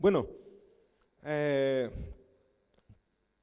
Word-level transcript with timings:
Bueno, 0.00 0.26
eh, 1.22 1.90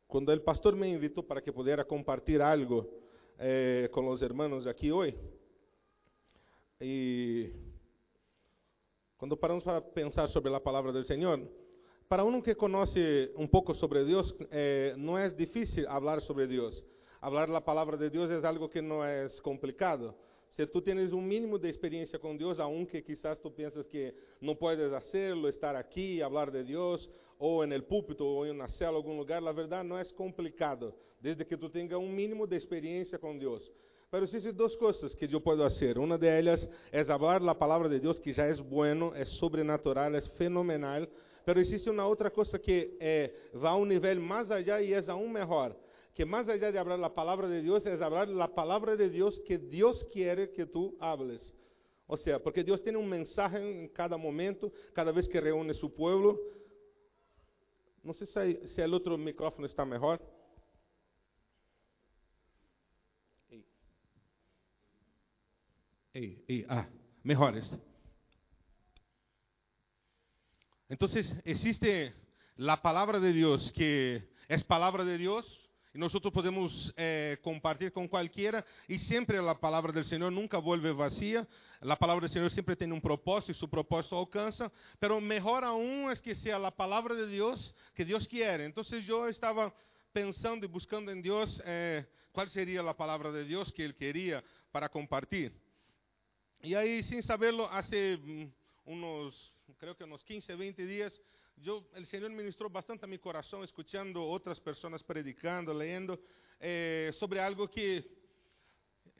cuando 0.07 0.33
el 0.33 0.41
pastor 0.41 0.75
me 0.75 0.89
invitó 0.89 1.21
para 1.21 1.39
que 1.39 1.53
pudiera 1.53 1.85
compartir 1.85 2.41
algo 2.41 2.89
eh, 3.37 3.87
con 3.91 4.07
los 4.07 4.23
hermanos 4.23 4.65
aquí 4.65 4.89
hoy, 4.89 5.15
y 6.79 7.51
cuando 9.17 9.39
paramos 9.39 9.63
para 9.63 9.85
pensar 9.85 10.29
sobre 10.29 10.49
la 10.49 10.59
palabra 10.59 10.91
del 10.91 11.05
Señor, 11.05 11.47
para 12.07 12.23
uno 12.23 12.41
que 12.41 12.55
conoce 12.55 13.29
un 13.35 13.49
poco 13.49 13.75
sobre 13.75 14.03
Dios, 14.03 14.35
eh, 14.49 14.95
no 14.97 15.19
es 15.19 15.37
difícil 15.37 15.85
hablar 15.85 16.21
sobre 16.21 16.47
Dios. 16.47 16.83
Hablar 17.21 17.49
la 17.49 17.63
palabra 17.63 17.97
de 17.97 18.09
Dios 18.09 18.31
es 18.31 18.43
algo 18.43 18.67
que 18.67 18.81
no 18.81 19.05
es 19.05 19.39
complicado. 19.41 20.17
Si 20.57 20.65
tú 20.65 20.81
tienes 20.81 21.13
un 21.13 21.27
mínimo 21.27 21.59
de 21.59 21.69
experiencia 21.69 22.17
con 22.17 22.35
Dios, 22.35 22.59
aunque 22.59 23.03
quizás 23.03 23.39
tú 23.39 23.53
piensas 23.53 23.85
que 23.85 24.15
no 24.41 24.55
puedes 24.57 24.91
hacerlo, 24.91 25.47
estar 25.47 25.75
aquí, 25.75 26.19
hablar 26.19 26.51
de 26.51 26.63
Dios, 26.63 27.07
o 27.37 27.63
en 27.63 27.71
el 27.71 27.83
púlpito, 27.83 28.25
o 28.25 28.43
en 28.43 28.55
una 28.55 28.67
célula, 28.67 28.97
algún 28.97 29.17
lugar, 29.17 29.43
la 29.43 29.51
verdad 29.51 29.83
no 29.83 29.99
es 29.99 30.11
complicado, 30.11 30.95
desde 31.21 31.45
que 31.45 31.55
tú 31.55 31.69
tengas 31.69 31.99
un 31.99 32.15
mínimo 32.15 32.47
de 32.47 32.55
experiencia 32.55 33.19
con 33.19 33.37
Dios. 33.37 33.71
Pero 34.09 34.23
existen 34.23 34.57
dos 34.57 34.75
cosas 34.77 35.15
que 35.15 35.27
yo 35.27 35.39
puedo 35.39 35.63
hacer. 35.63 35.99
Una 35.99 36.17
de 36.17 36.39
ellas 36.39 36.67
es 36.91 37.07
hablar 37.07 37.39
la 37.43 37.53
palabra 37.53 37.87
de 37.87 37.99
Dios, 37.99 38.19
que 38.19 38.33
ya 38.33 38.47
es 38.47 38.59
bueno, 38.59 39.13
es 39.13 39.29
sobrenatural, 39.37 40.15
es 40.15 40.27
fenomenal. 40.31 41.07
Pero 41.45 41.61
existe 41.61 41.89
uma 41.89 42.05
outra 42.07 42.31
coisa 42.31 42.57
que 42.57 42.97
eh, 42.99 43.31
vai 43.53 43.71
a 43.71 43.75
um 43.75 43.85
nível 43.85 44.19
mais 44.19 44.49
allá 44.49 44.81
e 44.81 44.91
é 44.91 45.03
aún 45.07 45.31
mejor. 45.31 45.75
Que 46.17 46.25
mais 46.25 46.49
allá 46.49 46.71
de 46.71 46.79
hablar 46.79 46.99
a 47.03 47.11
palavra 47.11 47.47
de 47.47 47.61
Deus, 47.61 47.85
é 47.85 47.93
hablar 47.93 48.27
a 48.41 48.47
palavra 48.47 48.97
de 48.97 49.07
Deus 49.07 49.37
que 49.37 49.55
Deus 49.55 50.01
quer 50.05 50.51
que 50.51 50.65
tu 50.65 50.97
hables. 50.99 51.53
Ou 52.07 52.17
seja, 52.17 52.39
porque 52.39 52.63
Deus 52.63 52.79
tem 52.81 52.95
um 52.97 53.05
mensagem 53.05 53.83
em 53.83 53.87
cada 53.87 54.17
momento, 54.17 54.73
cada 54.95 55.11
vez 55.11 55.27
que 55.27 55.39
reúne 55.39 55.75
seu 55.75 55.91
povo. 55.91 56.35
Não 58.03 58.15
sei 58.15 58.25
se, 58.25 58.67
se 58.69 58.81
o 58.83 58.91
outro 58.91 59.15
microfone 59.15 59.67
está 59.67 59.85
melhor. 59.85 60.19
Ei. 63.51 63.63
Ei, 66.15 66.43
ei, 66.47 66.65
ah, 66.67 66.89
melhor 67.23 67.55
este. 67.55 67.79
Entonces 70.89 71.35
existe 71.45 72.11
la 72.55 72.81
palabra 72.81 73.19
de 73.19 73.31
Dios 73.33 73.71
que 73.71 74.27
es 74.49 74.63
palabra 74.63 75.05
de 75.05 75.19
Dios 75.19 75.66
y 75.97 75.99
nosotros 75.99 76.31
podemos 76.31 76.93
eh, 76.95 77.39
compartir 77.41 77.91
con 77.91 78.07
cualquiera 78.07 78.63
y 78.87 78.99
siempre 78.99 79.41
la 79.41 79.59
palabra 79.59 79.91
del 79.91 80.05
Señor 80.05 80.31
nunca 80.31 80.59
vuelve 80.59 80.91
vacía. 80.91 81.47
La 81.81 81.95
palabra 81.95 82.27
del 82.27 82.29
Señor 82.29 82.51
siempre 82.51 82.75
tiene 82.75 82.93
un 82.93 83.01
propósito 83.01 83.51
y 83.51 83.55
su 83.55 83.67
propósito 83.67 84.19
alcanza, 84.19 84.71
pero 84.99 85.19
mejor 85.19 85.63
aún 85.63 86.11
es 86.11 86.21
que 86.21 86.35
sea 86.35 86.59
la 86.59 86.69
palabra 86.69 87.15
de 87.15 87.25
Dios 87.25 87.73
que 87.95 88.05
Dios 88.05 88.27
quiere. 88.27 88.65
Entonces 88.65 89.07
yo 89.07 89.27
estaba 89.27 89.73
pensando 90.13 90.67
y 90.67 90.69
buscando 90.69 91.11
en 91.11 91.19
Dios 91.19 91.59
eh, 91.65 92.05
cuál 92.31 92.47
sería 92.47 92.83
la 92.83 92.95
palabra 92.95 93.31
de 93.31 93.43
Dios 93.43 93.73
que 93.73 93.83
Él 93.83 93.95
quería 93.95 94.43
para 94.71 94.89
compartir. 94.89 95.51
Y 96.61 96.75
ahí 96.75 97.01
sin 97.01 97.23
saberlo 97.23 97.67
hace 97.71 98.17
mm, 98.17 98.45
unos 98.85 99.51
creo 99.79 99.97
que 99.97 100.03
unos 100.03 100.23
15, 100.23 100.55
20 100.55 100.85
días, 100.85 101.19
yo, 101.57 101.83
el 101.95 102.05
Señor 102.05 102.31
ministró 102.31 102.69
bastante 102.69 103.05
a 103.05 103.07
mi 103.07 103.17
corazón 103.17 103.63
escuchando 103.63 104.23
otras 104.27 104.59
personas 104.59 105.03
predicando, 105.03 105.73
leyendo 105.73 106.19
eh, 106.59 107.11
sobre 107.13 107.41
algo 107.41 107.67
que, 107.67 108.05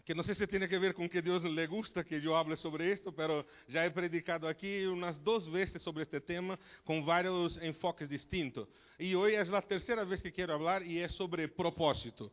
que 0.06 0.14
no 0.14 0.24
sé 0.24 0.36
si 0.36 0.46
tiene 0.46 0.70
que 0.70 0.78
ver 0.78 0.94
con 0.94 1.10
que 1.10 1.22
Dios 1.22 1.44
le 1.44 1.66
gusta 1.68 2.04
que 2.04 2.22
yo 2.22 2.38
hable 2.38 2.56
sobre 2.56 2.92
esto, 2.92 3.12
pero 3.12 3.46
ya 3.68 3.86
he 3.86 3.92
predicado 3.92 4.48
aquí 4.48 4.86
unas 4.86 5.22
dos 5.24 5.52
veces 5.52 5.82
sobre 5.82 6.04
este 6.04 6.22
tema 6.22 6.60
con 6.84 7.06
varios 7.06 7.58
enfoques 7.58 8.08
distintos. 8.08 8.68
Y 9.00 9.16
hoy 9.16 9.34
es 9.34 9.50
la 9.50 9.62
tercera 9.62 10.04
vez 10.04 10.22
que 10.22 10.32
quiero 10.32 10.54
hablar 10.54 10.84
y 10.84 11.00
es 11.00 11.12
sobre 11.14 11.48
propósito. 11.48 12.32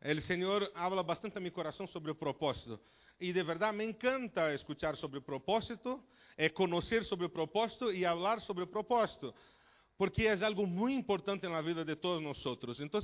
El 0.00 0.22
Señor 0.22 0.70
habla 0.74 1.02
bastante 1.02 1.38
a 1.38 1.42
mi 1.42 1.50
corazón 1.50 1.86
sobre 1.88 2.12
el 2.12 2.16
propósito. 2.16 2.80
Y 3.20 3.32
de 3.32 3.42
verdad 3.42 3.74
me 3.74 3.84
encanta 3.84 4.52
escuchar 4.54 4.96
sobre 4.96 5.20
propósito, 5.20 6.02
é 6.38 6.48
conhecer 6.48 7.04
sobre 7.04 7.26
o 7.26 7.28
propósito 7.28 7.92
e 7.92 8.02
falar 8.02 8.40
sobre 8.40 8.64
o 8.64 8.66
propósito, 8.66 9.34
porque 9.98 10.26
é 10.26 10.42
algo 10.42 10.66
muito 10.66 10.98
importante 10.98 11.46
na 11.46 11.60
vida 11.60 11.84
de 11.84 11.96
todos 11.96 12.22
nós. 12.22 12.80
Então, 12.80 12.98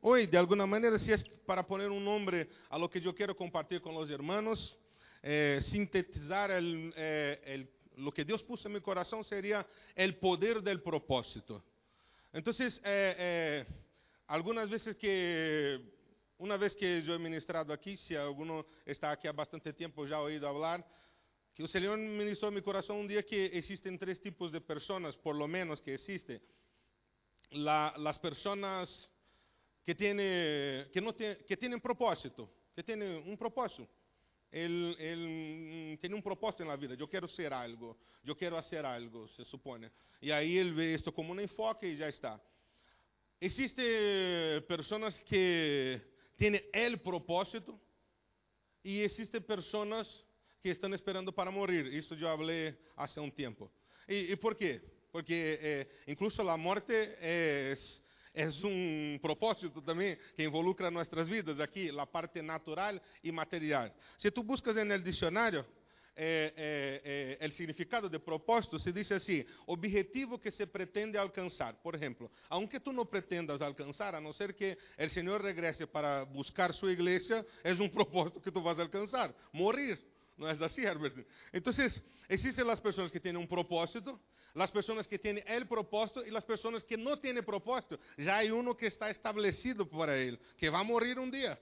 hoje, 0.00 0.26
de 0.26 0.38
alguma 0.38 0.66
maneira, 0.66 0.98
se 0.98 1.12
é 1.12 1.16
para 1.46 1.62
poner 1.62 1.90
um 1.90 2.00
nome 2.00 2.46
a 2.70 2.78
lo 2.78 2.88
que 2.88 3.06
eu 3.06 3.12
quero 3.12 3.34
compartilhar 3.34 3.82
com 3.82 3.94
os 3.96 4.08
irmãos, 4.08 4.74
eh, 5.22 5.58
sintetizar 5.60 6.50
el, 6.50 6.90
eh, 6.96 7.38
el, 7.44 7.68
lo 7.98 8.10
que 8.10 8.24
Deus 8.24 8.40
puso 8.40 8.68
em 8.68 8.72
meu 8.72 8.80
coração 8.80 9.22
seria 9.22 9.66
o 9.94 10.12
poder 10.14 10.62
del 10.62 10.80
propósito. 10.80 11.62
Então, 12.32 12.54
eh, 12.84 13.66
algumas 14.26 14.70
vezes 14.70 14.96
que 14.96 15.97
uma 16.38 16.56
vez 16.56 16.74
que 16.74 16.84
eu 16.84 17.14
he 17.14 17.18
ministrado 17.18 17.72
aqui, 17.72 17.96
se 17.96 18.16
alguno 18.16 18.64
está 18.86 19.10
aqui 19.10 19.26
há 19.26 19.32
bastante 19.32 19.72
tempo 19.72 20.06
já 20.06 20.20
ouído 20.20 20.46
falar, 20.46 20.84
que 21.52 21.62
o 21.64 21.68
Señor 21.68 21.98
ministró 21.98 22.48
en 22.48 22.54
mi 22.54 22.62
corazón 22.62 22.98
un 22.98 23.08
día 23.08 23.24
que 23.24 23.46
existen 23.46 23.98
tres 23.98 24.20
tipos 24.20 24.52
de 24.52 24.60
personas, 24.60 25.16
por 25.16 25.34
lo 25.34 25.48
menos 25.48 25.80
que 25.80 25.94
existe. 25.94 26.40
La, 27.50 27.92
las 27.96 28.18
personas 28.20 29.10
que, 29.82 29.94
tiene, 29.96 30.86
que, 30.92 31.00
no 31.00 31.12
tiene, 31.14 31.38
que 31.38 31.56
tienen 31.56 31.80
propósito, 31.80 32.48
que 32.72 32.84
tienen 32.84 33.28
un 33.28 33.36
propósito. 33.36 33.88
Él, 34.50 34.96
él, 34.98 35.94
mm, 35.96 35.98
tiene 35.98 36.14
un 36.14 36.22
propósito 36.22 36.62
en 36.62 36.68
la 36.68 36.76
vida. 36.76 36.94
Yo 36.94 37.08
quiero 37.08 37.26
ser 37.26 37.52
algo, 37.52 37.98
yo 38.22 38.36
quiero 38.36 38.56
hacer 38.56 38.86
algo, 38.86 39.26
se 39.26 39.44
supone. 39.44 39.90
Y 40.20 40.30
ahí 40.30 40.56
él 40.56 40.72
ve 40.72 40.94
esto 40.94 41.12
como 41.12 41.32
un 41.32 41.40
enfoque 41.40 41.88
y 41.88 41.96
ya 41.96 42.06
está. 42.06 42.40
Existen 43.40 44.64
personas 44.66 45.20
que 45.24 46.17
tienen 46.38 46.64
el 46.72 46.98
propósito 47.00 47.78
y 48.82 49.02
existen 49.02 49.42
personas 49.42 50.24
que 50.62 50.70
estão 50.70 50.94
esperando 50.94 51.32
para 51.32 51.50
morrer. 51.50 51.86
Isso 51.92 52.14
eu 52.14 52.36
falei 52.38 52.74
há 52.96 53.20
um 53.20 53.30
tempo. 53.30 53.70
E, 54.08 54.32
e 54.32 54.36
por 54.36 54.54
quê? 54.54 54.80
Porque 55.10 55.58
eh, 55.60 55.88
incluso 56.06 56.40
a 56.48 56.56
morte 56.56 56.92
é 56.92 57.74
um 58.64 59.18
propósito 59.20 59.82
também 59.82 60.16
que 60.36 60.44
involucra 60.44 60.90
nossas 60.90 61.28
vidas 61.28 61.58
aqui, 61.58 61.90
a 61.98 62.06
parte 62.06 62.40
natural 62.40 63.00
e 63.22 63.32
material. 63.32 63.92
Se 64.16 64.30
tu 64.30 64.44
buscas 64.44 64.76
no 64.76 64.98
dicionário, 65.00 65.66
eh, 66.20 66.52
eh, 66.56 67.38
eh, 67.40 67.50
significado 67.52 68.08
de 68.08 68.18
propósito, 68.18 68.76
se 68.78 68.92
diz 68.92 69.12
assim: 69.12 69.44
objetivo 69.66 70.38
que 70.38 70.50
se 70.50 70.66
pretende 70.66 71.16
alcançar. 71.16 71.80
Por 71.80 71.94
exemplo, 71.94 72.28
aunque 72.48 72.80
tu 72.80 72.92
não 72.92 73.06
pretendas 73.06 73.62
alcançar, 73.62 74.16
a 74.16 74.20
não 74.20 74.32
ser 74.32 74.52
que 74.52 74.76
o 74.98 75.08
Senhor 75.08 75.40
regrese 75.40 75.86
para 75.86 76.24
buscar 76.24 76.72
sua 76.74 76.90
igreja, 76.90 77.46
é 77.62 77.72
um 77.74 77.88
propósito 77.88 78.40
que 78.40 78.50
tu 78.50 78.60
vas 78.60 78.80
alcançar: 78.80 79.32
morrer. 79.52 79.98
¿No 80.36 80.48
es 80.48 80.62
así, 80.62 80.82
Herbert? 80.82 81.26
Entonces, 81.52 82.00
existen 82.28 82.64
las 82.64 82.80
personas 82.80 83.10
que 83.10 83.18
tienen 83.18 83.42
un 83.42 83.48
propósito, 83.48 84.20
las 84.54 84.70
personas 84.70 85.08
que 85.08 85.18
tienen 85.18 85.42
el 85.48 85.66
propósito 85.66 86.24
y 86.24 86.30
las 86.30 86.44
personas 86.44 86.84
que 86.84 86.96
no 86.96 87.18
tienen 87.18 87.44
propósito. 87.44 87.98
Ya 88.16 88.36
hay 88.36 88.50
uno 88.52 88.76
que 88.76 88.86
está 88.86 89.10
establecido 89.10 89.88
para 89.88 90.16
él, 90.16 90.38
que 90.56 90.70
va 90.70 90.78
a 90.78 90.84
morir 90.84 91.18
un 91.18 91.30
día. 91.30 91.58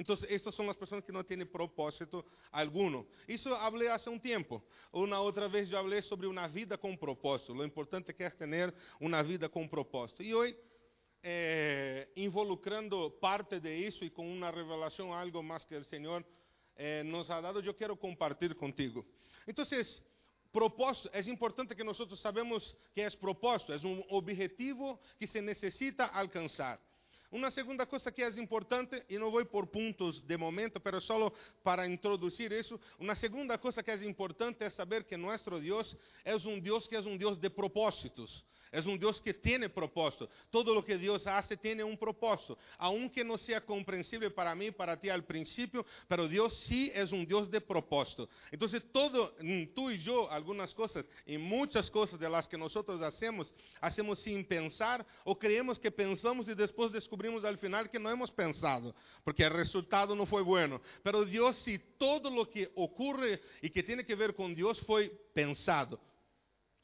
Entonces, 0.00 0.30
estas 0.30 0.54
son 0.54 0.66
las 0.66 0.78
personas 0.78 1.04
que 1.04 1.12
no 1.12 1.22
tienen 1.22 1.46
propósito 1.46 2.24
alguno. 2.50 3.06
Eso 3.26 3.54
hablé 3.54 3.90
hace 3.90 4.08
un 4.08 4.18
tiempo. 4.18 4.64
Una 4.92 5.20
otra 5.20 5.46
vez 5.46 5.68
yo 5.68 5.76
hablé 5.76 6.00
sobre 6.00 6.26
una 6.26 6.48
vida 6.48 6.78
con 6.78 6.96
propósito. 6.96 7.54
Lo 7.54 7.64
importante 7.64 8.14
es 8.18 8.36
tener 8.38 8.72
una 8.98 9.22
vida 9.22 9.50
con 9.50 9.68
propósito. 9.68 10.22
Y 10.22 10.32
hoy, 10.32 10.56
eh, 11.22 12.10
involucrando 12.14 13.14
parte 13.20 13.60
de 13.60 13.86
eso 13.86 14.02
y 14.02 14.10
con 14.10 14.26
una 14.26 14.50
revelación, 14.50 15.12
algo 15.12 15.42
más 15.42 15.66
que 15.66 15.76
el 15.76 15.84
Señor 15.84 16.24
eh, 16.76 17.02
nos 17.04 17.28
ha 17.28 17.42
dado, 17.42 17.60
eu 17.60 17.74
quero 17.74 17.94
compartilhar 17.94 18.56
contigo. 18.56 19.04
Então, 19.46 19.66
propósito, 20.50 21.10
é 21.12 21.20
importante 21.28 21.74
que 21.74 21.84
nós 21.84 21.98
sabemos 22.18 22.74
que 22.94 23.02
é 23.02 23.10
propósito, 23.10 23.74
é 23.74 23.76
um 23.86 24.02
objetivo 24.08 24.98
que 25.18 25.26
se 25.26 25.42
necessita 25.42 26.06
alcançar. 26.06 26.80
Uma 27.30 27.52
segunda 27.52 27.86
coisa 27.86 28.10
que 28.10 28.24
é 28.24 28.28
importante, 28.40 29.04
e 29.08 29.16
não 29.16 29.30
vou 29.30 29.44
por 29.46 29.68
pontos 29.68 30.20
de 30.20 30.36
momento, 30.36 30.82
mas 30.84 31.04
só 31.04 31.32
para 31.62 31.86
introduzir 31.86 32.50
isso, 32.50 32.78
uma 32.98 33.14
segunda 33.14 33.56
coisa 33.56 33.84
que 33.84 33.90
é 33.92 34.04
importante 34.04 34.64
é 34.64 34.70
saber 34.70 35.04
que 35.04 35.16
nosso 35.16 35.48
Deus 35.60 35.96
é 36.24 36.34
um 36.34 36.58
Deus 36.58 36.88
que 36.88 36.96
é 36.96 37.00
um 37.00 37.16
Deus 37.16 37.38
de 37.38 37.48
propósitos. 37.48 38.44
Es 38.72 38.86
un 38.86 38.98
Dios 38.98 39.20
que 39.20 39.34
tiene 39.34 39.68
propósito. 39.68 40.28
Todo 40.50 40.74
lo 40.74 40.84
que 40.84 40.96
Dios 40.96 41.26
hace 41.26 41.56
tiene 41.56 41.82
un 41.82 41.96
propósito. 41.96 42.56
Aunque 42.78 43.24
no 43.24 43.36
sea 43.36 43.60
comprensible 43.60 44.30
para 44.30 44.54
mí, 44.54 44.70
para 44.70 44.98
ti 44.98 45.08
al 45.08 45.24
principio, 45.24 45.84
pero 46.06 46.28
Dios 46.28 46.56
sí 46.68 46.90
es 46.94 47.10
un 47.10 47.26
Dios 47.26 47.50
de 47.50 47.60
propósito. 47.60 48.28
Entonces, 48.50 48.82
todo, 48.92 49.34
mm, 49.40 49.74
tú 49.74 49.90
y 49.90 49.98
yo, 49.98 50.30
algunas 50.30 50.72
cosas 50.72 51.04
y 51.26 51.36
muchas 51.36 51.90
cosas 51.90 52.20
de 52.20 52.28
las 52.28 52.46
que 52.46 52.56
nosotros 52.56 53.02
hacemos, 53.02 53.52
hacemos 53.80 54.20
sin 54.20 54.44
pensar 54.44 55.04
o 55.24 55.36
creemos 55.36 55.80
que 55.80 55.90
pensamos 55.90 56.48
y 56.48 56.54
después 56.54 56.92
descubrimos 56.92 57.44
al 57.44 57.58
final 57.58 57.90
que 57.90 57.98
no 57.98 58.10
hemos 58.10 58.30
pensado, 58.30 58.94
porque 59.24 59.44
el 59.44 59.50
resultado 59.50 60.14
no 60.14 60.26
fue 60.26 60.42
bueno. 60.42 60.80
Pero 61.02 61.24
Dios 61.24 61.56
sí, 61.56 61.80
todo 61.98 62.30
lo 62.30 62.48
que 62.48 62.70
ocurre 62.76 63.40
y 63.62 63.70
que 63.70 63.82
tiene 63.82 64.04
que 64.04 64.14
ver 64.14 64.34
con 64.34 64.54
Dios 64.54 64.80
fue 64.80 65.10
pensado. 65.34 66.00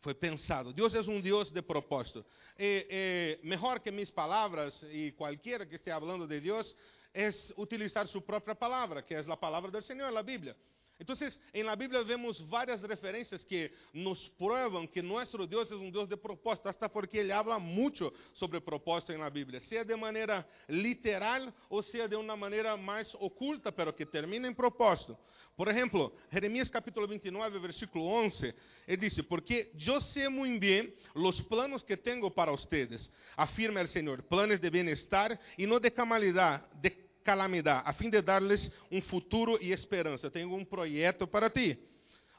Foi 0.01 0.15
pensado. 0.15 0.73
Deus 0.73 0.95
é 0.95 1.01
um 1.01 1.21
Deus 1.21 1.51
de 1.51 1.63
propósito. 1.63 2.25
É, 2.59 3.39
é 3.43 3.47
melhor 3.47 3.81
que 3.81 3.91
minhas 3.91 4.11
palavras 4.11 4.85
e 4.91 5.13
qualquer 5.13 5.67
que 5.67 5.77
esteja 5.77 5.99
falando 5.99 6.27
de 6.27 6.41
Deus 6.41 6.75
é 7.15 7.31
utilizar 7.57 8.07
sua 8.07 8.21
própria 8.21 8.55
palavra, 8.55 9.03
que 9.03 9.15
é 9.15 9.19
a 9.19 9.37
palavra 9.37 9.71
do 9.71 9.81
Senhor, 9.83 10.15
a 10.15 10.23
Bíblia. 10.23 10.57
Entonces, 10.99 11.39
en 11.53 11.67
la 11.67 11.77
Biblia 11.77 12.03
vemos 12.03 12.49
varias 12.49 12.81
referencias 12.81 13.45
que 13.45 13.71
nos 13.93 14.31
prueban 14.31 14.89
que 14.89 15.03
nuestro 15.03 15.47
Dios 15.47 15.67
es 15.69 15.77
un 15.77 15.93
Dios 15.93 16.09
de 16.09 16.17
propósito, 16.17 16.69
hasta 16.69 16.91
porque 16.91 17.21
Él 17.21 17.33
habla 17.33 17.59
mucho 17.59 18.13
sobre 18.33 18.61
propósito 18.61 19.13
en 19.13 19.21
la 19.21 19.29
Biblia, 19.29 19.61
sea 19.61 19.85
de 19.85 19.97
manera 19.97 20.47
literal 20.69 21.53
o 21.69 21.83
sea 21.83 22.09
de 22.09 22.17
una 22.17 22.35
manera 22.35 22.77
más 22.77 23.15
oculta, 23.21 23.71
pero 23.71 23.95
que 23.95 24.07
termina 24.07 24.49
en 24.49 24.55
propósito. 24.55 25.19
Por 25.55 25.69
ejemplo, 25.69 26.13
Jeremías 26.31 26.71
capítulo 26.71 27.07
29, 27.07 27.59
versículo 27.59 28.05
11, 28.05 28.55
Él 28.87 29.01
dice, 29.01 29.23
porque 29.23 29.73
yo 29.75 30.01
sé 30.01 30.29
muy 30.29 30.59
bien 30.59 30.95
los 31.15 31.43
planos 31.43 31.83
que 31.85 31.97
tengo 31.97 32.33
para 32.33 32.53
ustedes, 32.53 33.11
afirma 33.37 33.81
el 33.81 33.89
Señor, 33.89 34.25
planes 34.25 34.61
de 34.61 34.71
bienestar 34.71 35.39
y 35.57 35.67
no 35.67 35.81
de 35.81 35.93
calamidad, 35.93 36.71
de 36.73 37.06
calamidade, 37.27 37.83
a 37.85 37.93
fim 37.93 38.09
de 38.09 38.23
dar-lhes 38.23 38.71
um 38.89 39.03
futuro 39.03 39.59
e 39.61 39.73
esperança. 39.73 40.29
Eu 40.29 40.31
tenho 40.31 40.55
um 40.55 40.65
projeto 40.65 41.27
para 41.27 41.51
ti. 41.51 41.77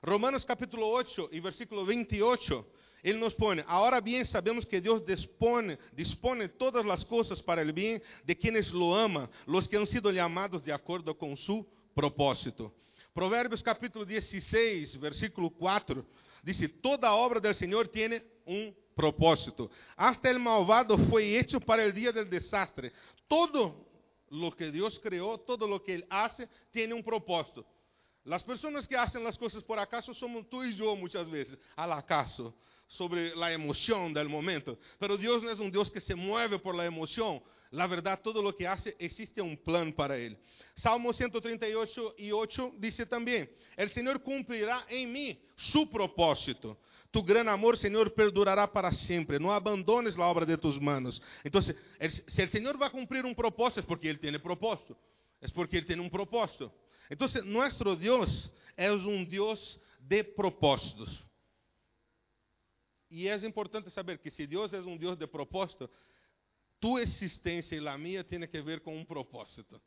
Romanos 0.01 0.45
capítulo 0.45 0.85
8 0.87 1.27
e 1.33 1.41
versículo 1.41 1.85
28, 1.85 2.65
ele 3.03 3.19
nos 3.19 3.33
põe: 3.33 3.61
Agora 3.67 3.99
bem, 3.99 4.23
sabemos 4.23 4.63
que 4.63 4.79
Deus 4.79 5.03
dispone, 5.05 5.77
dispone 5.93 6.47
todas 6.47 6.85
as 6.87 7.03
coisas 7.03 7.41
para 7.41 7.61
o 7.61 7.73
bem 7.73 8.01
de 8.23 8.33
quienes 8.33 8.71
lo 8.71 8.95
amam, 8.95 9.27
los 9.45 9.67
que 9.67 9.75
han 9.75 9.85
sido 9.85 10.09
llamados 10.09 10.63
de 10.63 10.71
acordo 10.71 11.13
com 11.13 11.35
su 11.35 11.65
propósito. 11.93 12.73
Provérbios 13.13 13.61
capítulo 13.61 14.05
16, 14.05 14.95
versículo 14.97 15.49
4, 15.49 16.05
diz: 16.43 16.57
Toda 16.81 17.13
obra 17.13 17.41
del 17.41 17.55
Senhor 17.55 17.89
tem 17.89 18.21
um 18.45 18.73
propósito. 18.95 19.69
Hasta 19.97 20.29
el 20.29 20.39
malvado 20.39 20.97
foi 21.09 21.35
hecho 21.35 21.59
para 21.59 21.83
el 21.83 21.91
dia 21.93 22.13
del 22.13 22.29
desastre. 22.29 22.93
Todo 23.27 23.86
lo 24.29 24.55
que 24.55 24.71
Dios 24.71 24.99
creó, 25.01 25.37
todo 25.39 25.67
lo 25.67 25.83
que 25.83 25.95
Él 25.95 26.05
hace, 26.09 26.47
tiene 26.71 26.93
un 26.93 27.03
propósito. 27.03 27.65
Las 28.23 28.43
personas 28.43 28.87
que 28.87 28.97
hacen 28.97 29.23
las 29.23 29.37
cosas 29.37 29.63
por 29.63 29.79
acaso 29.79 30.13
somos 30.13 30.49
tú 30.49 30.63
y 30.63 30.75
yo 30.75 30.95
muchas 30.95 31.29
veces, 31.29 31.57
al 31.75 31.93
acaso, 31.93 32.53
sobre 32.87 33.35
la 33.35 33.51
emoción 33.51 34.13
del 34.13 34.27
momento. 34.27 34.77
Pero 34.99 35.15
Dios 35.15 35.43
no 35.43 35.49
es 35.49 35.59
un 35.59 35.71
Dios 35.71 35.89
que 35.89 36.01
se 36.01 36.15
mueve 36.15 36.59
por 36.59 36.75
la 36.75 36.85
emoción. 36.85 37.41
La 37.71 37.87
verdad, 37.87 38.21
todo 38.21 38.41
lo 38.41 38.55
que 38.55 38.67
hace, 38.67 38.95
existe 38.99 39.41
un 39.41 39.57
plan 39.57 39.91
para 39.91 40.17
Él. 40.17 40.37
Salmo 40.75 41.11
138 41.11 42.15
y 42.17 42.31
8 42.31 42.73
dice 42.77 43.05
también, 43.05 43.49
el 43.75 43.89
Señor 43.89 44.21
cumplirá 44.21 44.85
en 44.89 45.11
mí 45.11 45.41
su 45.55 45.89
propósito. 45.89 46.77
Tu 47.11 47.23
gran 47.23 47.47
amor, 47.49 47.77
Senhor, 47.77 48.13
perdurará 48.13 48.71
para 48.71 48.91
sempre. 48.91 49.39
Não 49.39 49.51
abandones 49.51 50.17
a 50.17 50.23
obra 50.23 50.45
de 50.45 50.57
tus 50.57 50.77
manos. 50.79 51.21
Então, 51.43 51.61
se 51.61 51.73
o 51.73 52.47
Senhor 52.47 52.77
vai 52.77 52.89
cumprir 52.89 53.25
um 53.25 53.33
propósito, 53.33 53.79
é 53.79 53.83
porque 53.83 54.07
Ele 54.07 54.17
tem 54.17 54.37
propósito. 54.39 54.95
É 55.41 55.47
porque 55.49 55.77
Ele 55.77 55.85
tem 55.85 55.99
um 55.99 56.09
propósito. 56.09 56.71
Então, 57.09 57.27
nosso 57.45 57.95
Deus 57.95 58.51
é 58.75 58.91
um 58.91 59.23
Deus 59.23 59.79
de 59.99 60.23
propósitos. 60.23 61.25
E 63.09 63.27
é 63.27 63.35
importante 63.47 63.89
saber 63.89 64.17
que 64.19 64.29
se 64.29 64.45
Deus 64.45 64.73
é 64.73 64.79
um 64.81 64.97
Deus 64.97 65.17
de 65.17 65.25
propósito, 65.25 65.89
tua 66.79 67.01
existência 67.01 67.75
e 67.75 67.87
a 67.87 67.97
minha 67.97 68.23
tem 68.23 68.45
que 68.47 68.61
ver 68.61 68.81
com 68.81 68.95
um 68.95 69.05
propósito. 69.05 69.81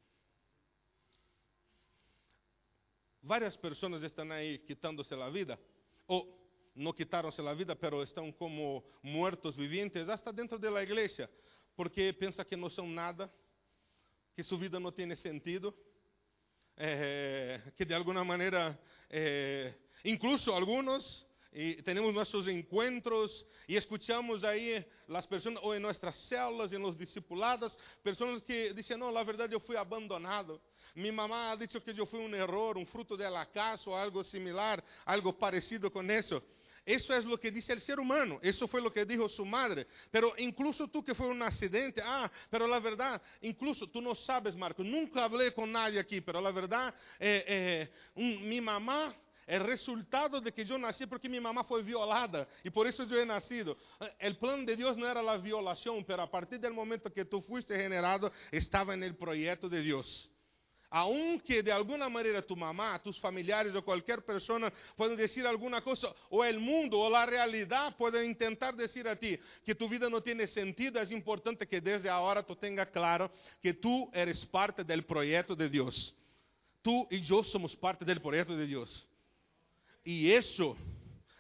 Várias 3.23 3.57
pessoas 3.57 4.03
estão 4.03 4.31
aí 4.33 4.59
quitándose 4.59 5.15
a 5.15 5.29
vida, 5.29 5.61
ou 6.07 6.41
no 6.75 6.95
quitaram-se 6.95 7.41
a 7.41 7.55
vida, 7.55 7.77
pero 7.77 8.03
estão 8.03 8.33
como 8.33 8.83
muertos 9.03 9.57
vivientes, 9.57 10.09
hasta 10.09 10.33
dentro 10.33 10.59
de 10.59 10.71
la 10.71 10.83
igreja, 10.83 11.31
porque 11.77 12.13
pensa 12.15 12.45
que 12.45 12.57
não 12.57 12.71
são 12.71 12.89
nada, 12.89 13.31
que 14.35 14.43
sua 14.43 14.59
vida 14.59 14.81
não 14.81 14.91
tem 14.91 15.15
sentido, 15.17 15.75
eh, 16.77 17.61
que 17.77 17.85
de 17.85 17.93
alguma 17.93 18.25
maneira, 18.25 18.79
eh, 19.11 19.75
incluso 20.03 20.51
alguns, 20.51 21.27
e 21.53 21.83
temos 21.83 22.15
nossos 22.15 22.47
encontros 22.47 23.45
e 23.69 23.77
escuchamos 23.77 24.45
aí 24.45 24.85
as 25.09 25.27
pessoas, 25.27 25.57
ou 25.63 25.75
em 25.75 25.81
nossas 25.81 26.15
células, 26.29 26.73
em 26.73 26.79
los 26.79 26.97
discipulados, 26.97 27.77
pessoas 28.03 28.43
que 28.45 28.73
dizem, 28.73 28.97
não, 28.97 29.11
na 29.11 29.25
verdade 29.25 29.55
eu 29.55 29.61
fui 29.61 29.77
abandonado. 29.77 30.61
Mi 30.95 31.11
mamá 31.11 31.51
ha 31.51 31.57
dicho 31.57 31.81
que 31.81 31.91
eu 31.91 32.07
fui 32.07 32.21
um 32.21 32.33
erro, 32.35 32.79
um 32.79 32.87
fruto 32.87 33.17
del 33.17 33.37
acaso, 33.37 33.93
algo 33.93 34.23
similar, 34.23 34.83
algo 35.05 35.33
parecido 35.33 35.91
com 35.91 36.03
isso. 36.03 36.41
Eso 36.87 37.13
es 37.15 37.25
lo 37.25 37.39
que 37.39 37.51
dice 37.51 37.73
el 37.73 37.81
ser 37.83 38.01
humano. 38.01 38.39
Eso 38.43 38.67
fue 38.67 38.81
lo 38.81 38.93
que 38.93 39.05
dijo 39.05 39.29
su 39.29 39.45
madre. 39.45 39.87
Pero 40.11 40.33
incluso 40.39 40.89
tú 40.89 41.05
que 41.05 41.15
fue 41.15 41.29
un 41.29 41.43
accidente, 41.43 42.01
ah, 42.05 42.31
pero 42.49 42.67
la 42.67 42.81
verdad, 42.81 43.21
incluso 43.43 43.87
tú 43.89 44.01
no 44.01 44.15
sabes, 44.15 44.57
Marco, 44.57 44.83
nunca 44.83 45.25
hablé 45.25 45.53
con 45.53 45.71
nadie 45.71 46.01
aquí, 46.01 46.21
pero 46.21 46.41
la 46.41 46.51
verdad, 46.51 46.95
eh, 47.19 47.45
eh, 47.47 47.91
un, 48.15 48.49
mi 48.49 48.61
mamá 48.61 49.15
é 49.51 49.59
resultado 49.59 50.41
de 50.41 50.53
que 50.53 50.63
eu 50.63 50.79
nasci 50.79 51.09
porque 51.09 51.29
minha 51.29 51.41
mamá 51.41 51.65
foi 51.65 51.83
violada 51.83 52.47
e 52.65 52.71
por 52.71 52.87
isso 52.87 53.03
eu 53.03 53.21
he 53.21 53.25
nascido. 53.25 53.77
O 54.01 54.35
plano 54.37 54.65
de 54.65 54.77
Deus 54.77 54.97
não 54.97 55.09
era 55.09 55.21
a 55.29 55.37
violação, 55.37 56.05
mas 56.07 56.19
a 56.21 56.27
partir 56.29 56.59
do 56.59 56.73
momento 56.73 57.11
que 57.11 57.25
tu 57.25 57.41
fuiste 57.41 57.77
generado, 57.77 58.31
estava 58.53 58.97
no 58.97 59.13
projeto 59.15 59.69
de 59.69 59.83
Deus. 59.83 60.31
Aunque 60.89 61.65
de 61.65 61.73
alguna 61.73 62.09
manera 62.09 62.41
tu 62.43 62.55
mamá, 62.55 62.97
tus 63.01 63.19
familiares 63.19 63.75
o 63.75 63.83
cualquier 63.83 64.23
persona 64.25 64.73
puedan 64.97 65.17
decir 65.17 65.45
alguna 65.45 65.81
cosa, 65.81 66.15
o 66.29 66.45
el 66.45 66.61
mundo 66.61 67.01
o 67.01 67.11
la 67.11 67.27
realidad 67.27 67.97
pueden 67.97 68.31
intentar 68.31 68.77
decir 68.77 69.09
a 69.09 69.17
ti 69.17 69.37
que 69.65 69.75
tu 69.75 69.89
vida 69.89 70.09
no 70.09 70.23
tiene 70.23 70.47
sentido, 70.47 71.01
es 71.01 71.11
importante 71.11 71.67
que 71.67 71.81
desde 71.81 72.09
ahora 72.09 72.45
tú 72.45 72.55
tengas 72.55 72.89
claro 72.91 73.33
que 73.61 73.75
tú 73.75 74.09
eres 74.13 74.47
parte 74.47 74.85
del 74.85 75.05
proyecto 75.05 75.57
de 75.57 75.69
Dios. 75.69 76.15
Tú 76.83 77.09
y 77.11 77.21
yo 77.21 77.43
somos 77.43 77.75
parte 77.75 78.05
del 78.05 78.21
proyecto 78.21 78.57
de 78.57 78.67
Dios. 78.67 79.10
Y 80.05 80.31
eso, 80.31 80.77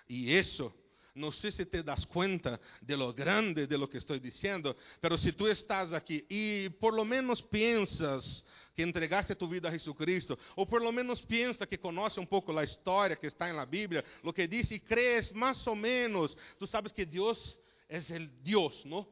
y 0.06 0.32
eso 0.32 0.74
não 1.14 1.32
sei 1.32 1.50
se 1.50 1.66
te 1.66 1.82
das 1.82 2.04
conta 2.04 2.60
de 2.80 2.96
lo 2.96 3.12
grande 3.12 3.66
de 3.66 3.76
lo 3.76 3.88
que 3.88 3.98
estou 3.98 4.18
dizendo, 4.18 4.76
pero 5.00 5.18
se 5.18 5.32
tu 5.32 5.46
estás 5.46 5.92
aqui 5.92 6.24
e 6.30 6.70
por 6.80 6.94
lo 6.94 7.04
menos 7.04 7.40
piensas 7.42 8.44
que 8.74 8.82
entregaste 8.82 9.34
tu 9.34 9.48
vida 9.48 9.68
a 9.68 9.72
Jesucristo, 9.72 10.38
ou 10.56 10.66
por 10.66 10.82
lo 10.82 10.92
menos 10.92 11.20
piensa 11.20 11.66
que 11.66 11.78
conhece 11.78 12.20
um 12.20 12.26
pouco 12.26 12.56
a 12.56 12.64
história 12.64 13.16
que 13.16 13.26
está 13.26 13.52
na 13.52 13.66
Bíblia, 13.66 14.04
lo 14.22 14.32
que 14.32 14.46
diz 14.46 14.70
e 14.70 14.78
crees 14.78 15.32
mais 15.32 15.64
ou 15.66 15.74
menos, 15.74 16.36
tu 16.58 16.66
sabes 16.66 16.92
que 16.92 17.04
Deus 17.04 17.58
é 17.88 17.98
o 17.98 18.26
Deus, 18.42 18.84
não? 18.84 19.06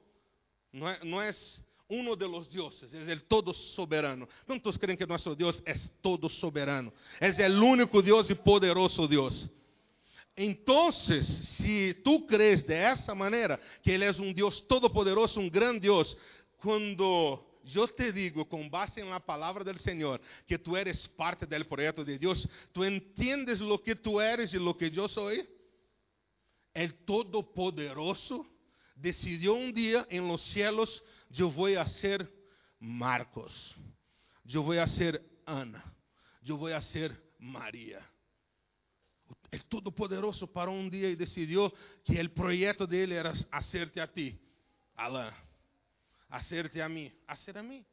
Não 0.72 0.88
é, 0.88 1.04
não 1.04 1.20
é 1.20 1.32
uno 1.88 2.14
de 2.14 2.28
los 2.28 2.48
dioses, 2.48 2.92
é 2.92 3.14
o 3.14 3.20
todo 3.20 3.52
soberano. 3.54 4.28
Quantos 4.46 4.76
creem 4.76 4.96
que 4.96 5.06
nosso 5.06 5.34
Deus 5.34 5.62
é 5.64 5.74
todo 6.02 6.28
soberano? 6.28 6.92
É 7.20 7.48
o 7.48 7.64
único 7.64 8.02
Deus 8.02 8.28
e 8.28 8.34
poderoso 8.34 9.08
Deus. 9.08 9.48
Entonces, 10.36 11.26
si 11.26 11.94
tú 12.04 12.26
crees 12.26 12.64
de 12.64 12.76
esa 12.92 13.14
manera 13.14 13.58
que 13.82 13.94
Él 13.94 14.02
es 14.04 14.18
un 14.18 14.32
Dios 14.32 14.66
todopoderoso, 14.68 15.40
un 15.40 15.50
gran 15.50 15.80
Dios, 15.80 16.16
cuando 16.58 17.60
yo 17.64 17.88
te 17.88 18.12
digo 18.12 18.48
con 18.48 18.70
base 18.70 19.00
en 19.00 19.10
la 19.10 19.20
palabra 19.20 19.64
del 19.64 19.78
Señor 19.78 20.20
que 20.46 20.58
tú 20.58 20.76
eres 20.76 21.08
parte 21.08 21.46
del 21.46 21.66
proyecto 21.66 22.04
de 22.04 22.18
Dios, 22.18 22.48
tú 22.72 22.84
entiendes 22.84 23.60
lo 23.60 23.82
que 23.82 23.96
tú 23.96 24.20
eres 24.20 24.54
y 24.54 24.58
lo 24.58 24.76
que 24.76 24.90
yo 24.90 25.08
soy. 25.08 25.48
El 26.72 26.94
Todopoderoso 27.04 28.46
decidió 29.00 29.54
un 29.54 29.72
día 29.72 30.06
en 30.10 30.26
los 30.26 30.42
cielos, 30.52 31.02
yo 31.30 31.50
voy 31.50 31.76
a 31.76 31.86
ser 31.86 32.30
Marcos, 32.80 33.74
yo 34.44 34.62
voy 34.62 34.78
a 34.78 34.86
ser 34.86 35.22
Ana, 35.46 35.84
yo 36.42 36.56
voy 36.56 36.72
a 36.72 36.80
ser 36.80 37.16
María. 37.38 38.00
El 39.50 39.64
Todo-Poderoso 39.64 40.46
parou 40.46 40.74
um 40.74 40.88
dia 40.88 41.08
e 41.08 41.16
decidiu 41.16 41.70
que 42.04 42.20
o 42.20 42.30
projeto 42.30 42.86
dele 42.86 43.14
era 43.14 43.32
hacerte 43.50 44.00
a 44.00 44.06
ti, 44.06 44.38
Alain, 44.94 45.32
hacerte 46.28 46.82
a 46.82 46.88
mim, 46.88 47.12
hacer 47.26 47.56
a 47.56 47.62
mim. 47.62 47.84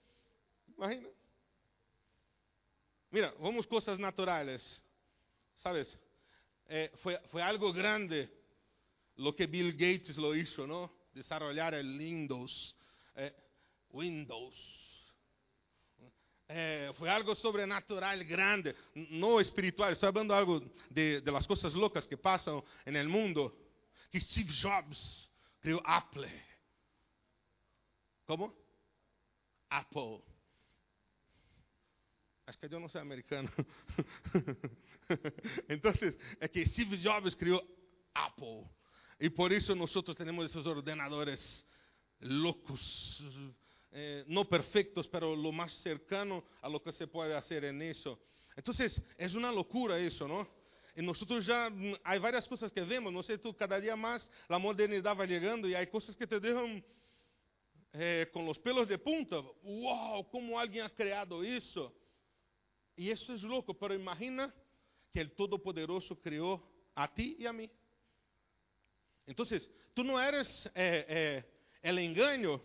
Imagina. 0.77 1.09
Mira, 3.11 3.33
vamos 3.39 3.65
coisas 3.65 3.99
naturais, 3.99 4.81
¿sabes? 5.59 5.97
Eh, 6.67 6.91
foi, 6.95 7.17
foi 7.31 7.41
algo 7.41 7.71
grande 7.71 8.29
lo 9.17 9.35
que 9.35 9.47
Bill 9.47 9.73
Gates 9.73 10.17
lo 10.17 10.35
hizo, 10.35 10.67
¿no? 10.67 10.91
Desarrollar 11.13 11.73
el 11.73 11.97
Windows. 11.97 12.75
Eh, 13.15 13.33
Windows. 13.93 14.55
É, 16.47 16.91
foi 16.93 17.09
algo 17.09 17.33
sobrenatural 17.33 18.23
grande, 18.23 18.75
não 18.93 19.41
espiritual. 19.41 19.91
Estou 19.91 20.13
falando 20.13 20.31
algo 20.31 20.59
de, 20.91 21.19
de 21.21 21.31
las 21.31 21.47
coisas 21.47 21.73
loucas 21.73 22.05
que 22.05 22.15
passam 22.15 22.63
no 22.85 23.09
mundo. 23.09 23.51
Que 24.11 24.21
Steve 24.21 24.51
Jobs 24.51 25.27
criou 25.59 25.81
Apple. 25.83 26.29
Como? 28.25 28.55
Apple. 29.69 30.21
Acho 32.45 32.59
que 32.59 32.65
eu 32.65 32.79
não 32.79 32.87
sou 32.87 33.01
americano. 33.01 33.49
então, 35.67 35.91
é 36.39 36.47
que 36.47 36.63
Steve 36.67 36.97
Jobs 36.97 37.33
criou 37.33 37.59
Apple. 38.13 38.69
Y 39.19 39.29
por 39.29 39.53
eso 39.53 39.73
nosotros 39.75 40.15
tenemos 40.15 40.45
esos 40.49 40.65
ordenadores 40.67 41.65
locos, 42.19 43.23
eh, 43.91 44.23
no 44.27 44.45
perfectos, 44.45 45.07
pero 45.07 45.35
lo 45.35 45.51
más 45.51 45.73
cercano 45.73 46.43
a 46.61 46.69
lo 46.69 46.81
que 46.81 46.91
se 46.91 47.07
puede 47.07 47.35
hacer 47.35 47.65
en 47.65 47.81
eso. 47.81 48.19
Entonces, 48.55 49.01
es 49.17 49.33
una 49.35 49.51
locura 49.51 49.97
eso, 49.99 50.27
¿no? 50.27 50.47
E 50.95 51.01
nós 51.01 51.19
já 51.45 51.69
há 52.05 52.19
várias 52.19 52.47
coisas 52.47 52.71
que 52.71 52.81
vemos, 52.81 53.13
não 53.13 53.21
sei 53.21 53.37
tu, 53.37 53.53
cada 53.53 53.81
dia 53.81 53.97
mais 53.97 54.29
a 54.47 54.57
modernidade 54.57 55.17
vai 55.17 55.27
chegando 55.27 55.67
e 55.67 55.75
há 55.75 55.85
coisas 55.85 56.15
que 56.15 56.25
te 56.25 56.39
deixam 56.39 56.81
eh, 57.91 58.25
com 58.31 58.47
os 58.49 58.57
pelos 58.57 58.87
de 58.87 58.97
punta. 58.97 59.43
Uau, 59.61 60.23
como 60.25 60.57
alguém 60.57 60.81
ha 60.81 60.89
criado 60.89 61.43
isso? 61.43 61.91
E 62.97 63.11
isso 63.11 63.33
é 63.33 63.35
louco, 63.45 63.73
pero 63.73 63.93
imagina 63.93 64.53
que 65.11 65.21
o 65.21 65.29
Todo-Poderoso 65.29 66.15
criou 66.15 66.63
a 66.95 67.09
ti 67.09 67.35
e 67.39 67.45
a 67.45 67.51
mim. 67.51 67.69
Então, 69.27 69.45
tu 69.93 70.03
não 70.03 70.19
eres 70.19 70.67
eh, 70.75 71.05
eh, 71.07 71.43
el 71.81 71.99
engano 71.99 72.61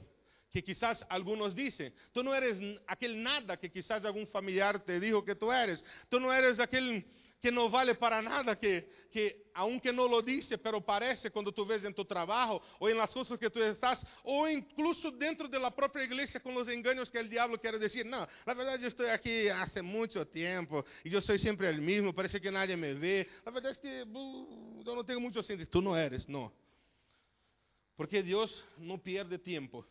que 0.51 0.63
quizás 0.63 1.05
algunos 1.09 1.55
dicen. 1.55 1.95
Tú 2.13 2.23
no 2.23 2.35
eres 2.35 2.59
aquel 2.87 3.23
nada 3.23 3.57
que 3.57 3.71
quizás 3.71 4.05
algún 4.05 4.27
familiar 4.27 4.81
te 4.85 4.99
dijo 4.99 5.25
que 5.25 5.35
tú 5.35 5.53
eres. 5.53 5.83
Tú 6.09 6.19
no 6.19 6.33
eres 6.33 6.59
aquel 6.59 7.05
que 7.41 7.51
no 7.51 7.71
vale 7.71 7.95
para 7.95 8.21
nada, 8.21 8.59
que, 8.59 8.89
que 9.11 9.51
aunque 9.55 9.93
no 9.93 10.07
lo 10.07 10.21
dice, 10.21 10.59
pero 10.59 10.85
parece 10.85 11.31
cuando 11.31 11.53
tú 11.53 11.65
ves 11.65 11.83
en 11.85 11.95
tu 11.95 12.05
trabajo 12.05 12.61
o 12.79 12.89
en 12.89 12.99
las 12.99 13.13
cosas 13.13 13.39
que 13.39 13.49
tú 13.49 13.63
estás, 13.63 14.05
o 14.23 14.47
incluso 14.47 15.11
dentro 15.11 15.49
de 15.49 15.59
la 15.59 15.71
propia 15.71 16.05
iglesia 16.05 16.41
con 16.41 16.55
los 16.55 16.69
engaños 16.69 17.11
que 17.11 17.19
el 17.19 17.31
diablo 17.31 17.59
quiere 17.59 17.79
decir, 17.79 18.05
no, 18.05 18.27
la 18.45 18.55
verdad 18.55 18.79
yo 18.79 18.89
estoy 18.89 19.09
aquí 19.09 19.49
hace 19.49 19.81
mucho 19.81 20.27
tiempo 20.27 20.85
y 21.03 21.11
yo 21.11 21.21
soy 21.21 21.39
siempre 21.39 21.69
el 21.69 21.81
mismo, 21.81 22.15
parece 22.15 22.41
que 22.41 22.51
nadie 22.51 22.77
me 22.77 22.93
ve. 22.93 23.27
La 23.45 23.51
verdad 23.51 23.73
es 23.73 23.79
que 23.79 24.03
uh, 24.03 24.83
yo 24.85 24.95
no 24.95 25.05
tengo 25.05 25.21
mucho 25.21 25.43
sentido. 25.43 25.71
Tú 25.71 25.81
no 25.81 25.97
eres, 25.97 26.29
no. 26.29 26.53
Porque 27.97 28.23
Dios 28.23 28.65
no 28.77 28.99
pierde 28.99 29.39
tiempo. 29.39 29.87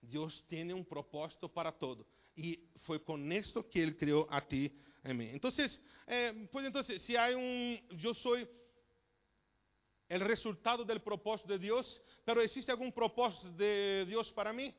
Deus 0.00 0.42
tem 0.48 0.72
um 0.72 0.84
propósito 0.84 1.48
para 1.48 1.72
todo. 1.72 2.06
E 2.36 2.68
foi 2.84 3.00
com 3.00 3.18
esto 3.32 3.64
que 3.64 3.80
Ele 3.80 3.92
criou 3.92 4.26
a 4.30 4.40
ti 4.40 4.72
a. 5.04 5.34
Então, 5.34 5.50
eh, 6.06 6.48
pues 6.50 6.66
entonces, 6.66 7.02
si 7.02 7.16
hay 7.16 7.34
un, 7.34 7.80
yo 7.98 8.14
resultado 10.20 10.84
del 10.84 11.00
propósito 11.00 11.52
de 11.52 11.58
Dios, 11.58 12.00
pero 12.24 12.40
existe 12.40 12.72
algum 12.72 12.90
propósito 12.90 13.50
de 13.52 14.06
Deus 14.06 14.32
para 14.32 14.52
mim? 14.52 14.74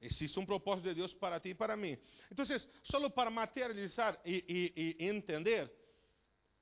Existe 0.00 0.38
um 0.38 0.44
propósito 0.44 0.88
de 0.88 0.94
Deus 0.94 1.14
para 1.14 1.40
ti 1.40 1.50
e 1.50 1.54
para 1.54 1.76
mim. 1.76 1.98
Então, 2.30 2.44
só 2.82 3.08
para 3.10 3.30
materializar 3.30 4.20
e, 4.24 4.96
entender 4.98 5.72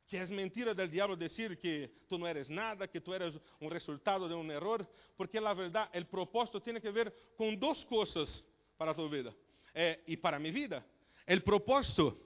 que 0.07 0.17
é 0.17 0.27
mentira 0.27 0.75
del 0.75 0.91
diablo 0.91 1.17
dizer 1.17 1.57
que 1.57 1.91
tu 2.07 2.19
não 2.19 2.27
eres 2.27 2.49
nada, 2.49 2.87
que 2.87 3.01
tu 3.01 3.15
eres 3.15 3.35
um 3.61 3.69
resultado 3.69 4.29
de 4.29 4.35
um 4.35 4.51
erro, 4.53 4.87
porque 5.17 5.41
la 5.41 5.55
verdade, 5.55 5.99
o 5.99 6.05
propósito 6.05 6.61
tem 6.61 6.79
que 6.81 6.91
ver 6.91 7.13
com 7.37 7.55
duas 7.55 7.83
coisas 7.85 8.45
para 8.77 8.95
tu 8.95 9.09
vida 9.09 9.35
eh, 9.75 10.17
para 10.21 10.39
minha 10.39 10.53
vida. 10.53 10.85
O 11.27 11.41
propósito 11.41 12.17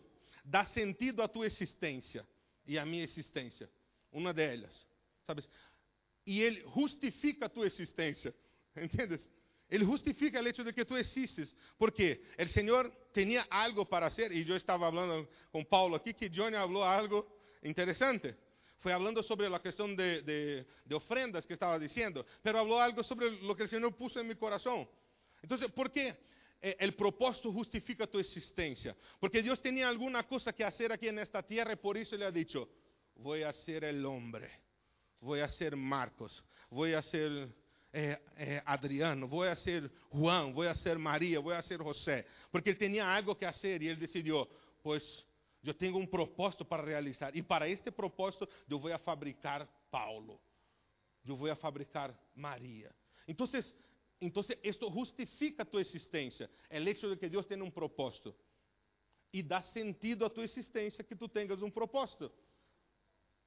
dá 0.46 0.64
sentido 0.64 1.22
à 1.22 1.28
tua 1.28 1.46
existência 1.46 2.26
e 2.64 2.78
à 2.78 2.86
minha 2.86 3.02
existência, 3.02 3.68
uma 4.12 4.32
delas, 4.32 4.72
sabes? 5.26 5.48
E 6.24 6.40
ele 6.40 6.64
justifica 6.74 7.46
a 7.46 7.48
tua 7.48 7.66
existência, 7.66 8.34
entendes? 8.76 9.28
Ele 9.68 9.84
justifica 9.84 10.40
o 10.40 10.46
hecho 10.46 10.62
de 10.62 10.72
que 10.72 10.84
tu 10.84 10.96
existes, 10.96 11.54
porque 11.76 12.22
o 12.38 12.48
Senhor 12.48 12.88
tinha 13.12 13.44
algo 13.50 13.84
para 13.84 14.06
hacer, 14.06 14.30
e 14.30 14.48
eu 14.48 14.56
estava 14.56 14.86
falando 14.86 15.28
com 15.50 15.64
Paulo 15.64 15.96
aqui, 15.96 16.14
que 16.14 16.28
Johnny 16.28 16.56
falou 16.56 16.84
algo 16.84 17.26
interesante. 17.64 18.36
Fue 18.78 18.92
hablando 18.92 19.22
sobre 19.24 19.48
la 19.48 19.58
cuestión 19.58 19.96
de, 19.96 20.22
de, 20.22 20.66
de, 20.84 20.94
ofrendas 20.94 21.44
que 21.46 21.54
estaba 21.54 21.76
diciendo, 21.80 22.24
pero 22.42 22.60
habló 22.60 22.80
algo 22.80 23.02
sobre 23.02 23.30
lo 23.42 23.56
que 23.56 23.64
el 23.64 23.68
Señor 23.68 23.96
puso 23.96 24.20
en 24.20 24.28
mi 24.28 24.36
corazón. 24.36 24.88
Entonces, 25.42 25.68
¿por 25.72 25.90
eh, 25.96 26.16
el 26.78 26.94
propósito 26.94 27.52
justifica 27.52 28.06
tu 28.06 28.18
existencia? 28.18 28.96
Porque 29.20 29.42
Dios 29.42 29.60
tenía 29.60 29.88
alguna 29.88 30.22
cosa 30.24 30.52
que 30.52 30.64
hacer 30.64 30.92
aquí 30.92 31.08
en 31.08 31.18
esta 31.18 31.42
tierra 31.42 31.72
y 31.72 31.76
por 31.76 31.96
eso 31.96 32.16
le 32.16 32.24
ha 32.24 32.30
dicho, 32.30 32.68
voy 33.16 33.42
a 33.42 33.52
ser 33.52 33.84
el 33.84 34.04
hombre, 34.04 34.50
voy 35.20 35.40
a 35.40 35.48
ser 35.48 35.76
Marcos, 35.76 36.42
voy 36.70 36.94
a 36.94 37.02
ser 37.02 37.48
eh, 37.92 38.18
eh, 38.36 38.62
Adriano, 38.64 39.28
voy 39.28 39.48
a 39.48 39.56
ser 39.56 39.90
Juan, 40.10 40.52
voy 40.52 40.66
a 40.66 40.74
ser 40.74 40.98
María, 40.98 41.38
voy 41.38 41.54
a 41.54 41.62
ser 41.62 41.80
José. 41.80 42.26
Porque 42.50 42.70
él 42.70 42.78
tenía 42.78 43.14
algo 43.14 43.36
que 43.36 43.46
hacer 43.46 43.82
y 43.82 43.88
él 43.88 43.98
decidió, 43.98 44.48
pues 44.82 45.26
eu 45.64 45.74
tenho 45.74 45.96
um 45.96 46.06
propósito 46.06 46.64
para 46.64 46.82
realizar. 46.82 47.36
E 47.36 47.42
para 47.42 47.68
este 47.68 47.90
propósito, 47.90 48.48
eu 48.68 48.78
vou 48.78 48.92
a 48.92 48.98
fabricar 48.98 49.66
Paulo. 49.90 50.40
Eu 51.26 51.36
vou 51.36 51.50
a 51.50 51.56
fabricar 51.56 52.14
Maria. 52.34 52.94
Então, 53.26 53.46
então, 54.20 54.42
isto 54.62 54.90
justifica 54.90 55.62
a 55.62 55.66
tua 55.66 55.80
existência. 55.80 56.50
É 56.70 56.80
o 56.80 56.88
hecho 56.88 57.08
de 57.08 57.16
que 57.16 57.28
Deus 57.28 57.44
tem 57.44 57.60
um 57.60 57.70
propósito. 57.70 58.34
E 59.32 59.42
dá 59.42 59.60
sentido 59.60 60.24
à 60.24 60.30
tua 60.30 60.44
existência 60.44 61.04
que 61.04 61.14
tu 61.14 61.28
tenhas 61.28 61.62
um 61.62 61.70
propósito. 61.70 62.32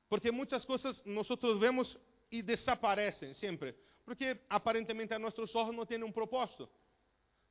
Porque 0.07 0.31
muitas 0.31 0.65
coisas 0.65 1.03
nós 1.05 1.27
vemos 1.59 1.97
e 2.31 2.41
desaparecem 2.41 3.33
sempre. 3.33 3.75
Porque 4.05 4.39
aparentemente 4.49 5.13
a 5.13 5.19
nossos 5.19 5.53
olhos 5.55 5.75
não 5.75 5.85
tem 5.85 6.03
um 6.03 6.11
propósito. 6.11 6.69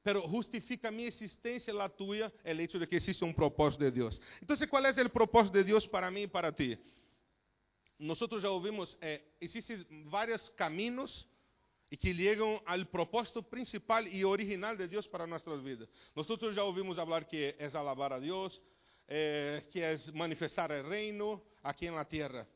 pero 0.03 0.27
justifica 0.27 0.91
mi 0.91 1.05
existencia, 1.05 1.75
la 1.75 1.89
tuya, 1.89 2.33
el 2.43 2.61
hecho 2.61 2.79
de 2.79 2.87
que 2.87 2.97
existe 2.97 3.25
un 3.25 3.35
propósito 3.35 3.85
de 3.85 3.91
Dios. 3.91 4.23
Entonces, 4.41 4.67
¿cuál 4.67 4.87
es 4.87 4.97
el 4.97 5.11
propósito 5.11 5.59
de 5.59 5.65
Dios 5.65 5.87
para 5.87 6.11
mí 6.11 6.23
y 6.23 6.27
para 6.27 6.51
ti? 6.51 6.79
Nosotros 7.99 8.43
ya 8.43 8.49
ouvimos, 8.49 8.97
eh, 9.03 9.37
existen 9.39 9.85
varios 10.09 10.51
caminos 10.57 11.27
e 11.91 11.97
que 11.97 12.13
ligam 12.13 12.61
ao 12.67 12.85
propósito 12.87 13.43
principal 13.43 14.07
e 14.07 14.25
original 14.25 14.77
de 14.77 14.87
Deus 14.87 15.07
para 15.07 15.27
nossas 15.27 15.63
vidas. 15.63 15.89
Nós 16.15 16.27
já 16.55 16.63
ouvimos 16.63 16.97
falar 16.97 17.25
que 17.25 17.55
é 17.59 17.71
alabar 17.75 18.13
a 18.13 18.19
Deus, 18.19 18.61
eh, 19.09 19.63
que 19.71 19.81
é 19.81 19.97
manifestar 20.13 20.71
o 20.71 20.89
reino 20.89 21.43
aqui 21.63 21.91
na 21.91 22.05
terra. 22.05 22.47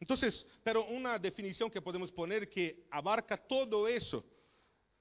Então, 0.00 0.16
pero 0.62 0.82
uma 0.84 1.16
definição 1.16 1.70
que 1.70 1.80
podemos 1.80 2.10
poner 2.10 2.46
que 2.48 2.84
abarca 2.90 3.36
todo 3.36 3.88
isso 3.88 4.22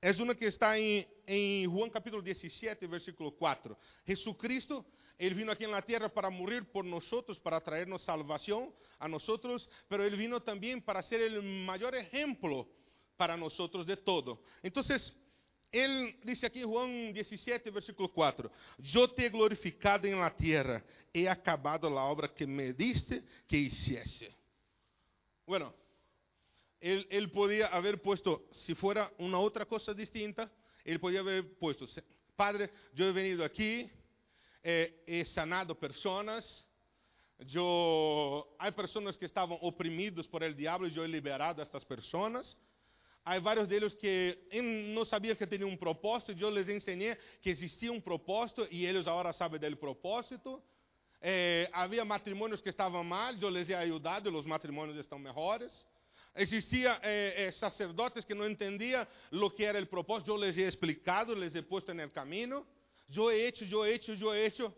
é 0.04 0.12
uma 0.20 0.34
que 0.34 0.46
está 0.46 0.80
em, 0.80 1.08
em 1.28 1.66
Juan 1.66 1.88
capítulo 1.90 2.24
17, 2.24 2.88
versículo 2.88 3.32
4. 3.32 3.78
Jesucristo, 4.06 4.84
Ele 5.20 5.36
vino 5.36 5.52
aqui 5.52 5.68
na 5.68 5.80
terra 5.82 6.10
para 6.10 6.32
morrer 6.32 6.66
por 6.66 6.84
nós, 6.84 7.08
para 7.44 7.62
traernos 7.62 8.04
salvação 8.04 8.74
a 9.00 9.08
nós, 9.08 9.28
pero 9.88 10.04
Ele 10.04 10.16
vino 10.16 10.40
também 10.40 10.80
para 10.80 11.04
ser 11.04 11.38
o 11.38 11.44
maior 11.44 11.94
exemplo 11.94 12.68
para 13.22 13.38
nós 13.38 13.56
de 13.86 13.96
todo. 13.98 14.40
Então, 14.64 14.82
Ele 15.72 16.18
disse 16.26 16.44
aqui 16.44 16.62
em 16.62 16.66
Juan 16.66 17.12
17, 17.14 17.70
versículo 17.70 18.10
4: 18.10 18.52
Eu 18.96 19.08
te 19.10 19.22
he 19.22 19.30
glorificado 19.30 20.08
em 20.08 20.16
la 20.16 20.32
terra, 20.32 20.84
he 21.14 21.28
acabado 21.28 21.86
a 21.86 22.04
obra 22.04 22.28
que 22.28 22.48
me 22.48 22.74
diste 22.74 23.24
que 23.48 23.58
hiciese. 23.58 24.36
Bueno, 25.46 25.72
él, 26.80 27.06
él, 27.12 27.30
podía 27.30 27.68
haber 27.68 28.02
puesto, 28.02 28.48
si 28.54 28.74
fuera 28.74 29.14
una 29.20 29.38
otra 29.38 29.68
cosa 29.68 29.94
distinta, 29.94 30.52
él 30.84 31.00
podía 31.00 31.20
haber 31.20 31.60
puesto, 31.60 31.86
Padre, 32.36 32.72
yo 32.92 33.06
he 33.06 33.12
venido 33.12 33.46
aquí, 33.46 33.88
eh, 34.64 35.04
he 35.06 35.26
sanado 35.26 35.76
personas, 35.76 36.68
yo, 37.46 38.56
hay 38.58 38.72
personas 38.72 39.16
que 39.16 39.28
estaban 39.28 39.60
oprimidos 39.62 40.28
por 40.28 40.44
el 40.44 40.56
diablo 40.56 40.88
y 40.88 40.92
yo 40.92 41.04
he 41.04 41.08
liberado 41.08 41.62
a 41.62 41.64
estas 41.64 41.86
personas. 41.86 42.58
Hay 43.24 43.40
varios 43.40 43.70
de 43.70 43.78
ellos 43.78 43.96
que 43.96 44.48
no 44.94 45.06
sabían 45.06 45.38
que 45.38 45.46
tenían 45.46 45.70
un 45.70 45.78
propósito, 45.78 46.32
yo 46.32 46.50
les 46.50 46.68
enseñé 46.68 47.18
que 47.42 47.52
existía 47.52 47.92
un 47.92 48.02
propósito 48.02 48.68
y 48.70 48.88
ellos 48.88 49.08
ahora 49.08 49.32
saben 49.32 49.62
del 49.62 49.78
propósito. 49.78 50.64
Eh, 51.22 51.70
había 51.72 52.04
matrimonios 52.04 52.62
que 52.64 52.72
estaban 52.72 53.08
mal, 53.08 53.38
yo 53.40 53.52
les 53.52 53.70
he 53.70 53.76
ayudado 53.76 54.28
y 54.28 54.34
los 54.34 54.46
matrimonios 54.46 54.98
están 54.98 55.22
mejores. 55.22 55.86
Existia 56.34 57.00
eh, 57.04 57.48
eh, 57.48 57.52
sacerdotes 57.52 58.26
que 58.26 58.34
não 58.34 58.46
entendiam 58.46 59.06
o 59.32 59.52
que 59.52 59.66
era 59.66 59.80
o 59.80 59.86
propósito. 59.86 60.32
Eu 60.32 60.38
les 60.38 60.58
he 60.58 60.64
explicado, 60.64 61.36
les 61.36 61.54
he 61.54 61.62
puesto 61.62 61.94
no 61.94 62.10
caminho. 62.10 62.66
Eu 63.14 63.30
he 63.30 63.48
hecho, 63.48 63.66
eu 63.66 63.86
he 63.86 63.94
hecho, 63.94 64.14
eu 64.14 64.34
he 64.34 64.46
hecho. 64.46 64.74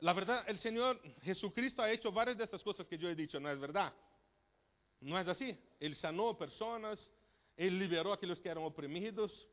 La 0.00 0.12
verdad, 0.12 0.44
el 0.48 0.58
Señor 0.58 1.00
Jesucristo 1.22 1.80
ha 1.80 1.90
hecho 1.90 2.10
varias 2.10 2.36
de 2.36 2.44
estas 2.44 2.62
cosas 2.62 2.86
que 2.86 2.98
yo 2.98 3.08
he 3.08 3.14
dicho, 3.14 3.38
¿no 3.38 3.48
es 3.48 3.58
verdad? 3.58 3.94
No 5.00 5.18
es 5.18 5.28
así. 5.28 5.58
Él 5.80 5.94
sanó 5.96 6.36
personas, 6.36 7.10
Él 7.56 7.78
liberó 7.78 8.12
a 8.12 8.16
aquellos 8.16 8.40
que 8.40 8.48
eran 8.48 8.64
oprimidos. 8.64 9.46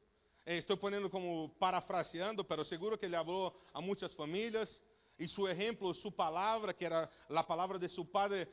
Eh, 0.45 0.57
estoy 0.57 0.77
poniendo 0.77 1.09
como 1.09 1.53
parafraseando, 1.57 2.47
pero 2.47 2.63
seguro 2.63 2.99
que 2.99 3.05
Él 3.05 3.15
habló 3.15 3.53
a 3.73 3.81
muchas 3.81 4.15
familias. 4.15 4.81
Y 5.17 5.27
su 5.27 5.47
ejemplo, 5.47 5.93
su 5.93 6.15
palabra, 6.15 6.73
que 6.73 6.85
era 6.85 7.09
la 7.29 7.45
palabra 7.45 7.77
de 7.77 7.89
su 7.89 8.09
Padre, 8.09 8.47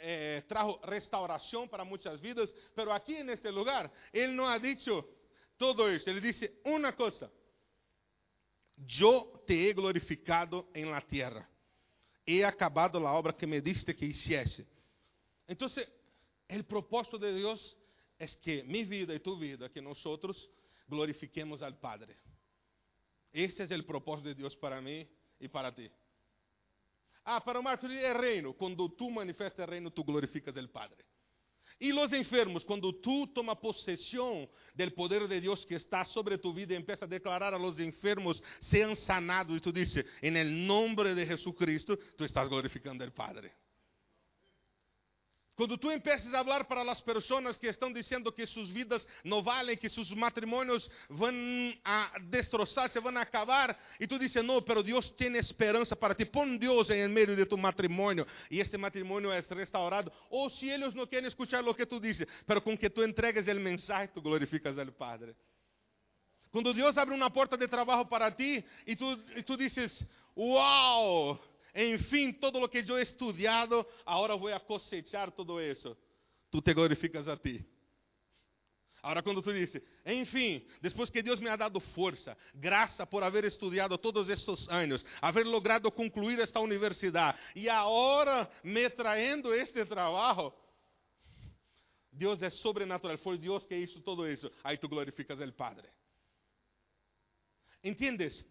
eh, 0.00 0.44
trajo 0.46 0.80
restauración 0.84 1.68
para 1.68 1.84
muchas 1.84 2.20
vidas, 2.20 2.54
pero 2.74 2.92
aquí 2.92 3.16
en 3.16 3.30
este 3.30 3.50
lugar, 3.50 3.90
Él 4.12 4.34
no 4.34 4.48
ha 4.48 4.58
dicho 4.58 5.08
todo 5.56 5.88
eso, 5.88 6.10
Él 6.10 6.20
dice 6.20 6.60
una 6.64 6.94
cosa, 6.94 7.30
yo 8.76 9.42
te 9.46 9.68
he 9.68 9.72
glorificado 9.72 10.68
en 10.72 10.90
la 10.90 11.00
tierra, 11.00 11.48
he 12.24 12.44
acabado 12.44 13.00
la 13.00 13.12
obra 13.12 13.36
que 13.36 13.46
me 13.46 13.60
diste 13.60 13.96
que 13.96 14.06
hiciese. 14.06 14.66
Entonces, 15.46 15.88
El 16.48 16.64
propósito 16.64 17.18
de 17.18 17.34
Dios 17.34 17.76
es 18.18 18.36
que 18.38 18.64
mi 18.64 18.84
vida 18.84 19.14
y 19.14 19.20
tu 19.20 19.38
vida, 19.38 19.68
que 19.70 19.82
nosotros 19.82 20.50
glorifiquemos 20.86 21.62
al 21.62 21.78
Padre. 21.78 22.16
Ese 23.30 23.64
es 23.64 23.70
el 23.70 23.84
propósito 23.84 24.30
de 24.30 24.34
Dios 24.34 24.56
para 24.56 24.80
mí 24.80 25.06
y 25.38 25.48
para 25.48 25.74
ti. 25.74 25.90
Ah, 27.24 27.44
para 27.44 27.60
Marcos 27.60 27.90
é 27.90 28.14
reino. 28.14 28.54
Quando 28.54 28.88
tu 28.88 29.10
manifestas 29.10 29.68
o 29.68 29.70
reino, 29.70 29.90
tu 29.90 30.02
glorificas 30.02 30.56
o 30.56 30.68
Padre. 30.68 31.04
E 31.78 31.92
os 31.92 32.12
enfermos, 32.14 32.64
quando 32.64 32.90
tu 32.92 33.26
toma 33.26 33.54
possessão 33.54 34.48
do 34.74 34.90
poder 34.92 35.28
de 35.28 35.38
Deus 35.38 35.62
que 35.66 35.74
está 35.74 36.06
sobre 36.06 36.38
tu 36.38 36.54
vida 36.54 36.72
e 36.72 36.76
empieza 36.76 37.04
a 37.04 37.08
declarar 37.08 37.52
a 37.52 37.58
los 37.58 37.78
enfermos, 37.78 38.42
sean 38.62 38.96
sanados, 38.96 39.58
e 39.58 39.60
tu 39.60 39.70
dices, 39.70 40.06
en 40.22 40.38
el 40.38 40.66
nombre 40.66 41.14
de 41.14 41.26
Jesucristo, 41.26 41.98
tu 42.16 42.24
estás 42.24 42.48
glorificando 42.48 43.04
al 43.04 43.12
Padre. 43.12 43.52
Quando 45.58 45.76
tu 45.76 45.90
empiezas 45.90 46.32
a 46.32 46.44
falar 46.44 46.62
para 46.62 46.82
as 46.82 47.00
pessoas 47.00 47.58
que 47.58 47.66
estão 47.66 47.92
dizendo 47.92 48.30
que 48.30 48.46
suas 48.46 48.68
vidas 48.68 49.04
não 49.24 49.42
valem, 49.42 49.76
que 49.76 49.88
seus 49.88 50.08
matrimônios 50.12 50.88
vão 51.10 51.32
a 51.84 52.16
destroçar-se, 52.30 53.00
vão 53.00 53.18
a 53.18 53.22
acabar, 53.22 53.76
e 53.98 54.06
tu 54.06 54.20
dizes, 54.20 54.44
não, 54.44 54.62
pero 54.62 54.84
Deus 54.84 55.10
tem 55.10 55.36
esperança 55.36 55.96
para 55.96 56.14
ti. 56.14 56.24
Põe 56.24 56.56
Deus 56.56 56.90
em 56.90 57.08
meio 57.08 57.34
de 57.34 57.44
tu 57.44 57.58
matrimônio 57.58 58.24
e 58.48 58.60
este 58.60 58.78
matrimônio 58.78 59.32
é 59.32 59.40
restaurado. 59.40 60.12
Ou 60.30 60.48
se 60.48 60.68
eles 60.68 60.94
não 60.94 61.08
querem 61.08 61.26
escuchar 61.26 61.66
o 61.66 61.74
que 61.74 61.84
tu 61.84 61.98
dizes, 61.98 62.28
pero 62.46 62.62
com 62.62 62.78
que 62.78 62.88
tu 62.88 63.02
entregues 63.02 63.48
o 63.48 63.54
mensagem, 63.56 64.10
tu 64.14 64.22
glorificas 64.22 64.78
ao 64.78 64.86
Padre. 64.92 65.34
Quando 66.52 66.72
Deus 66.72 66.96
abre 66.96 67.16
uma 67.16 67.30
porta 67.30 67.56
de 67.56 67.66
trabalho 67.66 68.06
para 68.06 68.30
ti 68.30 68.64
e 68.86 68.94
tu, 68.94 69.18
e 69.34 69.42
tu 69.42 69.56
dizes, 69.56 70.06
uau! 70.36 71.36
Enfim, 71.74 72.32
todo 72.32 72.62
o 72.62 72.68
que 72.68 72.84
eu 72.86 72.98
estudiado, 72.98 73.86
agora 74.04 74.36
vou 74.36 74.60
cosechar 74.60 75.30
todo 75.30 75.60
isso. 75.60 75.96
Tu 76.50 76.62
te 76.62 76.74
glorificas 76.74 77.28
a 77.28 77.36
ti. 77.36 77.64
Agora, 79.02 79.22
quando 79.22 79.40
tu 79.40 79.52
disse, 79.52 79.82
enfim, 80.04 80.66
depois 80.82 81.08
que 81.08 81.22
Deus 81.22 81.38
me 81.38 81.48
ha 81.48 81.56
dado 81.56 81.78
força, 81.78 82.36
graça 82.52 83.06
por 83.06 83.22
haver 83.22 83.44
estudado 83.44 83.96
todos 83.96 84.28
estes 84.28 84.68
anos, 84.68 85.04
haver 85.22 85.46
logrado 85.46 85.90
concluir 85.92 86.40
esta 86.40 86.58
universidade, 86.58 87.38
e 87.54 87.68
agora 87.68 88.50
me 88.64 88.90
traendo 88.90 89.54
este 89.54 89.84
trabalho, 89.84 90.52
Deus 92.10 92.42
é 92.42 92.50
sobrenatural, 92.50 93.16
foi 93.18 93.38
Deus 93.38 93.64
que 93.64 93.76
hizo 93.76 94.00
todo 94.00 94.28
isso. 94.28 94.50
Aí 94.64 94.76
tu 94.76 94.88
glorificas 94.88 95.40
o 95.40 95.52
Padre. 95.52 95.88
¿Entiendes? 97.84 98.44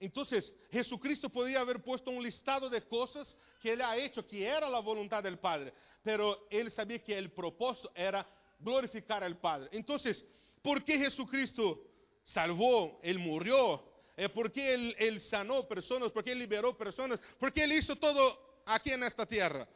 Entonces, 0.00 0.54
Jesucristo 0.70 1.28
podía 1.28 1.60
haber 1.60 1.82
puesto 1.82 2.10
un 2.10 2.22
listado 2.22 2.70
de 2.70 2.82
cosas 2.82 3.36
que 3.60 3.72
Él 3.72 3.80
ha 3.80 3.96
hecho, 3.96 4.26
que 4.26 4.46
era 4.46 4.70
la 4.70 4.78
voluntad 4.78 5.22
del 5.22 5.38
Padre, 5.38 5.72
pero 6.02 6.46
Él 6.50 6.70
sabía 6.70 7.02
que 7.02 7.18
el 7.18 7.32
propósito 7.32 7.90
era 7.94 8.26
glorificar 8.60 9.24
al 9.24 9.38
Padre. 9.38 9.68
Entonces, 9.72 10.24
¿por 10.62 10.84
qué 10.84 10.98
Jesucristo 10.98 11.82
salvó? 12.24 13.00
Él 13.02 13.18
murió. 13.18 13.82
Eh, 14.16 14.28
¿Por 14.28 14.50
qué 14.50 14.74
él, 14.98 15.20
sanó 15.20 15.66
personas? 15.68 16.10
¿Por 16.10 16.24
qué 16.24 16.32
Él 16.32 16.40
liberó 16.40 16.76
personas? 16.76 17.20
¿Por 17.38 17.52
qué 17.52 17.64
Él 17.64 17.72
hizo 17.72 17.94
todo 17.96 18.62
aquí 18.66 18.90
en 18.90 19.04
esta 19.04 19.24
tierra? 19.24 19.68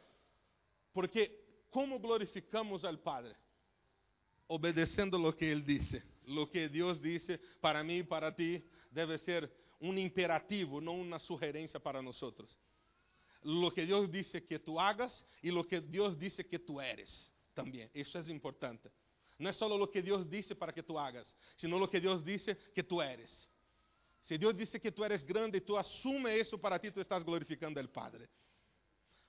Porque, 0.91 1.65
¿cómo 1.69 1.97
glorificamos 1.99 2.83
al 2.83 2.99
Padre? 2.99 3.35
Obedeciendo 4.47 5.17
lo 5.17 5.35
que 5.35 5.49
Él 5.49 5.65
dice. 5.65 6.03
Lo 6.25 6.49
que 6.49 6.67
Dios 6.67 7.01
dice 7.01 7.39
para 7.61 7.83
mí 7.83 7.99
y 7.99 8.03
para 8.03 8.35
ti 8.35 8.63
debe 8.91 9.17
ser 9.17 9.49
um 9.83 9.97
imperativo, 9.97 10.79
não 10.79 11.01
uma 11.01 11.19
sugerência 11.19 11.79
para 11.79 12.01
nós. 12.01 12.19
Lo 13.43 13.69
que 13.71 13.85
Deus 13.85 14.09
disse 14.09 14.39
que 14.39 14.57
tu 14.57 14.79
hagas 14.79 15.25
e 15.43 15.51
lo 15.51 15.65
que 15.65 15.81
Deus 15.81 16.17
disse 16.17 16.43
que 16.43 16.57
tu 16.57 16.79
eres 16.79 17.29
também. 17.53 17.89
Isso 17.93 18.17
é 18.17 18.21
importante. 18.31 18.89
Não 19.37 19.49
é 19.49 19.53
só 19.53 19.67
lo 19.67 19.87
que 19.89 20.01
Deus 20.01 20.25
disse 20.29 20.55
para 20.55 20.71
que 20.71 20.81
tu 20.81 20.97
hagas, 20.97 21.35
sino 21.57 21.77
lo 21.77 21.89
que 21.89 21.99
Deus 21.99 22.23
disse 22.23 22.55
que 22.73 22.83
tu 22.83 23.01
eres. 23.01 23.49
Se 24.21 24.37
Deus 24.37 24.55
disse 24.55 24.79
que 24.79 24.89
tu 24.89 25.03
eres 25.03 25.21
grande 25.21 25.57
e 25.57 25.61
tu 25.61 25.75
assume 25.75 26.33
isso 26.39 26.57
para 26.57 26.79
ti, 26.79 26.89
tu 26.89 27.01
estás 27.01 27.21
glorificando 27.23 27.81
o 27.81 27.89
Padre. 27.89 28.29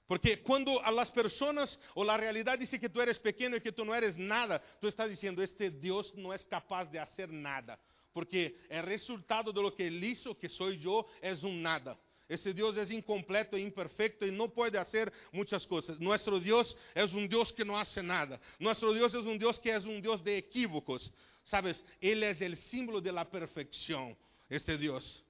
Porque 0.06 0.36
quando 0.36 0.78
as 0.78 1.10
pessoas 1.10 1.76
ou 1.96 2.08
a 2.08 2.16
realidade 2.16 2.64
diz 2.64 2.78
que 2.78 2.88
tu 2.88 3.00
eres 3.00 3.18
pequeno 3.18 3.56
e 3.56 3.60
que 3.60 3.72
tu 3.72 3.84
não 3.84 3.92
eres 3.92 4.16
nada, 4.16 4.60
tu 4.80 4.86
estás 4.86 5.10
dizendo: 5.10 5.42
Este 5.42 5.68
Deus 5.70 6.12
não 6.12 6.32
é 6.32 6.38
capaz 6.38 6.88
de 6.88 6.98
fazer 6.98 7.28
nada 7.28 7.76
porque 8.14 8.54
é 8.70 8.80
resultado 8.80 9.52
de 9.52 9.60
lo 9.60 9.72
que 9.72 9.82
Ele 9.82 10.06
hizo, 10.06 10.34
que 10.34 10.48
sou 10.48 10.72
eu, 10.72 11.06
é 11.20 11.34
um 11.44 11.60
nada. 11.60 11.98
Esse 12.28 12.54
Deus 12.54 12.78
é 12.78 12.94
incompleto 12.94 13.58
e 13.58 13.62
imperfeito 13.62 14.24
e 14.24 14.30
não 14.30 14.48
pode 14.48 14.78
fazer 14.78 15.12
muitas 15.30 15.66
coisas. 15.66 15.98
Nosso 15.98 16.40
Deus 16.40 16.74
é 16.94 17.04
um 17.04 17.26
Deus 17.26 17.50
que 17.50 17.64
não 17.64 17.76
hace 17.76 18.00
nada. 18.00 18.40
Nosso 18.58 18.90
Deus 18.94 19.12
é 19.12 19.18
um 19.18 19.36
Deus 19.36 19.58
que 19.58 19.68
é 19.68 19.78
um 19.80 20.00
Deus 20.00 20.22
de 20.22 20.38
equívocos. 20.38 21.12
Sabes, 21.44 21.84
Ele 22.00 22.24
é 22.24 22.32
o 22.32 22.56
símbolo 22.56 23.02
de 23.02 23.10
la 23.10 23.26
perfecção. 23.26 24.16
Este 24.48 24.78
Deus. 24.78 25.22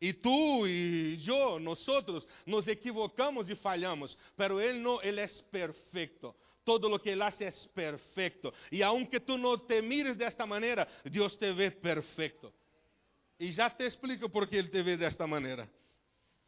E 0.00 0.12
tu 0.12 0.66
e 0.66 1.16
eu, 1.26 1.58
nós 1.60 1.86
nos 2.44 2.66
equivocamos 2.66 3.48
e 3.48 3.54
falhamos, 3.54 4.16
pero 4.36 4.60
Ele 4.60 4.78
não, 4.78 5.00
Ele 5.02 5.20
é 5.20 5.28
perfeito. 5.50 6.34
Todo 6.64 6.88
lo 6.88 7.00
que 7.00 7.12
Él 7.12 7.22
hace 7.22 7.48
es 7.48 7.68
perfecto. 7.74 8.52
Y 8.70 8.82
aunque 8.82 9.20
tú 9.20 9.36
no 9.36 9.60
te 9.60 9.82
mires 9.82 10.16
de 10.16 10.26
esta 10.26 10.46
manera, 10.46 10.86
Dios 11.04 11.36
te 11.38 11.52
ve 11.52 11.70
perfecto. 11.70 12.52
Y 13.38 13.52
ya 13.52 13.68
te 13.76 13.86
explico 13.86 14.28
por 14.28 14.48
qué 14.48 14.58
Él 14.58 14.70
te 14.70 14.82
ve 14.82 14.96
de 14.96 15.06
esta 15.06 15.26
manera. 15.26 15.68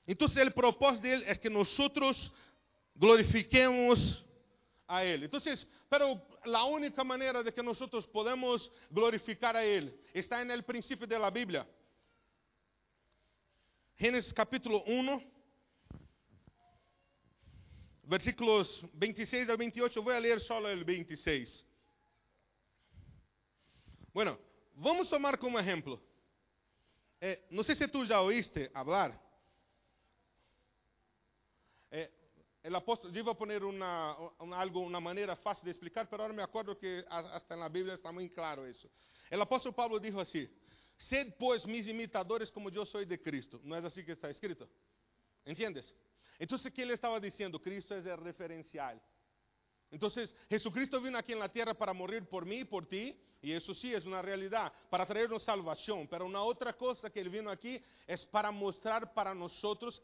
Entonces 0.07 0.39
el 0.39 0.53
propósito 0.53 1.03
de 1.03 1.15
Él 1.15 1.25
es 1.27 1.39
que 1.39 1.51
nosotros 1.51 2.31
glorifiquemos 2.95 4.25
a 4.87 5.03
Él. 5.05 5.25
Entonces, 5.25 5.67
pero 5.89 6.25
la 6.45 6.65
única 6.65 7.03
manera 7.03 7.43
de 7.43 7.53
que 7.53 7.63
nosotros 7.63 8.07
podemos 8.07 8.71
glorificar 8.91 9.57
a 9.57 9.65
Él 9.65 9.99
está 10.13 10.43
en 10.43 10.51
el 10.51 10.63
principio 10.63 11.07
de 11.07 11.19
la 11.19 11.31
Biblia. 11.31 11.67
Génesis 13.97 14.33
capítulo 14.33 14.83
1 14.85 15.34
versículos 18.07 18.85
26 18.93 19.49
al 19.49 19.57
28, 19.57 20.03
voy 20.03 20.15
a 20.15 20.21
leer 20.21 20.41
solo 20.41 20.69
el 20.69 20.85
26. 20.85 21.65
Bueno, 24.13 24.39
vamos 24.75 25.09
tomar 25.09 25.39
como 25.39 25.59
ejemplo. 25.59 26.01
Eh, 27.21 27.47
no 27.51 27.63
sé 27.65 27.75
si 27.75 27.89
tú 27.89 28.05
ya 28.05 28.21
oíste 28.21 28.71
hablar. 28.75 29.21
Eh, 31.91 32.11
el 32.63 32.75
apóstol, 32.75 33.13
yo 33.13 33.21
a 33.33 33.39
poner 33.39 33.65
una, 33.65 34.17
una, 34.39 34.61
algo, 34.61 34.81
fácil 35.37 35.65
de 35.65 35.71
explicar, 35.71 36.09
pero 36.09 36.23
ahora 36.23 36.35
me 36.35 36.43
acuerdo 36.43 36.79
que 36.79 37.05
hasta 37.09 37.55
en 37.55 37.61
la 37.61 37.69
Biblia 37.69 37.95
está 37.95 38.11
muy 38.13 38.29
claro 38.31 38.67
eso. 38.67 38.89
El 39.31 39.41
apóstol 39.41 39.75
Pablo 39.75 39.99
dijo 39.99 40.21
así, 40.21 40.49
sed 40.97 41.35
pues 41.39 41.67
mis 41.67 41.87
imitadores 41.89 42.51
como 42.51 42.71
yo 42.71 42.85
soy 42.85 43.05
de 43.05 43.21
Cristo. 43.21 43.61
¿No 43.65 43.77
es 43.77 43.85
así 43.85 44.05
que 44.05 44.13
está 44.13 44.31
escrito? 44.31 44.69
¿Entiendes? 45.45 45.95
Então, 46.39 46.59
o 46.59 46.71
que 46.71 46.81
ele 46.81 46.95
estava 46.95 47.21
dizendo? 47.21 47.59
Cristo 47.59 47.95
é 47.95 48.15
referencial. 48.17 49.01
Então, 49.91 50.09
Jesucristo 50.51 51.01
vino 51.01 51.17
aqui 51.17 51.35
na 51.35 51.49
terra 51.49 51.75
para 51.75 51.95
morrer 51.95 52.25
por 52.27 52.45
mim 52.45 52.61
e 52.61 52.65
por 52.65 52.85
ti, 52.85 53.17
e 53.43 53.55
isso 53.55 53.75
sim 53.75 53.93
é 53.93 53.99
uma 53.99 54.21
realidade, 54.21 54.75
para 54.91 55.07
trazer-nos 55.07 55.45
salvação. 55.45 56.09
Mas 56.11 56.21
uma 56.21 56.43
outra 56.43 56.73
coisa 56.73 57.09
que 57.09 57.19
ele 57.19 57.29
vino 57.29 57.49
aqui 57.51 57.81
é 58.07 58.17
para 58.17 58.51
mostrar 58.51 59.07
para 59.07 59.35
nós, 59.35 59.53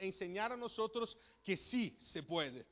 ensinar 0.01 0.53
a 0.53 0.57
nós 0.57 0.77
que 1.43 1.57
sim 1.57 1.97
se 2.01 2.23
pode. 2.23 2.65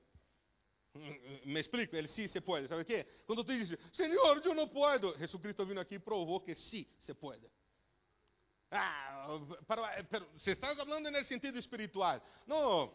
Me 1.44 1.60
explico, 1.60 1.96
ele 1.96 2.08
sim 2.08 2.28
se 2.28 2.40
pode. 2.40 2.68
Sabe 2.68 2.82
o 2.82 2.84
que? 2.84 3.04
Quando 3.26 3.44
tu 3.44 3.52
dizes, 3.52 3.78
Senhor, 3.92 4.40
eu 4.44 4.54
não 4.54 4.68
posso, 4.68 5.18
Jesucristo 5.18 5.64
vino 5.66 5.80
aqui 5.80 5.96
e 5.96 5.98
provou 5.98 6.40
que 6.40 6.54
sim 6.54 6.86
se 7.00 7.14
pode. 7.14 7.50
Ah, 8.70 9.38
para, 9.66 10.04
pero, 10.04 10.28
se 10.38 10.50
estás 10.50 10.76
falando 10.76 11.10
no 11.10 11.24
sentido 11.24 11.58
espiritual. 11.58 12.20
Não. 12.46 12.94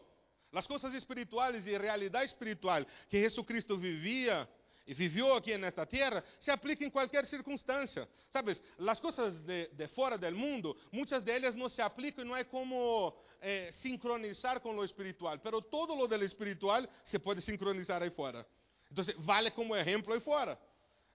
As 0.54 0.66
coisas 0.66 0.92
espirituais 0.94 1.66
e 1.66 1.76
realidade 1.76 2.26
espiritual 2.26 2.84
que 3.08 3.20
Jesucristo 3.20 3.76
vivia 3.76 4.48
e 4.86 4.92
viveu 4.92 5.32
aqui 5.34 5.56
nesta 5.56 5.86
terra 5.86 6.22
se 6.40 6.50
aplica 6.50 6.84
em 6.84 6.90
qualquer 6.90 7.24
circunstância. 7.26 8.08
Sabes, 8.30 8.62
as 8.86 9.00
coisas 9.00 9.40
de, 9.40 9.68
de 9.68 9.86
do 9.86 10.36
mundo, 10.36 10.76
muitas 10.92 11.22
delas 11.22 11.54
não 11.54 11.68
se 11.68 11.80
aplicam 11.80 12.24
e 12.24 12.28
não 12.28 12.36
é 12.36 12.44
como 12.44 13.16
eh, 13.40 13.70
sincronizar 13.72 14.60
com 14.60 14.76
o 14.76 14.84
espiritual, 14.84 15.38
pero 15.38 15.62
todo 15.62 15.94
lo 15.94 16.06
do 16.06 16.22
espiritual 16.24 16.86
se 17.04 17.18
pode 17.18 17.40
sincronizar 17.42 18.02
aí 18.02 18.10
fora. 18.10 18.46
Então, 18.90 19.04
vale 19.18 19.50
como 19.50 19.74
exemplo 19.74 20.12
aí 20.12 20.20
fora. 20.20 20.58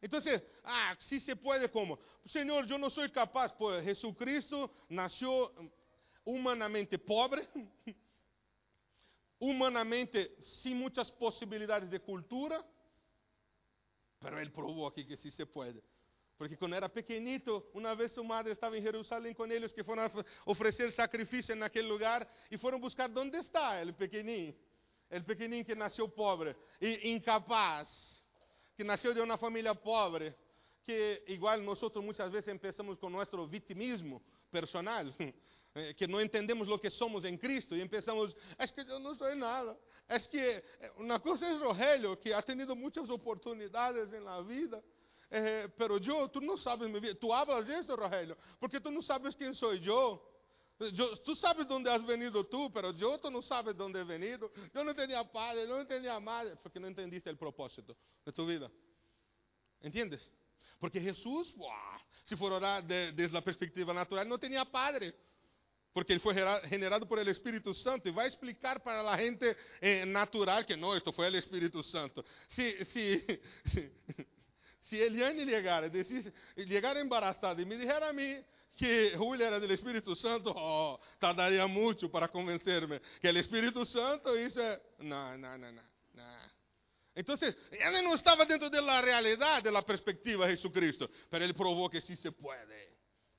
Então, 0.02 0.20
ah, 0.64 0.96
se 1.00 1.20
se 1.20 1.36
pode 1.36 1.68
como? 1.68 2.00
Senhor, 2.26 2.66
eu 2.70 2.78
não 2.78 2.90
sou 2.90 3.08
capaz, 3.10 3.52
pois 3.52 3.84
Jesucristo 3.84 4.70
nasceu 4.90 5.52
humanamente 6.26 6.98
pobre. 6.98 7.48
humanamente 9.40 10.32
sem 10.42 10.76
muitas 10.76 11.10
possibilidades 11.10 11.90
de 11.90 12.00
cultura, 12.00 12.64
mas 14.22 14.34
ele 14.34 14.50
provou 14.50 14.86
aqui 14.86 15.04
que 15.04 15.16
sim 15.16 15.30
se 15.30 15.46
pode. 15.46 15.82
Porque 16.38 16.56
quando 16.56 16.74
era 16.74 16.88
pequenito, 16.88 17.66
uma 17.74 17.94
vez 17.96 18.14
sua 18.14 18.24
madre 18.24 18.54
estava 18.54 18.78
em 18.78 18.82
Jerusalém 18.82 19.34
com 19.34 19.46
eles 19.48 19.74
que 19.74 19.84
foram 19.84 20.10
oferecer 20.46 20.92
sacrifício 20.92 21.54
naquele 21.56 21.88
lugar 21.88 22.26
e 22.50 22.58
foram 22.58 22.80
buscar 22.80 23.10
onde 23.18 23.38
está 23.38 23.82
ele 23.82 23.92
pequenininho. 23.92 24.56
Ele 25.12 25.24
pequenininho 25.24 25.66
que 25.66 25.76
nasceu 25.76 26.08
pobre 26.08 26.56
e 26.80 27.10
incapaz, 27.12 27.90
que 28.76 28.86
nasceu 28.86 29.14
de 29.14 29.20
uma 29.20 29.38
família 29.38 29.76
pobre, 29.76 30.34
que 30.84 31.24
igual 31.28 31.60
nós 31.60 31.82
muitas 31.96 32.32
vezes 32.32 32.48
empezamos 32.48 32.98
com 32.98 33.10
nosso 33.10 33.46
vitimismo 33.48 34.22
personal, 34.50 35.04
que 35.96 36.08
não 36.08 36.22
entendemos 36.22 36.68
o 36.68 36.80
que 36.80 36.90
somos 36.90 37.24
em 37.24 37.38
Cristo 37.38 37.76
e 37.76 37.82
empezamos, 37.82 38.36
é 38.58 38.68
que 38.68 38.82
eu 38.82 39.00
não 39.00 39.16
sou 39.16 39.34
nada. 39.36 39.78
É 40.08 40.20
que 40.20 40.38
eh, 40.38 40.94
uma 40.98 41.20
coisa 41.20 41.46
é 41.46 41.58
Rogelio, 41.58 42.18
que 42.18 42.34
ha 42.34 42.42
tenido 42.42 42.76
muitas 42.76 43.10
oportunidades 43.10 44.12
na 44.24 44.42
vida, 44.42 44.84
eh, 45.30 45.68
pero 45.78 46.00
eu, 46.04 46.28
tu 46.28 46.42
não 46.42 46.58
sabes 46.58 46.90
mi 46.90 47.00
vida. 47.00 47.16
Tu 47.16 47.32
hablas 47.32 47.68
isso, 47.70 47.96
Rogelio, 47.96 48.38
porque 48.60 48.80
tu 48.80 48.90
não 48.90 49.02
sabes 49.02 49.36
quem 49.36 49.54
sou 49.54 49.74
eu. 49.76 50.20
Yo, 50.94 51.18
tú 51.18 51.36
sabes 51.36 51.68
dónde 51.68 51.90
has 51.90 52.02
venido 52.06 52.46
tú, 52.46 52.72
pero 52.72 52.94
yo 52.94 53.18
tú 53.18 53.30
no 53.30 53.42
sabes 53.42 53.76
dónde 53.76 54.00
he 54.00 54.04
venido. 54.06 54.50
Yo 54.74 54.82
no 54.82 54.96
tenía 54.96 55.24
padre, 55.26 55.68
no 55.68 55.86
tenía 55.86 56.18
madre, 56.22 56.56
porque 56.56 56.80
no 56.80 56.88
entendiste 56.88 57.30
el 57.30 57.38
propósito 57.38 57.98
de 58.26 58.32
tu 58.32 58.46
vida. 58.46 58.72
¿Entiendes? 59.82 60.32
Porque 60.80 61.02
Jesús, 61.02 61.54
se 62.24 62.38
for 62.38 62.54
orar 62.54 62.82
de, 62.84 63.12
desde 63.12 63.38
a 63.38 63.42
perspectiva 63.42 63.94
natural, 63.94 64.26
não 64.26 64.38
tinha 64.40 64.66
padre. 64.66 65.14
Porque 65.94 66.14
ele 66.14 66.20
foi 66.20 66.36
generado 66.70 67.08
por 67.08 67.18
el 67.18 67.28
Espírito 67.30 67.74
Santo 67.74 68.08
e 68.08 68.12
vai 68.12 68.28
explicar 68.28 68.80
para 68.80 69.02
a 69.02 69.18
gente 69.18 69.56
eh, 69.82 70.06
natural 70.06 70.64
que 70.64 70.76
não, 70.76 70.96
isto 70.96 71.12
foi 71.12 71.30
o 71.30 71.36
Espírito 71.36 71.82
Santo. 71.84 72.24
Se, 72.50 73.42
Eliane 74.96 75.46
chegar, 75.46 75.84
chegar 76.68 76.98
embaraçada 76.98 77.62
e 77.62 77.66
me 77.66 77.78
disser 77.78 78.04
a 78.04 78.14
mim 78.14 78.44
que 78.80 79.10
Julio 79.10 79.44
era 79.44 79.60
do 79.60 79.72
Espírito 79.74 80.16
Santo, 80.16 80.52
oh, 80.56 80.98
tardaria 81.20 81.68
muito 81.68 82.08
para 82.08 82.30
convencer-me 82.30 83.00
que 83.20 83.28
o 83.28 83.38
Espírito 83.38 83.86
Santo, 83.86 84.38
isso 84.38 84.60
é. 84.60 84.82
Não, 85.00 85.38
não, 85.38 85.58
não, 85.58 85.72
não. 85.72 85.84
não. 86.14 86.60
Então, 87.16 87.36
ele 87.72 88.02
não 88.02 88.16
estava 88.16 88.46
dentro 88.46 88.70
da 88.70 89.02
realidade, 89.02 89.70
da 89.70 89.84
perspectiva 89.84 90.46
de 90.46 90.56
Jesucristo, 90.56 91.10
mas 91.30 91.42
ele 91.42 91.54
provou 91.54 91.90
que 91.90 92.00
sim 92.00 92.16
se 92.16 92.32
pode. 92.32 92.90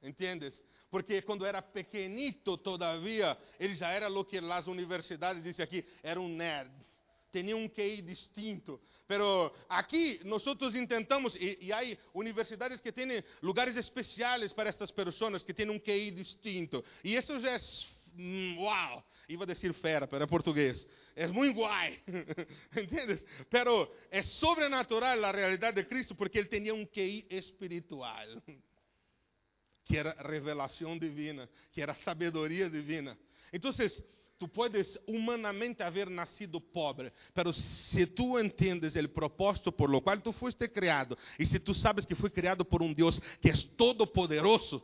¿Entiendes? 0.03 0.63
Porque 0.91 1.23
quando 1.23 1.47
era 1.47 1.63
pequenito 1.63 2.57
todavia, 2.59 3.39
ele 3.59 3.75
já 3.75 3.89
era 3.89 4.11
o 4.11 4.25
que 4.25 4.39
as 4.39 4.67
universidades 4.67 5.43
dizem 5.43 5.63
aqui, 5.63 5.85
era 6.03 6.21
um 6.21 6.29
nerd. 6.29 6.73
Tinha 7.33 7.57
um 7.57 7.69
QI 7.69 8.03
distinto. 8.03 8.81
Pero 9.07 9.55
aqui 9.69 10.21
nós 10.25 10.45
intentamos, 10.75 11.37
e, 11.37 11.59
e 11.61 11.73
há 11.73 11.79
universidades 12.13 12.81
que 12.81 12.91
têm 12.91 13.23
lugares 13.41 13.77
especiais 13.77 14.53
para 14.53 14.69
estas 14.69 14.91
pessoas 14.91 15.45
que 15.45 15.55
têm 15.55 15.71
um 15.71 15.79
QI 15.79 16.11
distinto. 16.11 16.85
E 17.05 17.15
isso 17.15 17.39
já 17.39 17.53
é 17.53 17.61
wow, 18.59 19.03
iba 19.29 19.45
a 19.45 19.47
decir 19.47 19.73
fera, 19.73 20.07
pero 20.07 20.25
é 20.25 20.27
português. 20.27 20.87
É 21.15 21.27
muito 21.29 21.55
guay, 21.55 22.01
¿entiendes? 22.77 23.25
Pero 23.49 23.93
é 24.11 24.23
sobrenatural 24.23 25.25
a 25.25 25.31
realidade 25.31 25.83
de 25.83 25.89
Cristo 25.89 26.15
porque 26.15 26.39
ele 26.39 26.49
tinha 26.49 26.75
um 26.75 26.85
QI 26.85 27.27
espiritual, 27.31 28.27
que 29.91 29.97
era 29.97 30.15
revelação 30.23 30.97
divina, 30.97 31.49
que 31.73 31.83
era 31.83 31.93
sabedoria 32.05 32.71
divina. 32.71 33.19
Então, 33.53 33.73
tu 34.39 34.47
puedes 34.47 34.97
humanamente 35.05 35.83
haber 35.83 36.09
nacido 36.09 36.61
pobre, 36.61 37.13
pero 37.35 37.53
se 37.53 38.07
tu 38.07 38.39
entendes 38.39 38.95
o 38.95 39.09
propósito 39.09 39.73
por 39.73 39.91
lo 39.91 40.01
qual 40.01 40.21
tu 40.23 40.33
fuiste 40.33 40.69
criado, 40.69 41.19
e 41.41 41.45
se 41.45 41.59
tu 41.59 41.75
sabes 41.75 42.07
que 42.07 42.15
foi 42.15 42.31
criado 42.31 42.65
por 42.65 42.85
um 42.85 42.93
Deus 42.93 43.19
que 43.43 43.51
é 43.51 43.55
todo 43.77 44.07
poderoso, 44.07 44.81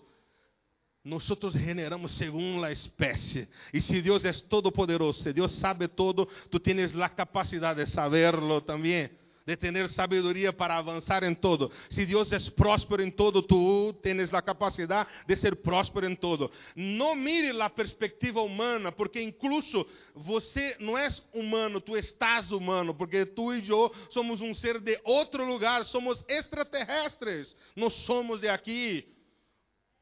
nós 1.04 1.24
generamos 1.52 2.10
según 2.18 2.64
a 2.64 2.72
espécie. 2.72 3.48
E 3.72 3.80
se 3.80 4.02
Deus 4.02 4.24
é 4.24 4.32
todo 4.32 4.72
poderoso, 4.72 5.22
se 5.22 5.32
Deus 5.32 5.52
sabe 5.52 5.86
todo, 5.86 6.26
tu 6.50 6.58
tienes 6.58 6.96
a 6.96 7.08
capacidade 7.08 7.84
de 7.84 7.90
saberlo 7.92 8.60
também, 8.60 9.08
de 9.46 9.56
ter 9.56 9.88
sabedoria 9.88 10.52
para 10.52 10.76
avançar 10.76 11.22
em 11.22 11.34
todo. 11.34 11.70
Se 11.88 12.04
Deus 12.04 12.32
é 12.32 12.38
próspero 12.50 13.02
em 13.02 13.10
todo, 13.10 13.40
tu 13.40 13.94
tienes 14.02 14.34
a 14.34 14.42
capacidade 14.42 15.08
de 15.26 15.36
ser 15.36 15.56
próspero 15.56 16.10
em 16.10 16.16
todo. 16.16 16.50
Não 16.74 17.14
mire 17.14 17.60
a 17.60 17.70
perspectiva 17.70 18.42
humana, 18.42 18.90
porque 18.90 19.22
incluso 19.22 19.86
você 20.14 20.76
não 20.80 20.98
és 20.98 21.22
humano, 21.32 21.80
tu 21.80 21.96
estás 21.96 22.50
humano, 22.50 22.92
porque 22.92 23.24
tu 23.24 23.54
e 23.54 23.68
eu 23.68 23.94
somos 24.10 24.40
um 24.40 24.52
ser 24.52 24.80
de 24.80 24.98
outro 25.04 25.44
lugar, 25.46 25.84
somos 25.84 26.24
extraterrestres, 26.28 27.54
não 27.76 27.88
somos 27.88 28.40
de 28.40 28.48
aqui. 28.48 29.12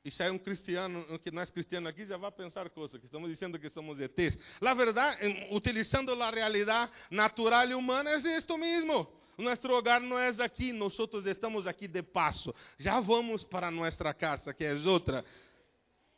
E 0.05 0.11
se 0.11 0.23
é 0.23 0.31
um 0.31 0.39
cristiano 0.39 1.19
que 1.19 1.31
não 1.31 1.41
é 1.41 1.47
cristiano 1.47 1.89
aqui, 1.89 2.05
já 2.05 2.19
vai 2.19 2.31
pensar 2.31 2.69
coisas, 2.71 2.99
que 2.99 3.07
estamos 3.07 3.29
dizendo 3.31 3.59
que 3.59 3.71
somos 3.71 3.99
ETs. 4.01 4.39
La 4.61 4.75
verdade, 4.75 5.49
utilizando 5.51 6.13
a 6.23 6.31
realidade 6.31 6.93
natural 7.11 7.69
e 7.69 7.75
humana, 7.75 8.11
é 8.11 8.37
isto 8.37 8.59
mesmo. 8.59 9.09
Nosso 9.37 9.69
hogar 9.69 10.01
não 10.01 10.19
é 10.19 10.29
aqui, 10.29 10.73
nós 10.73 10.97
estamos 11.27 11.67
aqui 11.67 11.89
de 11.89 12.03
passo. 12.03 12.55
Já 12.79 13.01
vamos 13.01 13.43
para 13.45 13.71
nossa 13.71 14.15
casa, 14.15 14.55
que 14.55 14.65
é 14.65 14.75
outra. 14.75 15.25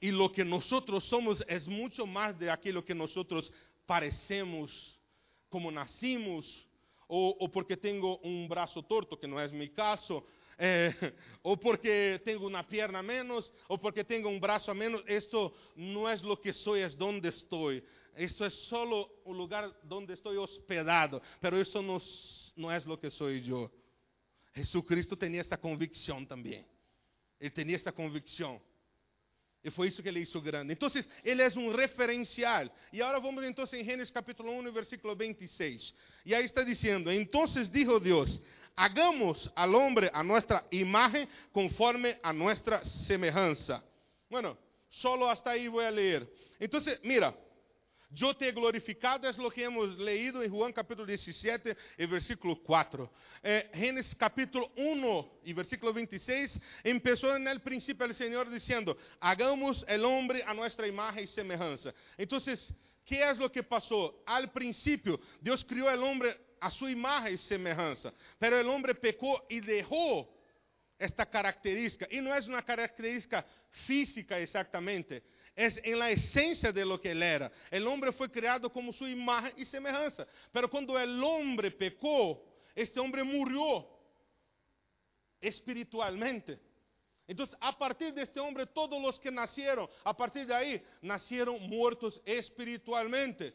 E 0.00 0.10
lo 0.10 0.28
que 0.28 0.44
nós 0.44 0.66
somos 1.04 1.40
é 1.46 1.58
muito 1.60 2.06
mais 2.06 2.36
de 2.36 2.48
aquilo 2.50 2.82
que 2.82 2.92
nós 2.92 3.14
parecemos, 3.86 4.98
como 5.48 5.70
nascimos, 5.70 6.66
ou, 7.08 7.36
ou 7.40 7.48
porque 7.48 7.76
tenho 7.76 8.20
um 8.22 8.46
braço 8.46 8.82
torto, 8.82 9.16
que 9.16 9.26
não 9.26 9.40
é 9.40 9.48
meu 9.48 9.70
caso, 9.70 10.22
é, 10.58 10.92
ou 11.42 11.56
porque 11.56 12.20
tenho 12.24 12.46
uma 12.46 12.62
perna 12.64 13.02
menos, 13.02 13.50
ou 13.68 13.78
porque 13.78 14.04
tenho 14.04 14.28
um 14.28 14.38
braço 14.38 14.70
a 14.70 14.74
menos. 14.74 15.02
Isto 15.06 15.52
não 15.74 16.08
é 16.08 16.14
o 16.14 16.36
que 16.36 16.52
sou, 16.52 16.76
é 16.76 16.86
onde 17.00 17.28
estou. 17.28 17.72
Isto 18.16 18.44
é 18.44 18.50
só 18.50 18.84
o 19.24 19.32
lugar 19.32 19.70
onde 19.90 20.12
estou 20.12 20.32
hospedado, 20.42 21.20
mas 21.40 21.68
isso 21.68 21.82
não, 21.82 21.98
não 22.56 22.70
é 22.70 22.78
o 22.78 22.96
que 22.96 23.10
sou 23.10 23.30
eu. 23.30 23.70
Jesucristo 24.54 25.14
tinha 25.16 25.40
essa 25.40 25.56
convicção 25.56 26.24
também. 26.24 26.64
Ele 27.38 27.50
tinha 27.50 27.76
essa 27.76 27.92
convicção. 27.92 28.60
E 29.62 29.70
foi 29.70 29.88
isso 29.88 30.00
que 30.00 30.08
ele 30.08 30.20
hizo 30.20 30.40
grande. 30.40 30.72
Então, 30.72 30.88
ele 31.24 31.42
é 31.42 31.48
um 31.56 31.74
referencial. 31.74 32.70
E 32.92 33.02
agora 33.02 33.18
vamos 33.18 33.44
então 33.44 33.64
em 33.72 33.84
Gênesis 33.84 34.12
capítulo 34.12 34.50
1, 34.60 34.72
versículo 34.72 35.14
26. 35.16 35.92
E 36.24 36.34
aí 36.34 36.44
está 36.44 36.62
dizendo: 36.62 37.10
Então 37.10 37.44
dijo 37.46 37.98
Deus: 37.98 38.40
hagamos 38.76 39.50
al 39.56 39.74
hombre 39.74 40.08
a 40.12 40.22
nuestra 40.22 40.64
imagen 40.70 41.28
conforme 41.52 42.16
a 42.22 42.32
nuestra 42.32 42.84
semejanza. 42.84 43.82
Bueno, 44.30 44.56
solo 44.88 45.28
hasta 45.28 45.50
ahí 45.50 45.68
voy 45.68 45.84
a 45.84 45.90
leer. 45.90 46.32
Entonces, 46.60 47.00
mira, 47.02 47.36
yo 48.10 48.34
te 48.34 48.48
he 48.48 48.52
glorificado, 48.52 49.28
es 49.28 49.38
lo 49.38 49.50
que 49.50 49.64
hemos 49.64 49.98
leído 49.98 50.42
en 50.42 50.50
Juan 50.50 50.72
capítulo 50.72 51.06
17 51.06 51.76
y 51.98 52.06
versículo 52.06 52.60
4. 52.62 53.12
Eh, 53.42 53.70
Génesis 53.74 54.14
capítulo 54.14 54.70
1 54.76 55.40
y 55.44 55.52
versículo 55.52 55.92
26, 55.92 56.58
empezó 56.84 57.34
en 57.34 57.48
el 57.48 57.60
principio 57.60 58.06
el 58.06 58.14
Señor 58.14 58.50
diciendo, 58.50 58.96
hagamos 59.20 59.84
el 59.88 60.04
hombre 60.04 60.42
a 60.44 60.54
nuestra 60.54 60.86
imagen 60.86 61.24
y 61.24 61.26
semejanza. 61.26 61.92
Entonces, 62.16 62.72
¿qué 63.04 63.28
es 63.28 63.38
lo 63.38 63.50
que 63.50 63.62
pasó? 63.62 64.22
Al 64.26 64.50
principio, 64.52 65.20
Dios 65.40 65.64
crió 65.64 65.88
al 65.88 66.02
hombre 66.02 66.46
a 66.60 66.70
sua 66.70 66.90
imagem 66.90 67.34
e 67.34 67.38
semelhança. 67.38 68.12
Pero 68.38 68.56
o 68.56 68.70
homem 68.72 68.94
pecou 68.94 69.44
e 69.48 69.60
deixou 69.60 70.32
esta 70.98 71.26
característica. 71.26 72.08
E 72.10 72.20
não 72.20 72.34
é 72.34 72.40
uma 72.40 72.62
característica 72.62 73.44
física 73.86 74.40
exatamente. 74.40 75.22
É 75.56 75.68
em 75.90 75.94
la 75.94 76.12
essência 76.12 76.70
de 76.70 76.84
lo 76.84 76.98
que 76.98 77.08
ele 77.08 77.24
era. 77.24 77.50
O 77.72 77.88
homem 77.88 78.12
foi 78.12 78.28
criado 78.28 78.68
como 78.68 78.92
sua 78.92 79.08
imagem 79.08 79.54
e 79.56 79.64
semelhança. 79.64 80.28
Pero 80.52 80.68
quando 80.68 80.90
o 80.90 81.24
homem 81.24 81.70
pecou, 81.70 82.46
este 82.74 83.00
homem 83.00 83.24
morreu 83.24 83.88
espiritualmente. 85.40 86.58
Então, 87.26 87.46
a 87.58 87.72
partir 87.72 88.12
deste 88.12 88.38
homem, 88.38 88.66
todos 88.66 89.02
os 89.02 89.18
que 89.18 89.30
nasceram, 89.30 89.88
a 90.04 90.12
partir 90.12 90.44
de 90.44 90.52
aí, 90.52 90.82
nasceram 91.00 91.58
mortos 91.58 92.20
espiritualmente. 92.26 93.54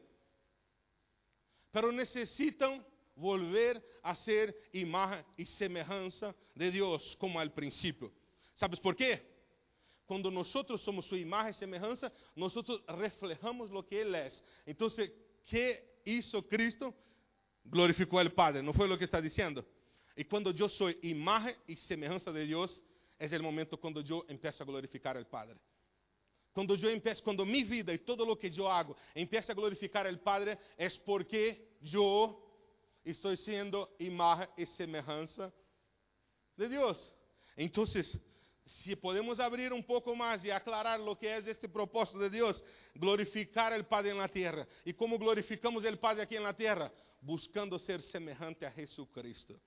Pero 1.71 1.91
necessitam 1.91 2.83
volver 3.15 3.81
a 4.01 4.15
ser 4.15 4.55
imagen 4.73 5.23
y 5.37 5.45
semejanza 5.45 6.35
de 6.55 6.71
Dios 6.71 7.15
como 7.17 7.39
al 7.39 7.53
principio. 7.53 8.11
¿Sabes 8.55 8.79
por 8.79 8.95
qué? 8.95 9.30
Cuando 10.11 10.29
nosotros 10.29 10.81
somos 10.81 11.05
su 11.05 11.15
imagen 11.15 11.51
y 11.51 11.53
semejanza, 11.53 12.11
nosotros 12.35 12.81
reflejamos 12.85 13.71
lo 13.71 13.87
que 13.87 14.01
Él 14.01 14.13
es. 14.13 14.43
Entonces, 14.65 15.09
¿qué 15.45 16.01
hizo 16.03 16.45
Cristo? 16.49 16.93
Glorificó 17.63 18.19
al 18.19 18.33
Padre, 18.33 18.61
¿no 18.61 18.73
fue 18.73 18.89
lo 18.89 18.97
que 18.97 19.05
está 19.05 19.21
diciendo? 19.21 19.65
Y 20.17 20.25
cuando 20.25 20.51
yo 20.51 20.67
soy 20.67 20.99
imagen 21.03 21.55
y 21.65 21.77
semejanza 21.77 22.29
de 22.29 22.45
Dios, 22.45 22.83
es 23.17 23.31
el 23.31 23.41
momento 23.41 23.79
cuando 23.79 24.01
yo 24.01 24.25
empiezo 24.27 24.63
a 24.63 24.65
glorificar 24.65 25.15
al 25.15 25.27
Padre. 25.27 25.57
Quando 26.51 26.75
eu 26.75 26.91
empeço, 26.91 27.23
quando 27.23 27.45
minha 27.45 27.65
vida 27.65 27.93
e 27.93 27.97
todo 27.97 28.29
o 28.29 28.35
que 28.35 28.51
eu 28.59 28.67
hago 28.67 28.97
empieza 29.15 29.53
a 29.53 29.55
glorificar 29.55 30.05
o 30.13 30.17
Padre, 30.17 30.57
é 30.77 30.89
porque 31.05 31.69
eu 31.81 32.37
estou 33.05 33.33
sendo 33.37 33.87
imagem 33.97 34.49
e 34.57 34.65
semelhança 34.65 35.53
de 36.57 36.67
Deus. 36.67 37.15
Então, 37.57 37.85
se 38.83 38.95
podemos 38.95 39.39
abrir 39.39 39.73
um 39.73 39.81
pouco 39.81 40.15
mais 40.15 40.43
e 40.43 40.51
aclarar 40.51 40.99
o 40.99 41.15
que 41.15 41.27
é 41.27 41.37
este 41.39 41.67
propósito 41.67 42.19
de 42.19 42.29
Deus, 42.29 42.63
glorificar 42.95 43.77
o 43.79 43.83
Padre 43.83 44.13
na 44.13 44.27
terra. 44.27 44.67
E 44.85 44.93
como 44.93 45.17
glorificamos 45.17 45.83
o 45.83 45.97
Padre 45.97 46.23
aqui 46.23 46.39
na 46.39 46.53
terra? 46.53 46.91
Buscando 47.21 47.77
ser 47.77 48.01
semelhante 48.01 48.65
a 48.65 48.69
Jesucristo. 48.69 49.59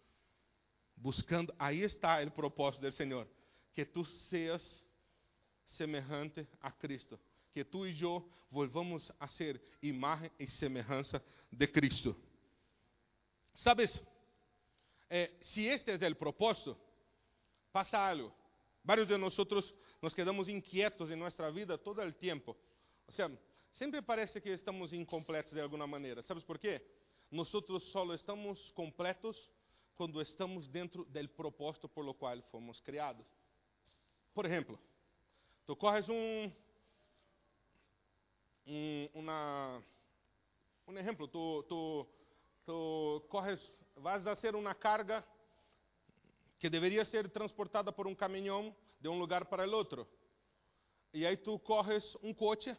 buscando, 0.96 1.54
ahí 1.58 1.82
está 1.82 2.20
el 2.22 2.32
propósito 2.32 2.84
del 2.84 2.92
Señor, 2.92 3.28
que 3.74 3.84
tú 3.84 4.04
seas 4.04 4.82
semejante 5.66 6.46
a 6.60 6.72
Cristo, 6.72 7.18
que 7.52 7.64
tú 7.64 7.86
y 7.86 7.94
yo 7.94 8.26
volvamos 8.50 9.12
a 9.18 9.28
ser 9.28 9.60
imagen 9.80 10.30
y 10.38 10.46
semejanza 10.46 11.22
de 11.50 11.70
Cristo. 11.70 12.16
¿Sabes? 13.54 14.00
Eh, 15.08 15.38
este 15.56 15.94
es 15.94 16.02
el 16.02 16.16
propósito, 16.16 16.78
pasa 17.70 18.08
algo. 18.08 18.34
Varios 18.84 19.08
de 19.08 19.16
nosotros 19.16 19.74
nos 20.00 20.14
quedamos 20.14 20.46
inquietos 20.46 21.10
en 21.10 21.18
nuestra 21.18 21.50
vida 21.50 21.78
todo 21.78 22.02
el 22.02 22.14
tiempo. 22.14 22.54
O 23.06 23.12
sea, 23.12 23.30
siempre 23.72 24.02
parece 24.02 24.42
que 24.42 24.52
estamos 24.52 24.92
incompletos 24.92 25.54
de 25.54 25.62
alguna 25.62 25.86
manera. 25.86 26.22
¿Sabes 26.22 26.44
por 26.44 26.60
qué? 26.60 26.86
Nosotros 27.30 27.82
solo 27.84 28.12
estamos 28.12 28.70
completos 28.72 29.50
quando 29.96 30.20
estamos 30.20 30.70
dentro 30.70 31.04
do 31.04 31.28
propósito 31.30 31.88
por 31.88 32.04
lo 32.04 32.12
qual 32.12 32.42
fomos 32.50 32.80
criados. 32.82 33.26
Por 34.34 34.44
exemplo, 34.44 34.78
tu 35.66 35.74
corres 35.76 36.06
um, 36.08 36.52
um, 38.66 39.08
uma, 39.14 39.82
um 40.86 40.98
exemplo, 40.98 41.26
tu, 41.26 41.62
tu, 41.62 42.06
tu 42.66 43.24
corres, 43.30 43.60
vas 43.96 44.26
a 44.26 44.36
fazer 44.36 44.54
uma 44.54 44.74
carga 44.74 45.24
que 46.64 46.70
deveria 46.70 47.04
ser 47.04 47.28
transportada 47.28 47.92
por 47.92 48.06
um 48.06 48.14
caminhão 48.14 48.74
de 48.98 49.06
um 49.06 49.18
lugar 49.18 49.44
para 49.44 49.68
o 49.68 49.72
outro. 49.74 50.08
E 51.12 51.26
aí 51.26 51.36
tu 51.36 51.58
corres 51.58 52.16
um 52.22 52.32
coche 52.32 52.74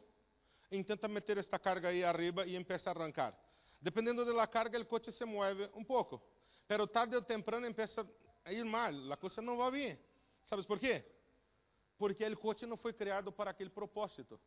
e 0.72 0.84
tenta 0.84 1.08
meter 1.08 1.38
esta 1.38 1.60
carga 1.60 1.90
aí 1.90 2.04
arriba 2.04 2.48
e 2.48 2.56
empieza 2.56 2.90
a 2.90 2.94
arrancar. 2.94 3.38
Dependendo 3.80 4.26
da 4.26 4.48
carga, 4.48 4.82
o 4.82 4.86
coche 4.88 5.12
se 5.12 5.24
mueve 5.24 5.70
um 5.76 5.84
pouco. 5.84 6.20
Pero 6.68 6.88
tarde 6.88 7.16
ou 7.16 7.22
temprano 7.22 7.68
empieza 7.68 8.10
a 8.44 8.52
ir 8.52 8.66
mal, 8.66 8.92
a 9.14 9.18
coisa 9.18 9.40
não 9.40 9.56
vai 9.56 9.70
bem. 9.70 10.00
¿Sabes 10.46 10.66
por 10.66 10.80
quê? 10.80 11.06
Porque 11.96 12.26
o 12.26 12.38
coche 12.38 12.66
não 12.66 12.78
foi 12.78 12.92
criado 12.92 13.32
para 13.32 13.52
aquele 13.52 13.70
propósito. 13.70 14.42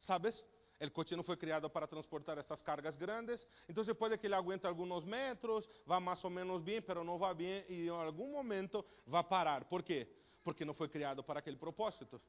¿Sabes? 0.00 0.44
O 0.80 0.90
coche 0.90 1.16
não 1.16 1.22
foi 1.22 1.36
criado 1.36 1.68
para 1.70 1.86
transportar 1.86 2.38
essas 2.38 2.60
cargas 2.60 2.96
grandes. 2.96 3.46
Então, 3.68 3.84
pode 3.94 4.18
que 4.18 4.26
ele 4.26 4.34
aguente 4.34 4.66
alguns 4.66 5.04
metros, 5.04 5.68
vá 5.86 6.00
mais 6.00 6.22
ou 6.24 6.30
menos 6.30 6.62
bem, 6.62 6.82
pero 6.82 7.04
não 7.04 7.18
vai 7.18 7.34
bem 7.34 7.64
e 7.68 7.86
em 7.86 7.88
algum 7.88 8.32
momento 8.32 8.84
vai 9.06 9.24
parar. 9.24 9.64
Por 9.64 9.82
quê? 9.82 10.08
Porque 10.42 10.64
não 10.64 10.74
foi 10.74 10.88
criado 10.88 11.22
para 11.22 11.38
aquele 11.38 11.56
propósito. 11.56 12.20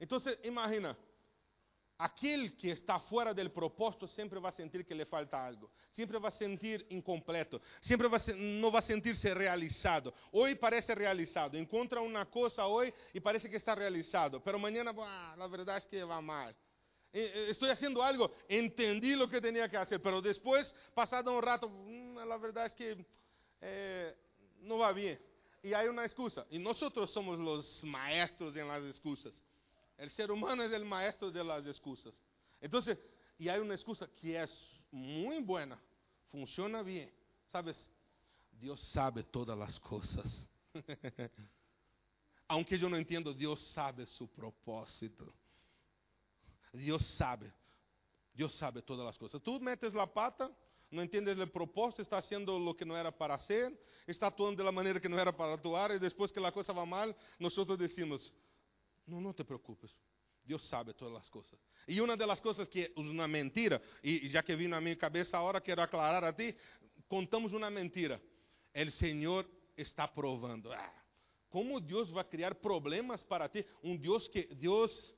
Então, 0.00 0.18
imagina, 0.44 0.96
Aquele 1.98 2.50
que 2.50 2.68
está 2.68 3.00
fora 3.00 3.34
do 3.34 3.50
propósito 3.50 4.06
sempre 4.06 4.38
vai 4.38 4.52
sentir 4.52 4.84
que 4.84 4.94
lhe 4.94 5.04
falta 5.04 5.36
algo, 5.36 5.68
sempre 5.90 6.16
vai 6.20 6.30
sentir 6.30 6.86
incompleto, 6.90 7.60
sempre 7.82 8.06
vai, 8.06 8.20
não 8.36 8.70
vai 8.70 8.82
sentir-se 8.82 9.34
realizado. 9.34 10.14
Hoje 10.30 10.54
parece 10.54 10.94
realizado, 10.94 11.58
encontra 11.58 12.00
uma 12.00 12.24
coisa 12.24 12.64
hoje 12.66 12.94
e 13.12 13.20
parece 13.20 13.48
que 13.48 13.56
está 13.56 13.74
realizado, 13.74 14.40
mas 14.44 14.54
amanhã, 14.54 14.84
ah, 14.96 15.34
a 15.40 15.48
verdade 15.48 15.86
é 15.86 15.88
que 15.88 16.04
vai 16.04 16.22
mal. 16.22 16.54
Estou 17.12 17.68
fazendo 17.68 18.02
algo, 18.02 18.30
entendi 18.48 19.16
o 19.16 19.28
que 19.28 19.40
tinha 19.40 19.68
que 19.68 19.76
fazer, 19.76 20.00
mas 20.02 20.22
depois, 20.22 20.74
passado 20.94 21.30
um 21.30 21.40
rato, 21.40 21.66
hum, 21.66 22.16
a 22.18 22.36
verdade 22.36 22.74
é 22.74 22.76
que 22.76 23.06
eh, 23.60 24.14
não 24.60 24.78
vai 24.78 24.94
bem. 24.94 25.18
E 25.62 25.74
há 25.74 25.90
uma 25.90 26.04
excusa. 26.04 26.46
E 26.50 26.58
nós 26.58 26.78
somos 27.10 27.40
os 27.40 27.82
maestros 27.82 28.56
em 28.56 28.64
las 28.64 28.84
excusas. 28.84 29.34
El 29.96 30.10
ser 30.10 30.30
humano 30.30 30.62
es 30.62 30.72
el 30.72 30.84
maestro 30.84 31.30
de 31.30 31.42
las 31.42 31.66
excusas. 31.66 32.14
Entonces, 32.60 32.96
y 33.36 33.48
hay 33.48 33.58
una 33.58 33.74
excusa 33.74 34.06
que 34.06 34.40
es 34.40 34.50
muy 34.92 35.40
buena, 35.42 35.80
funciona 36.30 36.82
bien. 36.82 37.10
¿Sabes? 37.46 37.84
Dios 38.52 38.80
sabe 38.92 39.24
todas 39.24 39.58
las 39.58 39.80
cosas. 39.80 40.46
Aunque 42.48 42.78
yo 42.78 42.88
no 42.88 42.96
entiendo, 42.96 43.32
Dios 43.32 43.60
sabe 43.72 44.06
su 44.06 44.28
propósito. 44.28 45.32
Dios 46.72 47.04
sabe. 47.16 47.52
Dios 48.34 48.54
sabe 48.54 48.82
todas 48.82 49.04
las 49.04 49.18
cosas. 49.18 49.42
Tú 49.42 49.58
metes 49.60 49.94
la 49.94 50.06
pata, 50.06 50.50
no 50.90 51.02
entiendes 51.02 51.38
el 51.38 51.50
propósito, 51.50 52.02
está 52.02 52.18
haciendo 52.18 52.58
lo 52.58 52.76
que 52.76 52.84
no 52.84 52.96
era 52.96 53.10
para 53.10 53.34
hacer, 53.34 53.76
está 54.06 54.28
actuando 54.28 54.58
de 54.58 54.64
la 54.64 54.72
manera 54.72 55.00
que 55.00 55.08
no 55.08 55.18
era 55.18 55.36
para 55.36 55.54
actuar, 55.54 55.92
y 55.92 55.98
después 55.98 56.32
que 56.32 56.40
la 56.40 56.52
cosa 56.52 56.72
va 56.72 56.86
mal, 56.86 57.16
nosotros 57.38 57.78
decimos, 57.78 58.32
não, 59.06 59.20
não 59.20 59.32
te 59.32 59.44
preocupes. 59.44 59.94
Deus 60.44 60.66
sabe 60.66 60.94
todas 60.94 61.20
as 61.20 61.28
coisas. 61.28 61.58
E 61.86 62.00
uma 62.00 62.16
das 62.16 62.40
coisas 62.40 62.68
que 62.68 62.84
é 62.84 62.92
uma 62.96 63.28
mentira, 63.28 63.82
e 64.02 64.26
já 64.28 64.42
que 64.42 64.56
vim 64.56 64.66
na 64.66 64.80
minha 64.80 64.96
cabeça 64.96 65.36
agora, 65.36 65.60
quero 65.60 65.82
aclarar 65.82 66.24
a 66.24 66.32
ti, 66.32 66.56
contamos 67.06 67.52
uma 67.52 67.70
mentira. 67.70 68.22
O 68.74 68.90
Senhor 68.92 69.46
está 69.76 70.08
provando. 70.08 70.72
Ah, 70.72 71.04
como 71.50 71.80
Deus 71.80 72.10
vai 72.10 72.24
criar 72.24 72.54
problemas 72.54 73.22
para 73.22 73.48
ti? 73.48 73.64
Um 73.82 73.96
Deus 73.96 74.26
que 74.28 74.46
Deus 74.54 75.14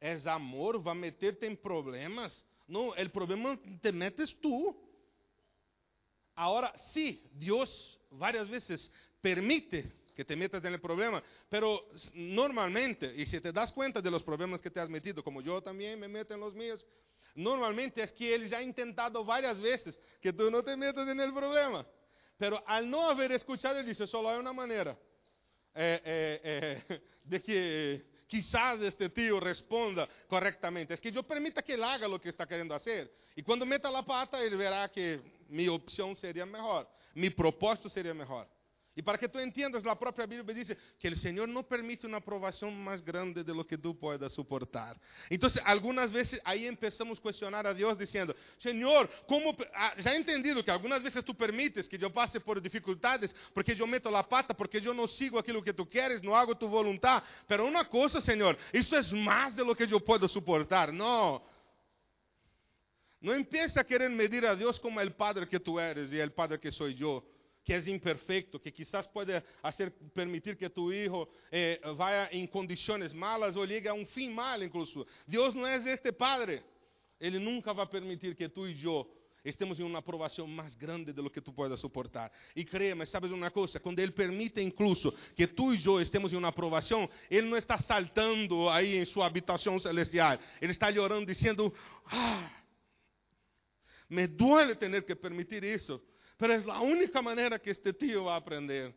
é 0.00 0.18
amor, 0.26 0.78
vai 0.78 0.94
meter-te 0.94 1.46
em 1.46 1.56
problemas? 1.56 2.44
Não, 2.66 2.88
o 2.90 3.10
problema 3.10 3.58
te 3.82 3.92
metes 3.92 4.32
tu. 4.34 4.76
Agora, 6.36 6.72
sim, 6.92 7.20
Deus 7.32 7.98
várias 8.10 8.48
vezes 8.48 8.90
permite 9.20 9.84
que 10.14 10.24
te 10.24 10.34
metas 10.34 10.64
en 10.64 10.80
problema. 10.80 11.22
Pero 11.48 11.88
normalmente, 12.14 13.14
y 13.16 13.24
si 13.26 13.40
te 13.40 13.52
das 13.52 13.72
cuenta 13.72 14.00
de 14.00 14.10
los 14.10 14.22
problemas 14.22 14.60
que 14.60 14.70
te 14.70 14.80
has 14.80 14.90
metido, 14.90 15.22
como 15.22 15.40
yo 15.40 15.62
también 15.62 15.98
me 15.98 16.08
meto 16.08 16.34
en 16.34 16.40
los 16.40 16.54
míos, 16.54 16.84
normalmente 17.36 18.02
es 18.02 18.12
que 18.12 18.34
Él 18.34 18.48
ya 18.48 18.58
ha 18.58 18.62
intentado 18.62 19.24
veces 19.60 19.98
que 20.20 20.32
tú 20.32 20.50
no 20.50 20.62
te 20.62 20.76
metas 20.76 21.08
en 21.08 21.20
el 21.20 21.32
problema. 21.32 21.86
Pero 22.36 22.62
al 22.66 22.90
no 22.90 23.08
haber 23.08 23.32
escuchado, 23.32 23.78
Él 23.78 23.86
dice, 23.86 24.06
solo 24.06 24.30
hay 24.30 24.38
una 24.38 24.52
manera 24.52 24.98
eh, 25.74 26.00
eh, 26.04 26.82
eh, 26.90 27.00
de 27.24 27.40
que 27.40 28.04
quizás 28.28 28.80
este 28.82 29.08
tío 29.08 29.40
responda 29.40 30.08
correctamente. 30.28 30.94
Es 30.94 31.00
que 31.00 31.10
yo 31.10 31.24
permita 31.24 31.62
que 31.62 31.74
Él 31.74 31.82
haga 31.82 32.06
lo 32.06 32.20
que 32.20 32.28
está 32.28 32.46
queriendo 32.46 32.74
hacer. 32.74 33.12
Y 33.34 33.42
cuando 33.42 33.66
meta 33.66 33.90
la 33.90 34.02
pata, 34.02 34.40
Él 34.40 34.56
verá 34.56 34.88
que 34.88 35.20
mi 35.48 35.66
opción 35.66 36.14
sería 36.14 36.46
mejor, 36.46 36.88
mi 37.14 37.30
propósito 37.30 37.88
sería 37.88 38.14
mejor. 38.14 38.46
E 38.98 39.02
para 39.02 39.16
que 39.16 39.28
tu 39.28 39.38
entendas, 39.38 39.86
a 39.86 39.94
própria 39.94 40.26
Bíblia 40.26 40.52
diz 40.52 40.76
que 40.98 41.06
o 41.06 41.16
Senhor 41.16 41.46
não 41.46 41.62
permite 41.62 42.04
uma 42.04 42.16
aprovação 42.16 42.68
mais 42.68 43.00
grande 43.00 43.44
de 43.44 43.52
lo 43.52 43.64
que 43.64 43.78
tu 43.78 43.94
puedas 43.94 44.32
suportar. 44.32 44.96
Então, 45.30 45.48
algumas 45.64 46.10
vezes 46.10 46.40
aí 46.44 46.66
empezamos 46.66 47.16
a 47.20 47.22
questionar 47.22 47.64
a 47.64 47.72
Deus 47.72 47.96
dizendo: 47.96 48.34
Senhor, 48.58 49.06
como 49.28 49.56
ah, 49.72 49.94
já 49.98 50.16
entendido 50.16 50.64
que 50.64 50.70
algumas 50.72 51.00
vezes 51.00 51.22
tu 51.22 51.32
permites 51.32 51.86
que 51.86 51.96
eu 52.04 52.10
passe 52.10 52.40
por 52.40 52.60
dificuldades 52.60 53.32
porque 53.54 53.76
eu 53.78 53.86
meto 53.86 54.08
a 54.08 54.24
pata, 54.24 54.52
porque 54.52 54.78
eu 54.78 54.92
não 54.92 55.06
sigo 55.06 55.38
aquilo 55.38 55.62
que 55.62 55.72
tu 55.72 55.86
queres, 55.86 56.20
não 56.20 56.34
hago 56.34 56.56
tu 56.56 56.66
voluntad. 56.68 57.22
Pero 57.46 57.68
uma 57.68 57.84
coisa, 57.84 58.20
Senhor, 58.20 58.58
isso 58.74 58.96
é 58.96 59.02
mais 59.12 59.54
de 59.54 59.62
lo 59.62 59.76
que 59.76 59.84
eu 59.84 60.00
posso 60.00 60.26
suportar. 60.26 60.90
Não. 60.90 61.40
Não 63.20 63.38
empiece 63.38 63.78
a 63.78 63.84
querer 63.84 64.10
medir 64.10 64.44
a 64.44 64.56
Deus 64.56 64.76
como 64.76 65.00
o 65.00 65.10
Padre 65.12 65.46
que 65.46 65.60
tu 65.60 65.78
eres 65.78 66.12
e 66.12 66.20
o 66.20 66.30
Padre 66.32 66.58
que 66.58 66.72
sou 66.72 66.88
eu 66.90 67.37
que 67.68 67.74
é 67.74 67.90
imperfeito, 67.90 68.58
que 68.58 68.72
quizás 68.72 69.06
pode 69.06 69.30
hacer, 69.62 69.90
permitir 70.14 70.56
que 70.56 70.70
tu 70.70 70.90
hijo 70.90 71.28
eh, 71.52 71.78
vaya 71.96 72.30
em 72.32 72.46
condições 72.46 73.12
malas 73.12 73.56
ou 73.56 73.64
llegue 73.64 73.88
a 73.88 73.92
um 73.92 74.06
fim 74.06 74.30
mal 74.30 74.62
incluso. 74.62 75.06
Deus 75.26 75.54
não 75.54 75.66
é 75.66 75.76
este 75.92 76.10
Padre. 76.10 76.62
Ele 77.20 77.38
nunca 77.38 77.74
vai 77.74 77.84
permitir 77.84 78.34
que 78.34 78.48
tu 78.48 78.66
e 78.66 78.82
eu 78.82 79.06
estemos 79.44 79.78
em 79.78 79.82
uma 79.82 79.98
aprovação 79.98 80.46
mais 80.46 80.74
grande 80.74 81.12
do 81.12 81.28
que 81.28 81.42
tu 81.42 81.52
puedas 81.52 81.78
suportar. 81.78 82.32
E 82.56 82.64
créeme, 82.64 83.04
sabes 83.04 83.30
uma 83.30 83.50
coisa, 83.50 83.78
quando 83.78 83.98
Ele 83.98 84.12
permite 84.12 84.62
incluso 84.62 85.12
que 85.36 85.46
tu 85.46 85.74
e 85.74 85.84
eu 85.84 86.00
estemos 86.00 86.32
em 86.32 86.36
uma 86.36 86.48
aprovação, 86.48 87.06
Ele 87.30 87.48
não 87.48 87.58
está 87.58 87.78
saltando 87.82 88.66
aí 88.70 88.96
em 88.96 89.04
sua 89.04 89.26
habitação 89.26 89.78
celestial. 89.78 90.38
Ele 90.58 90.72
está 90.72 90.88
orando 90.88 91.26
dizendo, 91.26 91.70
ah, 92.06 92.50
me 94.08 94.26
duele 94.26 94.74
ter 94.74 95.02
que 95.02 95.14
permitir 95.14 95.62
isso. 95.62 96.00
Pero 96.38 96.54
es 96.54 96.64
la 96.64 96.80
única 96.80 97.20
manera 97.20 97.58
que 97.58 97.72
este 97.72 97.92
tío 97.92 98.24
va 98.24 98.34
a 98.34 98.38
aprender. 98.38 98.94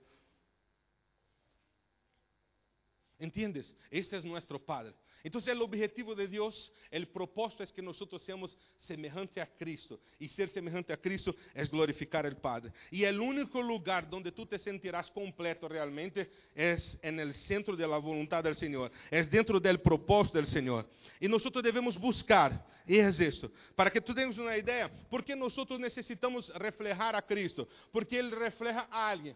¿Entiendes? 3.18 3.76
Este 3.90 4.16
es 4.16 4.24
nuestro 4.24 4.64
Padre. 4.64 4.96
Entonces 5.24 5.54
el 5.54 5.62
objetivo 5.62 6.16
de 6.16 6.28
Dios, 6.28 6.72
el 6.90 7.08
propósito 7.08 7.64
es 7.64 7.72
que 7.72 7.82
nosotros 7.82 8.22
seamos 8.22 8.58
semejantes 8.78 9.44
a 9.44 9.48
Cristo. 9.48 10.00
Y 10.20 10.28
ser 10.28 10.50
semejante 10.50 10.94
a 10.94 10.98
Cristo 10.98 11.36
es 11.54 11.70
glorificar 11.70 12.26
al 12.26 12.38
Padre. 12.38 12.72
Y 12.90 13.04
el 13.04 13.20
único 13.20 13.62
lugar 13.62 14.10
donde 14.10 14.32
tú 14.32 14.46
te 14.46 14.58
sentirás 14.58 15.12
completo 15.12 15.68
realmente 15.68 16.30
es 16.56 16.98
en 17.02 17.20
el 17.20 17.34
centro 17.34 17.76
de 17.76 17.88
la 17.88 17.98
voluntad 17.98 18.44
del 18.44 18.56
Señor. 18.56 18.92
Es 19.10 19.30
dentro 19.30 19.60
del 19.60 19.80
propósito 19.80 20.38
del 20.38 20.48
Señor. 20.48 20.88
Y 21.20 21.28
nosotros 21.28 21.64
debemos 21.64 22.00
buscar, 22.00 22.66
y 22.86 22.98
es 22.98 23.20
esto, 23.20 23.52
para 23.76 23.92
que 23.92 24.02
tú 24.02 24.14
tengas 24.14 24.38
una 24.38 24.58
idea, 24.58 24.92
¿por 25.10 25.24
qué 25.24 25.36
nosotros 25.36 25.80
necesitamos 25.80 26.50
reflejar 26.56 27.16
a 27.16 27.22
Cristo? 27.22 27.68
Porque 27.92 28.18
Él 28.20 28.32
refleja 28.32 28.88
a 28.90 29.10
alguien, 29.10 29.36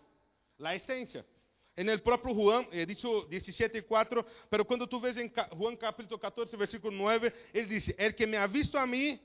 la 0.57 0.73
esencia. 0.73 1.25
En 1.77 1.89
el 1.89 2.01
próprio 2.01 2.33
Juan, 2.33 2.67
é 2.71 2.85
dicho 2.85 3.25
17 3.27 3.79
e 3.79 3.81
4, 3.81 4.25
pero 4.49 4.63
quando 4.63 4.87
tu 4.87 4.99
vês 4.99 5.17
em 5.17 5.29
Juan 5.57 5.75
capítulo 5.75 6.17
14, 6.17 6.55
versículo 6.55 6.95
9, 6.95 7.33
ele 7.53 7.67
diz: 7.67 7.93
El 7.97 8.15
que 8.15 8.25
me 8.25 8.37
ha 8.37 8.47
visto 8.47 8.77
a 8.77 8.87
mim, 8.87 9.19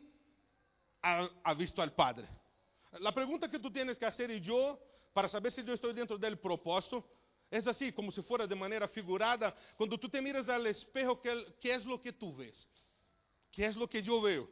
ha, 1.00 1.30
ha 1.44 1.54
visto 1.54 1.80
al 1.80 1.92
Padre. 1.92 2.28
A 2.92 3.12
pergunta 3.12 3.48
que 3.48 3.60
tu 3.60 3.70
tienes 3.70 3.96
que 3.96 4.04
fazer 4.04 4.30
e 4.30 4.42
eu, 4.48 4.76
para 5.14 5.28
saber 5.28 5.52
se 5.52 5.60
eu 5.60 5.74
estou 5.74 5.92
dentro 5.92 6.18
do 6.18 6.36
propósito, 6.38 7.04
é 7.52 7.58
assim, 7.58 7.92
como 7.92 8.10
se 8.10 8.22
fora 8.22 8.48
de 8.48 8.54
maneira 8.54 8.88
figurada, 8.88 9.54
quando 9.76 9.96
tu 9.96 10.08
te 10.08 10.20
miras 10.20 10.48
ao 10.48 10.66
espejo, 10.66 11.16
que, 11.16 11.52
que 11.60 11.70
é 11.70 11.78
o 11.78 11.98
que 11.98 12.12
tu 12.12 12.32
vês? 12.32 12.66
Que 13.52 13.64
é 13.64 13.70
o 13.70 13.86
que 13.86 13.98
eu 13.98 14.20
vejo? 14.20 14.48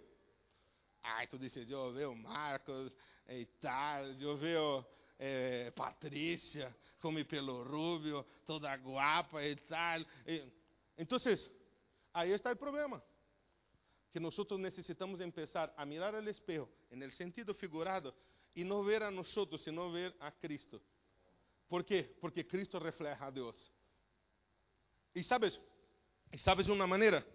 Ai, 1.02 1.26
tu 1.26 1.38
disse, 1.38 1.64
eu 1.68 1.92
vejo 1.92 2.14
Marcos 2.14 2.92
e 3.28 3.46
tal, 3.60 4.04
eu 4.04 4.36
vejo 4.36 4.84
eh, 5.18 5.72
Patrícia 5.74 6.74
com 7.00 7.10
mi 7.10 7.24
pelo 7.24 7.62
rubio, 7.64 8.24
toda 8.46 8.74
guapa 8.76 9.42
e 9.44 9.56
tal. 9.56 10.00
Então, 10.96 11.18
aí 12.14 12.30
está 12.30 12.52
o 12.52 12.56
problema. 12.56 13.02
Que 14.12 14.20
nós 14.20 14.36
necessitamos 14.58 15.18
começar 15.18 15.72
a 15.76 15.84
mirar 15.84 16.14
o 16.14 16.30
espejo, 16.30 16.68
no 16.90 17.10
sentido 17.10 17.54
figurado, 17.54 18.14
e 18.54 18.64
não 18.64 18.82
ver 18.82 19.02
a 19.02 19.10
nós, 19.10 19.34
sino 19.62 19.92
ver 19.92 20.14
a 20.20 20.30
Cristo. 20.30 20.80
¿Por 21.68 21.84
quê? 21.84 22.16
Porque 22.20 22.42
Cristo 22.44 22.78
refleja 22.78 23.26
a 23.26 23.30
Deus. 23.30 23.70
E 25.14 25.22
sabes, 25.22 25.60
e 26.32 26.38
sabes 26.38 26.68
uma 26.68 26.86
maneira 26.86 27.26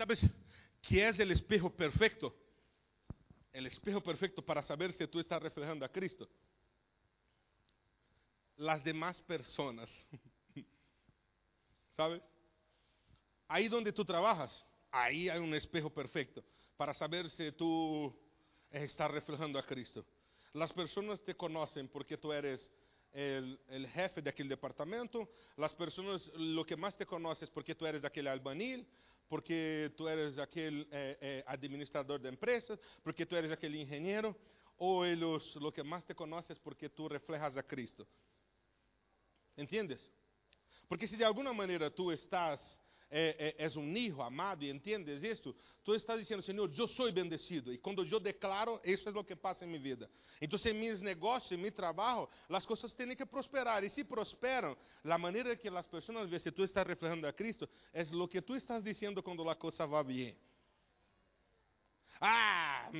¿Sabes 0.00 0.26
qué 0.80 1.06
es 1.06 1.18
el 1.18 1.30
espejo 1.30 1.68
perfecto? 1.68 2.34
El 3.52 3.66
espejo 3.66 4.02
perfecto 4.02 4.40
para 4.40 4.62
saber 4.62 4.94
si 4.94 5.06
tú 5.06 5.20
estás 5.20 5.42
reflejando 5.42 5.84
a 5.84 5.92
Cristo. 5.92 6.26
Las 8.56 8.82
demás 8.82 9.20
personas. 9.20 9.90
¿Sabes? 11.92 12.22
Ahí 13.46 13.68
donde 13.68 13.92
tú 13.92 14.02
trabajas, 14.02 14.64
ahí 14.90 15.28
hay 15.28 15.38
un 15.38 15.52
espejo 15.52 15.90
perfecto 15.90 16.42
para 16.78 16.94
saber 16.94 17.28
si 17.28 17.52
tú 17.52 18.10
estás 18.70 19.10
reflejando 19.10 19.58
a 19.58 19.66
Cristo. 19.66 20.06
Las 20.54 20.72
personas 20.72 21.22
te 21.22 21.36
conocen 21.36 21.88
porque 21.88 22.16
tú 22.16 22.32
eres 22.32 22.70
el, 23.12 23.88
jefe 23.92 24.22
de 24.22 24.30
aquel 24.30 24.48
departamento, 24.48 25.28
las 25.56 25.74
personas 25.74 26.30
lo 26.36 26.64
que 26.64 26.76
más 26.76 26.96
te 26.96 27.06
conoces 27.06 27.50
porque 27.50 27.74
tú 27.74 27.86
eres 27.86 28.04
aquel 28.04 28.28
albanil, 28.28 28.86
porque 29.30 29.92
tu 29.96 30.08
eres 30.08 30.40
aquele 30.40 30.88
eh, 30.90 31.16
eh, 31.20 31.44
administrador 31.46 32.20
de 32.20 32.28
empresas, 32.28 32.80
porque 33.00 33.24
tu 33.24 33.36
eres 33.36 33.52
aquele 33.52 33.80
engenheiro, 33.80 34.36
ou 34.76 35.06
eles, 35.06 35.54
lo 35.54 35.70
que 35.70 35.84
mais 35.84 36.04
te 36.04 36.16
conheces 36.16 36.58
porque 36.58 36.88
tu 36.88 37.08
reflejas 37.08 37.56
a 37.56 37.62
Cristo. 37.62 38.04
¿Entiendes? 39.56 40.00
Porque 40.88 41.06
se 41.06 41.16
de 41.16 41.24
alguma 41.24 41.52
maneira 41.52 41.94
tu 41.94 42.10
estás 42.10 42.58
é, 43.10 43.54
é, 43.58 43.64
és 43.64 43.76
um 43.76 43.84
hijo 43.96 44.22
amado 44.22 44.64
e 44.64 44.70
entendes 44.70 45.22
isto, 45.22 45.54
tu 45.84 45.94
estás 45.94 46.18
dizendo, 46.20 46.42
Senhor, 46.42 46.70
eu 46.78 46.88
sou 46.88 47.10
bendecido. 47.12 47.72
E 47.72 47.78
quando 47.78 48.04
eu 48.04 48.20
declaro, 48.20 48.80
isso 48.84 49.08
é 49.08 49.12
o 49.12 49.24
que 49.24 49.34
passa 49.34 49.64
em 49.64 49.68
minha 49.68 49.80
vida. 49.80 50.08
Então, 50.40 50.58
em 50.64 50.74
meus 50.74 51.02
negócios, 51.02 51.50
em 51.52 51.56
meu 51.56 51.72
trabalho, 51.72 52.28
as 52.48 52.64
coisas 52.64 52.92
têm 52.94 53.16
que 53.16 53.26
prosperar. 53.26 53.82
E 53.82 53.90
se 53.90 54.04
prosperam, 54.04 54.76
a 55.04 55.18
maneira 55.18 55.56
que 55.56 55.68
as 55.68 55.86
pessoas 55.86 56.30
veem 56.30 56.40
se 56.40 56.52
tu 56.52 56.62
estás 56.62 56.86
reflejando 56.86 57.26
a 57.26 57.32
Cristo, 57.32 57.68
é 57.92 58.02
o 58.02 58.28
que 58.28 58.40
tu 58.40 58.54
estás 58.54 58.82
dizendo 58.82 59.22
quando 59.22 59.48
a 59.48 59.54
coisa 59.54 59.86
vai 59.86 60.04
bem. 60.04 60.36
Ah, 62.20 62.90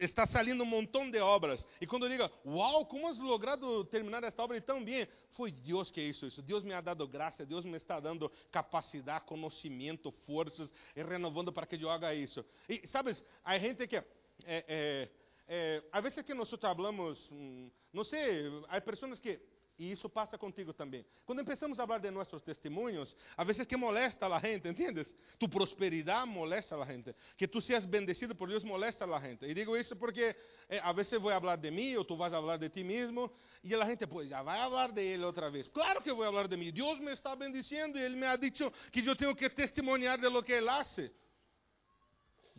está 0.00 0.26
salindo 0.26 0.62
um 0.62 0.66
montão 0.66 1.10
de 1.10 1.18
obras. 1.18 1.62
E 1.78 1.86
quando 1.86 2.06
eu 2.06 2.08
digo, 2.08 2.30
uau, 2.46 2.86
como 2.86 3.06
has 3.06 3.18
logrado 3.18 3.84
terminar 3.84 4.24
esta 4.24 4.42
obra 4.42 4.58
tão 4.62 4.82
bem? 4.82 5.06
Foi 5.32 5.52
Deus 5.52 5.90
que 5.90 6.00
hizo 6.00 6.26
isso. 6.26 6.40
Deus 6.40 6.64
me 6.64 6.72
ha 6.72 6.80
dado 6.80 7.06
graça, 7.06 7.44
Deus 7.44 7.66
me 7.66 7.76
está 7.76 8.00
dando 8.00 8.32
capacidade, 8.50 9.26
conhecimento, 9.26 10.10
forças 10.24 10.72
e 10.96 11.02
renovando 11.02 11.52
para 11.52 11.66
que 11.66 11.76
eu 11.76 11.90
haga 11.90 12.14
isso. 12.14 12.42
E 12.66 12.86
sabes, 12.88 13.22
há 13.44 13.58
gente 13.58 13.86
que. 13.86 13.96
É, 13.96 14.04
é, 14.46 15.08
é, 15.46 15.82
a 15.92 16.00
vezes 16.00 16.22
que 16.22 16.32
nós 16.32 16.48
falamos, 16.50 17.28
hum, 17.30 17.70
não 17.92 18.04
sei, 18.04 18.46
há 18.68 18.80
pessoas 18.80 19.18
que 19.18 19.38
E 19.78 19.92
isso 19.92 20.08
passa 20.08 20.36
contigo 20.36 20.72
também. 20.72 21.06
Quando 21.24 21.44
começamos 21.44 21.78
a 21.78 21.86
falar 21.86 22.00
de 22.00 22.10
nossos 22.10 22.42
testemunhos, 22.42 23.14
a 23.36 23.44
vezes 23.44 23.64
que 23.64 23.76
molesta 23.76 24.26
a 24.26 24.38
gente, 24.40 24.66
¿entiendes? 24.66 25.14
Tu 25.38 25.48
prosperidade 25.48 26.28
molesta 26.28 26.74
a 26.74 26.84
gente. 26.84 27.14
Que 27.36 27.46
tu 27.46 27.60
seas 27.60 27.86
bendecido 27.86 28.34
por 28.34 28.48
Deus 28.48 28.64
molesta 28.64 29.04
a 29.04 29.20
gente. 29.20 29.46
E 29.46 29.54
digo 29.54 29.76
isso 29.76 29.94
porque 29.94 30.34
eh, 30.68 30.80
a 30.80 30.92
vou 30.92 31.04
falar 31.04 31.56
de 31.56 31.70
mim 31.70 31.94
ou 31.94 32.04
tu 32.04 32.16
vas 32.16 32.32
falar 32.32 32.56
de 32.56 32.68
ti 32.70 32.82
mesmo 32.82 33.30
e 33.62 33.72
a 33.72 33.84
gente, 33.84 34.04
pois, 34.08 34.28
já 34.28 34.42
vai 34.42 34.58
falar 34.58 34.90
de 34.90 35.00
ele 35.00 35.24
outra 35.24 35.48
vez. 35.48 35.68
Claro 35.68 36.02
que 36.02 36.12
vou 36.12 36.24
falar 36.24 36.48
de 36.48 36.56
mim. 36.56 36.72
Deus 36.72 36.98
me 36.98 37.12
está 37.12 37.36
bendiciendo 37.36 37.96
e 37.96 38.02
ele 38.02 38.16
me 38.16 38.26
ha 38.26 38.34
dicho 38.34 38.72
que 38.90 39.06
eu 39.06 39.14
tenho 39.14 39.34
que 39.36 39.48
testemunhar 39.48 40.18
de 40.18 40.28
lo 40.28 40.42
que 40.42 40.52
ele 40.52 40.68
hace. 40.68 41.08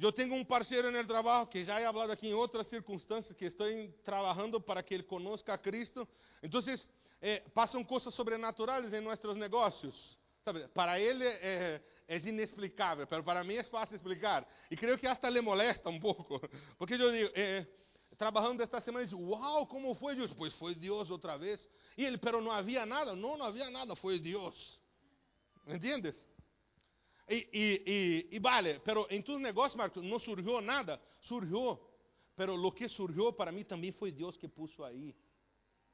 Eu 0.01 0.13
tenho 0.13 0.33
um 0.33 0.45
parceiro 0.45 0.89
no 0.89 1.05
trabalho 1.05 1.45
que 1.47 1.65
já 1.65 1.81
he 1.81 1.83
falado 1.83 2.11
aqui 2.11 2.29
em 2.29 2.33
outras 2.33 2.69
circunstâncias 2.69 3.35
que 3.35 3.43
estou 3.43 3.67
trabalhando 4.05 4.61
para 4.61 4.81
que 4.81 4.93
ele 4.93 5.03
conozca 5.03 5.53
a 5.53 5.57
Cristo. 5.57 6.07
Então, 6.41 6.61
eh, 7.21 7.43
passam 7.53 7.83
coisas 7.83 8.13
sobrenaturais 8.13 8.93
em 8.93 9.01
nossos 9.01 9.35
negócios. 9.35 10.17
Sabe, 10.43 10.67
para 10.69 10.99
ele 10.99 11.25
é, 11.25 11.81
é 12.07 12.17
inexplicável, 12.17 13.05
mas 13.09 13.25
para 13.25 13.43
mim 13.43 13.55
é 13.55 13.63
fácil 13.63 13.95
explicar. 13.95 14.47
E 14.71 14.77
creio 14.77 14.97
que 14.97 15.05
até 15.05 15.29
lhe 15.29 15.41
molesta 15.41 15.89
um 15.89 15.99
pouco, 15.99 16.39
porque 16.77 16.93
eu 16.93 17.11
digo, 17.11 17.31
eh, 17.35 17.67
trabalhando 18.17 18.61
esta 18.61 18.81
semana, 18.81 19.05
diz, 19.05 19.13
uau, 19.13 19.67
como 19.67 19.93
foi 19.95 20.15
Deus? 20.15 20.33
Pois 20.33 20.53
foi 20.55 20.75
Deus 20.75 21.09
outra 21.09 21.37
vez. 21.37 21.67
E 21.97 22.05
ele, 22.05 22.17
pero 22.17 22.41
não 22.41 22.51
havia 22.51 22.85
nada. 22.85 23.15
Não, 23.15 23.37
não 23.37 23.45
havia 23.45 23.69
nada, 23.69 23.95
foi 23.95 24.19
Deus. 24.19 24.79
Entendes? 25.67 26.15
E, 27.29 27.47
e, 27.53 27.83
e, 28.31 28.35
e 28.35 28.39
vale, 28.39 28.79
pero 28.79 29.05
em 29.09 29.21
tus 29.21 29.39
negócios, 29.39 29.75
Marcos, 29.75 30.03
não 30.03 30.19
surgiu 30.19 30.59
nada. 30.61 30.99
Surgiu, 31.21 31.79
pero 32.35 32.55
lo 32.55 32.71
que 32.71 32.89
surgiu 32.89 33.31
para 33.33 33.51
mim 33.51 33.63
também 33.63 33.91
foi 33.91 34.11
Deus 34.11 34.35
que 34.35 34.47
puso 34.47 34.83
aí. 34.83 35.15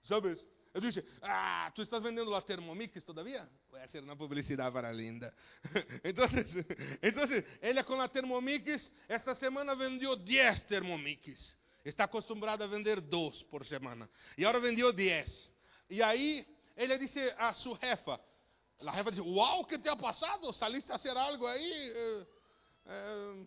Sabes? 0.03 0.45
Eu 0.75 0.81
disse, 0.81 1.01
ah, 1.21 1.71
tu 1.73 1.81
estás 1.81 2.03
vendendo 2.03 2.29
lá 2.29 2.41
Thermomix 2.41 3.01
todavia? 3.01 3.49
Vai 3.71 3.87
ser 3.87 4.03
uma 4.03 4.13
publicidade 4.13 4.73
para 4.73 4.91
linda. 4.91 5.33
então, 6.03 6.25
então, 7.01 7.23
ele 7.61 7.81
com 7.81 8.01
a 8.01 8.09
Thermomix, 8.09 8.91
esta 9.07 9.33
semana 9.35 9.73
vendeu 9.73 10.17
10 10.17 10.63
Thermomix. 10.63 11.55
Está 11.85 12.03
acostumado 12.03 12.61
a 12.61 12.67
vender 12.67 12.99
dois 12.99 13.41
por 13.43 13.65
semana. 13.65 14.09
E 14.37 14.43
agora 14.43 14.59
vendeu 14.59 14.91
10. 14.91 15.49
E 15.91 16.03
aí, 16.03 16.45
ele 16.75 16.97
disse 16.97 17.21
a 17.37 17.53
sua 17.53 17.79
jefa, 17.81 18.19
a 18.85 18.91
jefa 18.97 19.21
uau, 19.21 19.63
que 19.63 19.79
te 19.79 19.87
ha 19.87 19.95
passado? 19.95 20.51
Saliste 20.51 20.91
a 20.91 20.97
fazer 20.97 21.15
algo 21.15 21.47
aí? 21.47 21.93
Eh, 21.95 22.25
eh, 22.87 23.45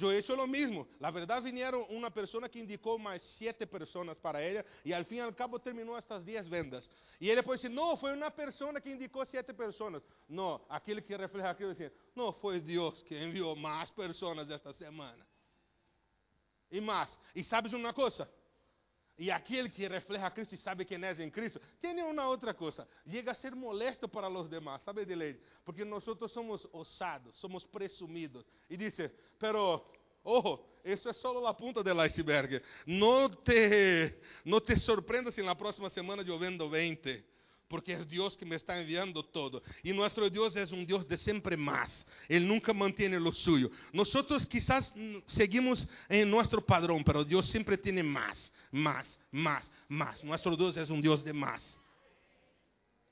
Yo 0.00 0.10
he 0.10 0.16
hecho 0.16 0.34
lo 0.34 0.46
mismo. 0.46 0.88
La 0.98 1.10
verdad 1.10 1.42
vinieron 1.42 1.84
una 1.90 2.08
persona 2.08 2.48
que 2.48 2.58
indicó 2.58 2.98
más 2.98 3.20
siete 3.36 3.66
personas 3.66 4.18
para 4.18 4.42
ella 4.42 4.64
y 4.82 4.92
al 4.92 5.04
fin 5.04 5.18
y 5.18 5.20
al 5.20 5.36
cabo 5.36 5.58
terminó 5.58 5.98
estas 5.98 6.24
diez 6.24 6.48
vendas. 6.48 6.88
Y 7.18 7.30
ella 7.30 7.42
puede 7.42 7.58
decir, 7.58 7.70
no, 7.70 7.98
fue 7.98 8.14
una 8.14 8.30
persona 8.30 8.80
que 8.80 8.90
indicó 8.90 9.26
siete 9.26 9.52
personas. 9.52 10.02
No, 10.26 10.64
aquel 10.70 11.04
que 11.04 11.18
refleja 11.18 11.50
aquilo 11.50 11.68
decía, 11.68 11.92
no, 12.14 12.32
fue 12.32 12.60
Dios 12.60 13.04
que 13.04 13.22
envió 13.22 13.54
más 13.54 13.90
personas 13.92 14.48
esta 14.48 14.72
semana. 14.72 15.26
Y 16.70 16.80
más. 16.80 17.14
Y 17.34 17.44
sabes 17.44 17.74
una 17.74 17.92
cosa, 17.92 18.26
e 19.20 19.30
aquele 19.30 19.68
que 19.68 19.86
refleja 19.86 20.26
a 20.26 20.30
Cristo 20.30 20.54
e 20.54 20.58
sabe 20.58 20.86
quem 20.86 20.98
é 21.04 21.12
em 21.22 21.28
Cristo, 21.28 21.60
tem 21.78 22.02
uma 22.02 22.26
outra 22.26 22.54
coisa, 22.54 22.88
chega 23.06 23.32
a 23.32 23.34
ser 23.34 23.54
molesto 23.54 24.08
para 24.08 24.30
os 24.30 24.48
demás, 24.48 24.82
sabe 24.82 25.04
de 25.04 25.14
lei? 25.14 25.38
Porque 25.62 25.84
nós 25.84 26.02
somos 26.32 26.66
osados, 26.72 27.36
somos 27.36 27.66
presumidos. 27.66 28.46
E 28.70 28.78
disse, 28.78 29.10
pero, 29.38 29.84
ojo, 30.24 30.64
isso 30.82 31.06
é 31.06 31.12
só 31.12 31.46
a 31.46 31.52
ponta 31.52 31.82
do 31.82 32.00
iceberg. 32.00 32.62
Não 32.86 33.28
te, 33.28 34.14
não 34.42 34.58
te 34.58 34.74
surpreenda 34.76 35.30
se 35.30 35.42
na 35.42 35.54
próxima 35.54 35.90
semana 35.90 36.22
eu 36.22 36.38
vendo 36.38 36.70
20 36.70 37.22
porque 37.70 37.92
é 37.92 38.04
Deus 38.04 38.34
que 38.34 38.44
me 38.44 38.56
está 38.56 38.82
enviando 38.82 39.22
todo. 39.22 39.62
E 39.84 39.92
nosso 39.92 40.28
Deus 40.28 40.56
é 40.56 40.64
um 40.74 40.84
Deus 40.84 41.04
de 41.04 41.16
sempre 41.16 41.56
mais. 41.56 42.04
Ele 42.28 42.44
nunca 42.44 42.74
mantém 42.74 43.16
o 43.16 43.32
suyo. 43.32 43.70
Nós 43.92 44.12
quizás 44.44 44.92
seguimos 45.28 45.86
em 46.10 46.24
nosso 46.24 46.60
padrão, 46.60 47.00
mas 47.06 47.26
Deus 47.26 47.48
sempre 47.48 47.76
tem 47.76 48.02
mais, 48.02 48.50
mais, 48.70 49.18
mais, 49.30 49.70
mais. 49.88 50.22
Nosso 50.22 50.56
Deus 50.56 50.76
é 50.76 50.92
um 50.92 51.00
Deus 51.00 51.22
de 51.22 51.32
mais. 51.32 51.78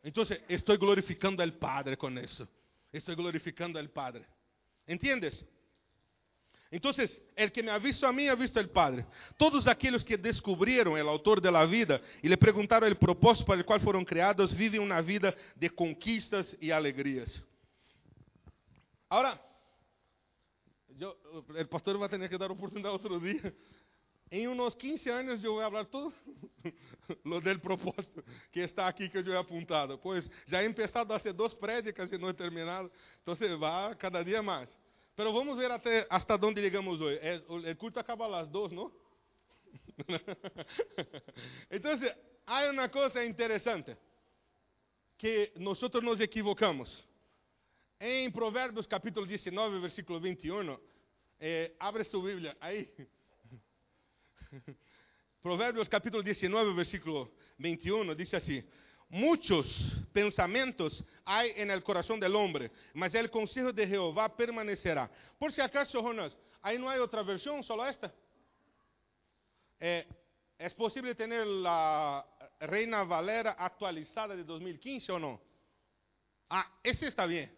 Então, 0.05 0.25
estou 0.49 0.79
glorificando 0.79 1.43
al 1.43 1.53
Padre 1.53 1.97
com 1.97 2.11
isso. 2.19 2.49
Estou 2.93 3.15
glorificando 3.17 3.79
al 3.79 3.89
Padre. 3.89 4.25
¿Entiendes? 4.87 5.45
Entonces, 6.71 7.23
el 7.35 7.51
que 7.51 7.63
me 7.63 7.71
ha 7.71 7.79
visto 7.79 8.07
a 8.07 8.13
mí 8.13 8.29
ha 8.29 8.35
visto 8.35 8.61
al 8.61 8.69
Padre. 8.69 9.07
Todos 9.37 9.67
aquellos 9.67 10.05
que 10.05 10.19
descubrieron 10.19 10.99
el 10.99 11.09
autor 11.09 11.41
de 11.41 11.51
la 11.51 11.65
vida 11.65 12.01
y 12.23 12.29
le 12.29 12.37
preguntaron 12.37 12.89
el 12.89 12.97
propósito 12.97 13.47
para 13.47 13.59
el 13.59 13.65
cual 13.65 13.81
fueron 13.81 14.05
creados, 14.05 14.55
viven 14.55 14.83
una 14.83 15.01
vida 15.01 15.35
de 15.55 15.71
conquistas 15.71 16.57
y 16.61 16.71
alegrías. 16.71 17.43
Ahora, 19.09 19.41
yo, 20.89 21.17
el 21.57 21.69
pastor 21.69 22.01
va 22.01 22.07
a 22.07 22.11
tener 22.11 22.29
que 22.29 22.37
dar 22.37 22.51
oportunidad 22.51 22.93
otro 22.93 23.19
día. 23.19 23.55
Em 24.31 24.49
uns 24.49 24.75
15 24.75 25.11
anos 25.11 25.45
eu 25.45 25.55
vou 25.55 25.63
falar 25.63 25.85
tudo 25.87 26.15
lo 27.25 27.41
del 27.41 27.61
propósito 27.61 28.23
que 28.53 28.61
está 28.61 28.87
aqui 28.87 29.09
que 29.09 29.19
eu 29.19 29.27
he 29.27 29.37
apuntado. 29.37 29.99
Pois 29.99 30.29
já 30.47 30.63
he 30.63 30.67
empezado 30.67 31.13
a 31.13 31.17
hacer 31.17 31.33
duas 31.33 31.55
prédicas 31.55 32.13
e 32.13 32.19
não 32.19 32.29
he 32.29 32.35
terminado. 32.35 32.91
Então 33.23 33.35
vai 33.59 33.95
cada 33.97 34.23
dia 34.23 34.43
mais. 34.43 34.79
Pero 35.17 35.33
vamos 35.33 35.57
ver 35.57 35.71
até 35.71 36.07
hasta 36.11 36.35
onde 36.47 36.61
chegamos 36.61 37.01
hoje. 37.01 37.19
O 37.49 37.77
culto 37.77 37.99
acaba 37.99 38.41
às 38.41 38.49
duas, 38.49 38.71
não? 38.71 38.93
então, 41.71 41.91
há 42.47 42.71
uma 42.71 42.89
coisa 42.89 43.25
interessante 43.25 43.97
que 45.17 45.53
nós 45.57 45.81
nos 45.81 46.21
equivocamos. 46.21 47.07
Em 48.01 48.31
Provérbios 48.31 48.87
capítulo 48.87 49.27
19, 49.27 49.81
versículo 49.81 50.21
21, 50.21 50.79
eh, 51.41 51.73
abre 51.81 52.05
sua 52.05 52.23
Bíblia 52.23 52.57
aí. 52.61 52.89
Provérbios 55.43 55.89
capítulo 55.89 56.23
19, 56.23 56.75
versículo 56.75 57.33
21, 57.59 58.15
diz 58.15 58.35
assim: 58.35 58.65
Muitos 59.09 59.67
pensamentos 60.13 61.05
há 61.25 61.47
en 61.47 61.71
el 61.71 61.83
corazón 61.83 62.21
del 62.21 62.37
hombre, 62.37 62.71
mas 62.93 63.15
el 63.15 63.31
consejo 63.31 63.73
de 63.73 63.87
Jehová 63.87 64.37
permanecerá. 64.37 65.11
Por 65.39 65.53
si 65.53 65.61
acaso, 65.61 66.03
Jonas, 66.03 66.37
aí 66.63 66.79
não 66.79 66.89
há 66.89 66.97
outra 66.97 67.23
versão, 67.23 67.63
só 67.63 67.87
esta? 67.87 68.15
É, 69.81 70.07
é 70.59 70.69
possível 70.71 71.15
ter 71.15 71.31
a 71.67 72.27
Reina 72.61 73.05
Valera 73.05 73.51
atualizada 73.53 74.37
de 74.37 74.45
2015 74.45 75.13
ou 75.13 75.19
não? 75.19 75.41
Ah, 76.51 76.71
esse 76.83 77.07
está 77.07 77.27
bem. 77.27 77.51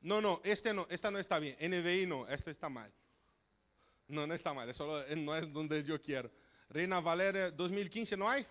Não, 0.00 0.20
não, 0.20 0.40
este 0.44 0.72
não, 0.72 0.86
esta 0.88 1.10
não 1.10 1.18
está 1.18 1.40
bem. 1.40 1.56
NVI 1.60 2.06
não, 2.06 2.28
esta 2.28 2.50
está 2.50 2.68
mal. 2.68 2.88
Não, 4.08 4.26
não 4.26 4.34
está 4.34 4.54
mal, 4.54 4.68
é 4.68 4.72
só, 4.72 4.86
não 5.14 5.34
é 5.34 5.42
onde 5.42 5.90
eu 5.90 5.98
quero. 5.98 6.30
Reina 6.70 7.00
Valera 7.00 7.50
2015 7.50 8.16
não 8.16 8.26
há? 8.26 8.42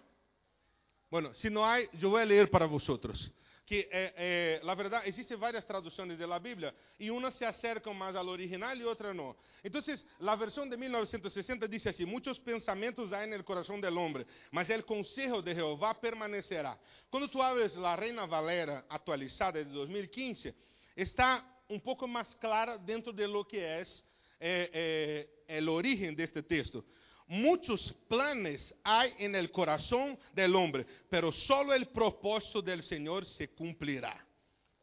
Bueno, 1.10 1.34
se 1.34 1.50
não 1.50 1.64
há, 1.64 1.82
eu 1.82 2.10
vou 2.12 2.24
ler 2.24 2.50
para 2.50 2.68
vosotros. 2.68 3.32
Que, 3.66 3.90
eh, 3.92 4.14
eh, 4.16 4.60
la 4.64 4.76
verdad, 4.76 5.06
existen 5.06 5.38
varias 5.38 5.66
traducciones 5.66 6.18
de 6.18 6.26
la 6.26 6.40
Biblia 6.40 6.74
y 6.98 7.10
unas 7.10 7.34
se 7.34 7.46
acercan 7.46 7.98
más 7.98 8.16
al 8.16 8.30
original 8.30 8.80
y 8.80 8.84
otras 8.84 9.14
no. 9.14 9.36
Entonces, 9.62 10.06
la 10.20 10.38
versión 10.38 10.70
de 10.70 10.78
1960 10.78 11.68
dice 11.68 11.90
así, 11.90 12.06
muchos 12.06 12.40
pensamientos 12.40 13.12
hay 13.12 13.26
en 13.26 13.34
el 13.34 13.44
corazón 13.44 13.82
del 13.82 13.98
hombre, 13.98 14.26
mas 14.52 14.70
el 14.70 14.86
consejo 14.86 15.42
de 15.42 15.54
Jehová 15.54 16.00
permanecerá. 16.00 16.80
Cuando 17.10 17.30
tú 17.30 17.44
abres 17.44 17.76
la 17.76 17.98
Reina 17.98 18.26
Valera 18.26 18.86
actualizada 18.88 19.54
de 19.54 19.66
2015, 19.66 20.56
está 20.96 21.44
un 21.68 21.82
poco 21.82 22.08
más 22.08 22.34
clara 22.38 22.78
dentro 22.78 23.12
de 23.12 23.28
lo 23.28 23.46
que 23.46 23.82
es 23.82 24.04
eh, 24.40 24.70
eh, 24.74 25.44
el 25.48 25.70
origen 25.70 26.16
de 26.16 26.24
este 26.24 26.44
texto. 26.44 26.86
Muchos 27.28 27.94
planes 28.08 28.74
hay 28.84 29.12
en 29.20 29.36
el 29.36 29.52
corazón 29.52 30.18
del 30.34 30.56
hombre, 30.56 30.86
pero 31.10 31.32
solo 31.32 31.74
el 31.74 31.88
propósito 31.88 32.62
del 32.62 32.82
Señor 32.82 33.26
se 33.26 33.50
cumplirá. 33.50 34.26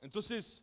Entonces, 0.01 0.63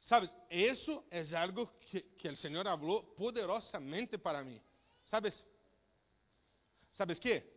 ¿sabes? 0.00 0.30
Eso 0.50 1.06
es 1.10 1.32
algo 1.32 1.78
que, 1.90 2.14
que 2.14 2.28
el 2.28 2.36
Señor 2.36 2.68
habló 2.68 3.14
poderosamente 3.14 4.18
para 4.18 4.42
mí. 4.42 4.60
¿Sabes? 5.04 5.44
¿Sabes 6.92 7.18
qué? 7.18 7.50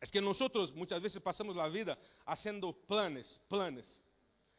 Es 0.00 0.10
que 0.10 0.20
nosotros 0.20 0.74
muchas 0.74 1.02
veces 1.02 1.20
pasamos 1.20 1.56
la 1.56 1.68
vida 1.68 1.98
haciendo 2.24 2.72
planes, 2.72 3.40
planes. 3.48 4.00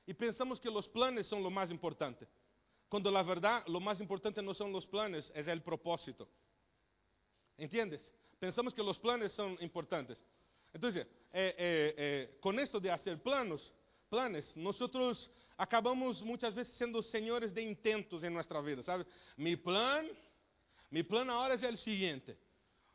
Y 0.06 0.14
pensamos 0.14 0.60
que 0.60 0.70
los 0.70 0.90
planes 0.90 1.28
son 1.28 1.44
lo 1.44 1.50
más 1.50 1.70
importante. 1.72 2.28
Cuando 2.90 3.12
la 3.12 3.22
verdad, 3.22 3.64
lo 3.68 3.80
más 3.80 4.02
importante 4.02 4.42
no 4.42 4.54
son 4.54 4.74
los 4.74 4.88
planes, 4.88 5.32
es 5.36 5.48
el 5.48 5.62
propósito. 5.62 6.28
¿Entiendes? 7.56 8.12
Pensamos 8.40 8.74
que 8.74 8.82
los 8.82 8.98
planes 8.98 9.32
son 9.32 9.58
importantes. 9.62 10.24
Entonces, 10.74 11.06
eh, 11.32 11.56
eh, 11.58 12.38
eh, 12.42 12.80
de 12.82 12.92
hacer 12.92 13.22
planos, 13.22 13.72
planes, 14.10 14.56
nosotros 14.56 15.30
acabamos 15.56 16.24
muchas 16.24 16.56
veces 16.56 16.76
siendo 16.76 17.04
señores 17.04 17.54
de 17.54 17.62
intentos 17.62 18.24
en 18.24 18.34
nuestra 18.34 18.60
vida, 18.62 18.82
¿sabes? 18.82 19.06
Mi 19.38 19.56
plan, 19.56 20.08
mi 20.90 21.04
plan 21.04 21.30
ahora 21.30 21.54
es 21.54 21.64
el 21.64 21.78
siguiente. 21.78 22.38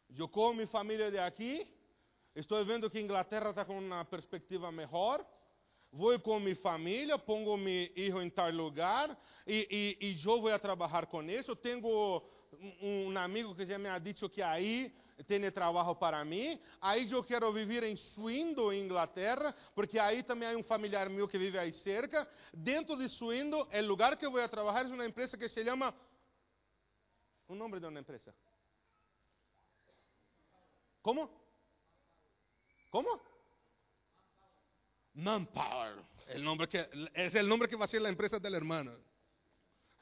Yo 0.09 0.29
con 0.29 0.57
mi 0.57 0.67
familia 0.67 1.11
de 1.11 1.21
aquí, 1.21 1.63
estoy 2.35 2.65
viendo 2.65 2.91
que 2.91 3.01
Inglaterra 3.01 3.51
está 3.51 3.65
con 3.65 3.77
una 3.77 4.09
perspectiva 4.09 4.73
mejor, 4.73 5.25
vou 5.95 6.19
com 6.19 6.41
minha 6.41 6.57
família, 6.57 7.17
pongo 7.17 7.57
meu 7.57 7.89
filho 7.95 8.21
em 8.21 8.29
tal 8.29 8.51
lugar 8.51 9.17
e, 9.47 9.97
e, 10.01 10.07
e 10.07 10.25
eu 10.25 10.41
vou 10.41 10.59
trabalhar 10.59 11.07
com 11.07 11.23
isso. 11.23 11.53
Eu 11.53 11.57
tenho 11.57 11.81
um, 12.83 13.17
amigo 13.17 13.55
que 13.55 13.65
já 13.65 13.79
me 13.79 13.89
ha 13.89 13.99
dicho 13.99 14.29
que 14.29 14.43
aí 14.43 14.93
tem 15.29 15.49
trabalho 15.53 15.95
para 15.95 16.25
mim. 16.25 16.61
Aí 16.81 17.11
eu 17.11 17.23
quero 17.23 17.53
viver 17.53 17.85
em 17.85 17.95
Swindon, 17.95 18.73
Inglaterra, 18.73 19.55
porque 19.73 19.97
aí 19.97 20.25
também 20.25 20.49
há 20.49 20.57
um 20.57 20.65
familiar 20.65 21.09
meu 21.09 21.29
que 21.29 21.39
vive 21.39 21.57
aí 21.57 21.73
cerca. 21.73 22.29
Dentro 22.53 22.97
de 22.97 23.09
Swindon, 23.09 23.69
o 23.73 23.87
lugar 23.87 24.17
que 24.17 24.27
eu 24.27 24.33
vou 24.33 24.49
trabalhar 24.49 24.91
é 24.91 24.93
uma 24.93 25.07
empresa 25.07 25.39
que 25.39 25.49
se 25.49 25.65
chama. 25.65 25.95
O 27.47 27.55
nome 27.55 27.79
de 27.79 27.87
uma 27.87 28.01
empresa? 28.01 28.35
Como? 31.03 31.31
Como? 32.91 33.34
Manpower. 35.15 35.97
El 36.29 36.45
nombre 36.45 36.69
que, 36.69 36.89
es 37.15 37.35
el 37.35 37.49
nombre 37.49 37.69
que 37.69 37.77
va 37.77 37.85
a 37.85 37.89
ser 37.89 38.03
la 38.03 38.09
empresa 38.09 38.39
del 38.39 38.55
hermano. 38.55 38.93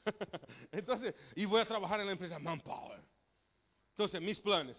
Entonces, 0.71 1.13
y 1.35 1.45
voy 1.45 1.61
a 1.61 1.65
trabajar 1.65 1.99
en 1.99 2.07
la 2.07 2.11
empresa 2.11 2.39
Manpower. 2.39 3.01
Entonces, 3.89 4.21
mis 4.21 4.39
planes. 4.39 4.77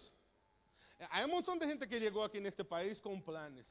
Hay 1.09 1.25
un 1.25 1.31
montón 1.31 1.59
de 1.59 1.67
gente 1.67 1.87
que 1.87 1.99
llegó 1.99 2.23
aquí 2.23 2.37
en 2.37 2.45
este 2.45 2.63
país 2.63 2.99
con 2.99 3.21
planes. 3.21 3.65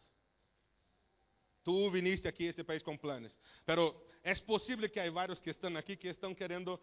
Tú 1.62 1.90
viniste 1.90 2.28
aquí 2.28 2.46
a 2.46 2.50
este 2.50 2.64
país 2.64 2.82
con 2.82 2.98
planes. 2.98 3.38
Pero 3.64 4.06
es 4.22 4.40
posible 4.42 4.90
que 4.90 5.00
hay 5.00 5.10
varios 5.10 5.40
que 5.40 5.50
están 5.50 5.76
aquí 5.76 5.96
que 5.96 6.10
están 6.10 6.34
queriendo 6.34 6.80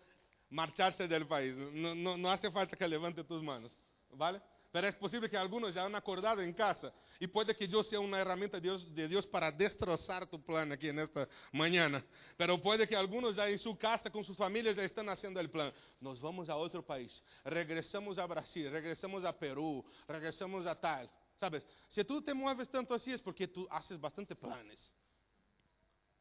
marcharse 0.50 1.08
del 1.08 1.28
país. 1.28 1.56
No, 1.56 1.94
no, 1.94 2.18
no 2.18 2.32
hace 2.32 2.52
falta 2.52 2.76
que 2.76 2.88
levante 2.88 3.24
tus 3.24 3.44
manos. 3.44 3.78
¿Vale? 4.10 4.42
Pero 4.72 4.88
es 4.88 4.96
posible 4.96 5.30
que 5.30 5.36
algunos 5.36 5.76
ya 5.76 5.84
han 5.84 5.96
acordado 5.96 6.42
en 6.42 6.54
casa 6.54 6.94
y 7.20 7.28
puede 7.28 7.54
que 7.54 7.68
yo 7.68 7.84
sea 7.84 8.00
una 8.00 8.20
herramienta 8.20 8.58
de 8.58 8.62
Dios, 8.62 8.96
de 8.96 9.08
Dios, 9.08 9.28
para 9.28 9.52
destrozar 9.52 10.26
tu 10.28 10.42
plan 10.42 10.72
aquí 10.72 10.88
en 10.88 11.00
esta 11.00 11.28
mañana. 11.52 12.04
Pero 12.38 12.62
puede 12.62 12.88
que 12.88 12.96
algunos 12.96 13.36
ya 13.36 13.50
en 13.50 13.60
su 13.60 13.78
casa 13.78 14.10
con 14.10 14.24
sus 14.24 14.38
familias 14.38 14.78
ya 14.78 14.84
están 14.84 15.10
haciendo 15.10 15.42
el 15.42 15.50
plan. 15.50 15.74
Nos 16.00 16.22
vamos 16.22 16.48
a 16.48 16.56
otro 16.56 16.86
país, 16.86 17.22
regresamos 17.44 18.18
a 18.18 18.26
Brasil, 18.26 18.72
regresamos 18.72 19.26
a 19.26 19.38
Perú, 19.38 19.84
regresamos 20.08 20.66
a 20.66 20.80
tal. 20.80 21.10
¿Sabes? 21.38 21.66
Si 21.90 22.04
tú 22.06 22.22
te 22.22 22.34
mueves 22.34 22.70
tanto 22.70 22.94
así 22.94 23.12
es 23.12 23.22
porque 23.22 23.50
tú 23.50 23.68
haces 23.70 24.00
bastante 24.00 24.36
planes. 24.36 24.90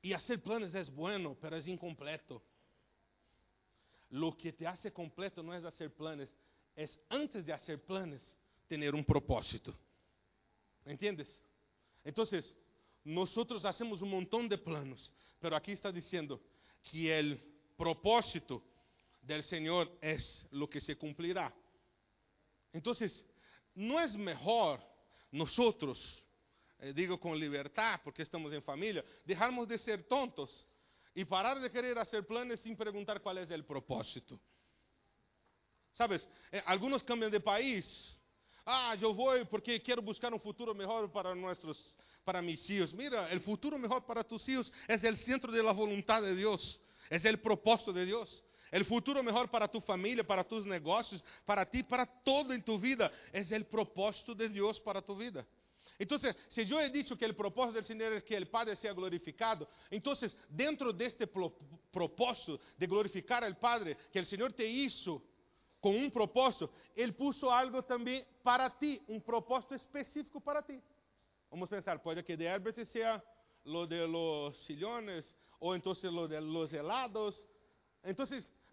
Y 0.03 0.13
hacer 0.13 0.43
planes 0.43 0.75
es 0.75 0.91
bueno, 0.91 1.37
pero 1.41 1.57
es 1.57 1.69
incompleto. 1.69 2.43
Lo 4.09 4.37
que 4.37 4.53
te 4.53 4.67
hace 4.67 4.93
completo 4.93 5.41
no 5.41 5.55
es 5.55 5.65
hacer 5.65 5.95
planes, 5.95 6.35
es 6.75 6.99
antes 7.11 7.47
de 7.47 7.53
hacer 7.53 7.85
planes 7.85 8.35
tener 8.71 8.95
un 8.95 9.05
propósito. 9.05 9.77
¿Entiendes? 10.85 11.43
Entonces, 12.05 12.55
nosotros 13.03 13.65
hacemos 13.65 14.01
un 14.01 14.11
montón 14.11 14.49
de 14.49 14.57
planos, 14.57 15.13
pero 15.41 15.57
aquí 15.57 15.73
está 15.73 15.91
diciendo 15.91 16.41
que 16.89 17.19
el 17.19 17.43
propósito 17.77 18.63
del 19.23 19.43
Señor 19.43 19.91
es 20.01 20.47
lo 20.53 20.71
que 20.71 20.81
se 20.81 20.97
cumplirá. 20.97 21.53
Entonces, 22.73 23.25
no 23.75 23.99
es 23.99 24.15
mejor 24.15 24.81
nosotros, 25.33 26.23
eh, 26.79 26.93
digo 26.95 27.19
con 27.19 27.41
libertad 27.41 28.01
porque 28.05 28.23
estamos 28.23 28.53
en 28.53 28.63
familia, 28.63 29.05
dejarnos 29.25 29.67
de 29.67 29.79
ser 29.79 30.05
tontos 30.05 30.65
y 31.13 31.25
parar 31.25 31.59
de 31.59 31.73
querer 31.73 31.99
hacer 31.99 32.25
planes 32.25 32.61
sin 32.61 32.77
preguntar 32.77 33.21
cuál 33.21 33.39
es 33.39 33.51
el 33.51 33.65
propósito. 33.65 34.39
Sabes, 35.93 36.29
eh, 36.53 36.63
algunos 36.67 37.03
cambian 37.03 37.33
de 37.33 37.41
país 37.41 38.17
Ah, 38.73 38.97
eu 39.01 39.13
vou 39.13 39.45
porque 39.47 39.81
quero 39.81 40.01
buscar 40.01 40.33
um 40.33 40.39
futuro 40.39 40.73
melhor 40.73 41.09
para 41.09 41.35
nossos, 41.35 41.93
para 42.25 42.41
mis 42.41 42.71
hijos. 42.71 42.93
Mira, 42.93 43.29
o 43.37 43.41
futuro 43.41 43.77
melhor 43.77 44.01
para 44.03 44.23
tus 44.23 44.47
hijos 44.47 44.71
é 44.87 44.95
o 44.95 45.17
centro 45.17 45.51
de 45.51 45.61
la 45.61 45.73
voluntad 45.73 46.23
de 46.23 46.37
Deus, 46.37 46.79
é 47.11 47.17
o 47.33 47.39
propósito 47.39 47.93
de 47.93 48.07
Deus. 48.07 48.41
O 48.73 48.85
futuro 48.85 49.25
melhor 49.25 49.49
para 49.49 49.67
tu 49.67 49.81
família, 49.81 50.23
para 50.23 50.45
tus 50.45 50.65
negócios, 50.65 51.25
para 51.45 51.67
ti, 51.67 51.83
para 51.83 52.07
todo 52.07 52.55
em 52.55 52.61
tu 52.61 52.79
vida, 52.79 53.11
é 53.33 53.41
o 53.59 53.65
propósito 53.65 54.37
de 54.37 54.49
Deus 54.49 54.79
para 54.79 55.03
tu 55.03 55.17
vida. 55.17 55.45
Então, 55.99 56.17
se 56.17 56.63
eu 56.71 56.79
he 56.79 56.89
dicho 56.91 57.17
que 57.17 57.27
o 57.27 57.35
propósito 57.35 57.81
do 57.81 57.85
Senhor 57.85 58.13
é 58.13 58.21
que 58.21 58.37
o 58.37 58.47
Padre 58.47 58.77
seja 58.77 58.95
glorificado, 58.95 59.67
então, 59.91 60.15
dentro 60.49 60.93
deste 60.93 61.27
propósito 61.91 62.61
de 62.79 62.87
glorificar 62.87 63.43
al 63.43 63.57
Padre, 63.57 63.97
que 64.13 64.21
o 64.21 64.25
Senhor 64.25 64.53
te 64.53 64.65
hizo 64.65 65.21
com 65.81 65.97
um 65.97 66.11
propósito, 66.11 66.71
Ele 66.95 67.13
puso 67.13 67.49
algo 67.49 67.83
também 67.83 68.25
para 68.43 68.69
ti, 68.71 69.03
um 69.09 69.19
propósito 69.19 69.75
específico 69.75 70.41
para 70.41 70.63
ti. 70.63 70.83
Vamos 71.51 71.69
pensar, 71.69 71.99
pode 71.99 72.23
que 72.23 72.37
de 72.37 72.45
Herbert 72.45 72.85
seja 72.87 73.23
lo 73.65 73.87
de 73.87 74.07
los 74.07 74.63
sillones, 74.65 75.35
ou 75.59 75.75
então 75.75 75.93
lo 76.05 76.29
de 76.29 76.41
los 76.41 76.73
helados. 76.73 77.45
Então, 78.05 78.27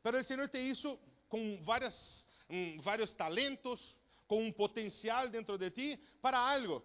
pero 0.04 0.20
o 0.20 0.24
Senhor 0.24 0.48
te 0.50 0.60
hizo 0.60 1.00
com 1.28 1.62
várias 1.64 2.26
mm, 2.50 2.80
vários 2.82 3.14
talentos, 3.14 3.98
com 4.28 4.44
um 4.44 4.52
potencial 4.52 5.30
dentro 5.30 5.58
de 5.58 5.72
ti 5.72 6.00
para 6.22 6.38
algo. 6.38 6.84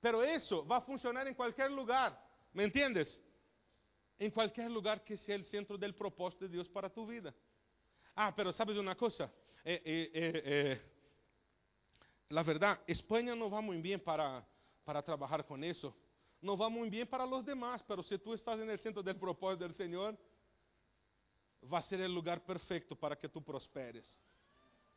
Pero 0.00 0.22
eso 0.22 0.64
va 0.64 0.76
a 0.76 0.80
funcionar 0.80 1.26
en 1.26 1.34
cualquier 1.34 1.70
lugar, 1.72 2.18
¿me 2.52 2.64
entiendes? 2.64 3.20
En 4.18 4.30
cualquier 4.30 4.70
lugar 4.70 5.02
que 5.02 5.16
sea 5.16 5.34
el 5.34 5.44
centro 5.44 5.76
del 5.76 5.94
propósito 5.94 6.44
de 6.44 6.52
Dios 6.52 6.68
para 6.68 6.88
tu 6.88 7.06
vida. 7.06 7.34
Ah, 8.20 8.34
pero 8.34 8.52
sabes 8.52 8.76
una 8.76 8.96
cosa, 8.96 9.32
eh, 9.64 9.80
eh, 9.84 10.10
eh, 10.12 10.42
eh, 10.44 10.80
la 12.30 12.42
verdad, 12.42 12.80
España 12.84 13.32
no 13.36 13.48
va 13.48 13.60
muy 13.60 13.80
bien 13.80 14.00
para, 14.00 14.44
para 14.82 15.04
trabajar 15.04 15.46
con 15.46 15.62
eso. 15.62 15.94
No 16.40 16.56
va 16.56 16.68
muy 16.68 16.90
bien 16.90 17.06
para 17.06 17.24
los 17.24 17.44
demás, 17.44 17.80
pero 17.86 18.02
si 18.02 18.18
tú 18.18 18.34
estás 18.34 18.58
en 18.58 18.70
el 18.70 18.80
centro 18.80 19.04
del 19.04 19.14
propósito 19.14 19.62
del 19.62 19.74
Señor, 19.76 20.18
va 21.72 21.78
a 21.78 21.82
ser 21.82 22.00
el 22.00 22.12
lugar 22.12 22.44
perfecto 22.44 22.96
para 22.96 23.16
que 23.16 23.28
tú 23.28 23.40
prosperes. 23.40 24.18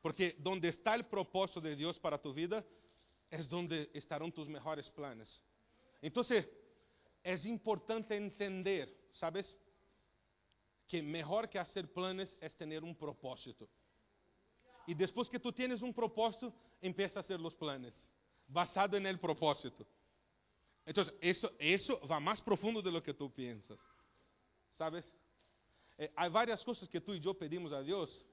Porque 0.02 0.36
donde 0.40 0.70
está 0.70 0.96
el 0.96 1.06
propósito 1.06 1.62
de 1.62 1.76
Dios 1.76 2.00
para 2.00 2.20
tu 2.20 2.34
vida, 2.34 2.66
es 3.30 3.48
donde 3.48 3.92
estarán 3.94 4.32
tus 4.32 4.48
mejores 4.48 4.90
planes. 4.90 5.40
Entonces, 6.02 6.50
es 7.22 7.46
importante 7.46 8.16
entender, 8.16 8.92
¿sabes? 9.12 9.56
Que 10.92 11.02
mejor 11.02 11.50
que 11.50 11.58
hacer 11.58 11.88
planes 11.88 12.38
es 12.42 12.54
tener 12.54 12.84
un 12.84 12.94
propósito. 12.94 13.70
Y 14.86 14.94
después 14.94 15.30
que 15.30 15.40
tú 15.40 15.50
tienes 15.54 15.82
un 15.82 15.94
propósito, 15.94 16.54
empieza 16.82 17.20
a 17.20 17.22
hacer 17.22 17.40
los 17.40 17.56
planes, 17.56 17.96
basado 18.46 18.98
en 18.98 19.06
el 19.06 19.18
propósito. 19.18 19.88
Entonces, 20.86 21.14
eso, 21.22 21.50
eso 21.58 22.06
va 22.06 22.20
más 22.20 22.42
profundo 22.42 22.82
de 22.82 22.92
lo 22.92 23.02
que 23.02 23.14
tú 23.14 23.32
piensas. 23.32 23.80
¿Sabes? 24.74 25.10
Eh, 25.98 26.12
hay 26.14 26.30
varias 26.30 26.62
cosas 26.62 26.90
que 26.90 27.00
tú 27.00 27.14
y 27.14 27.22
yo 27.22 27.34
pedimos 27.34 27.72
a 27.72 27.82
Dios. 27.82 28.26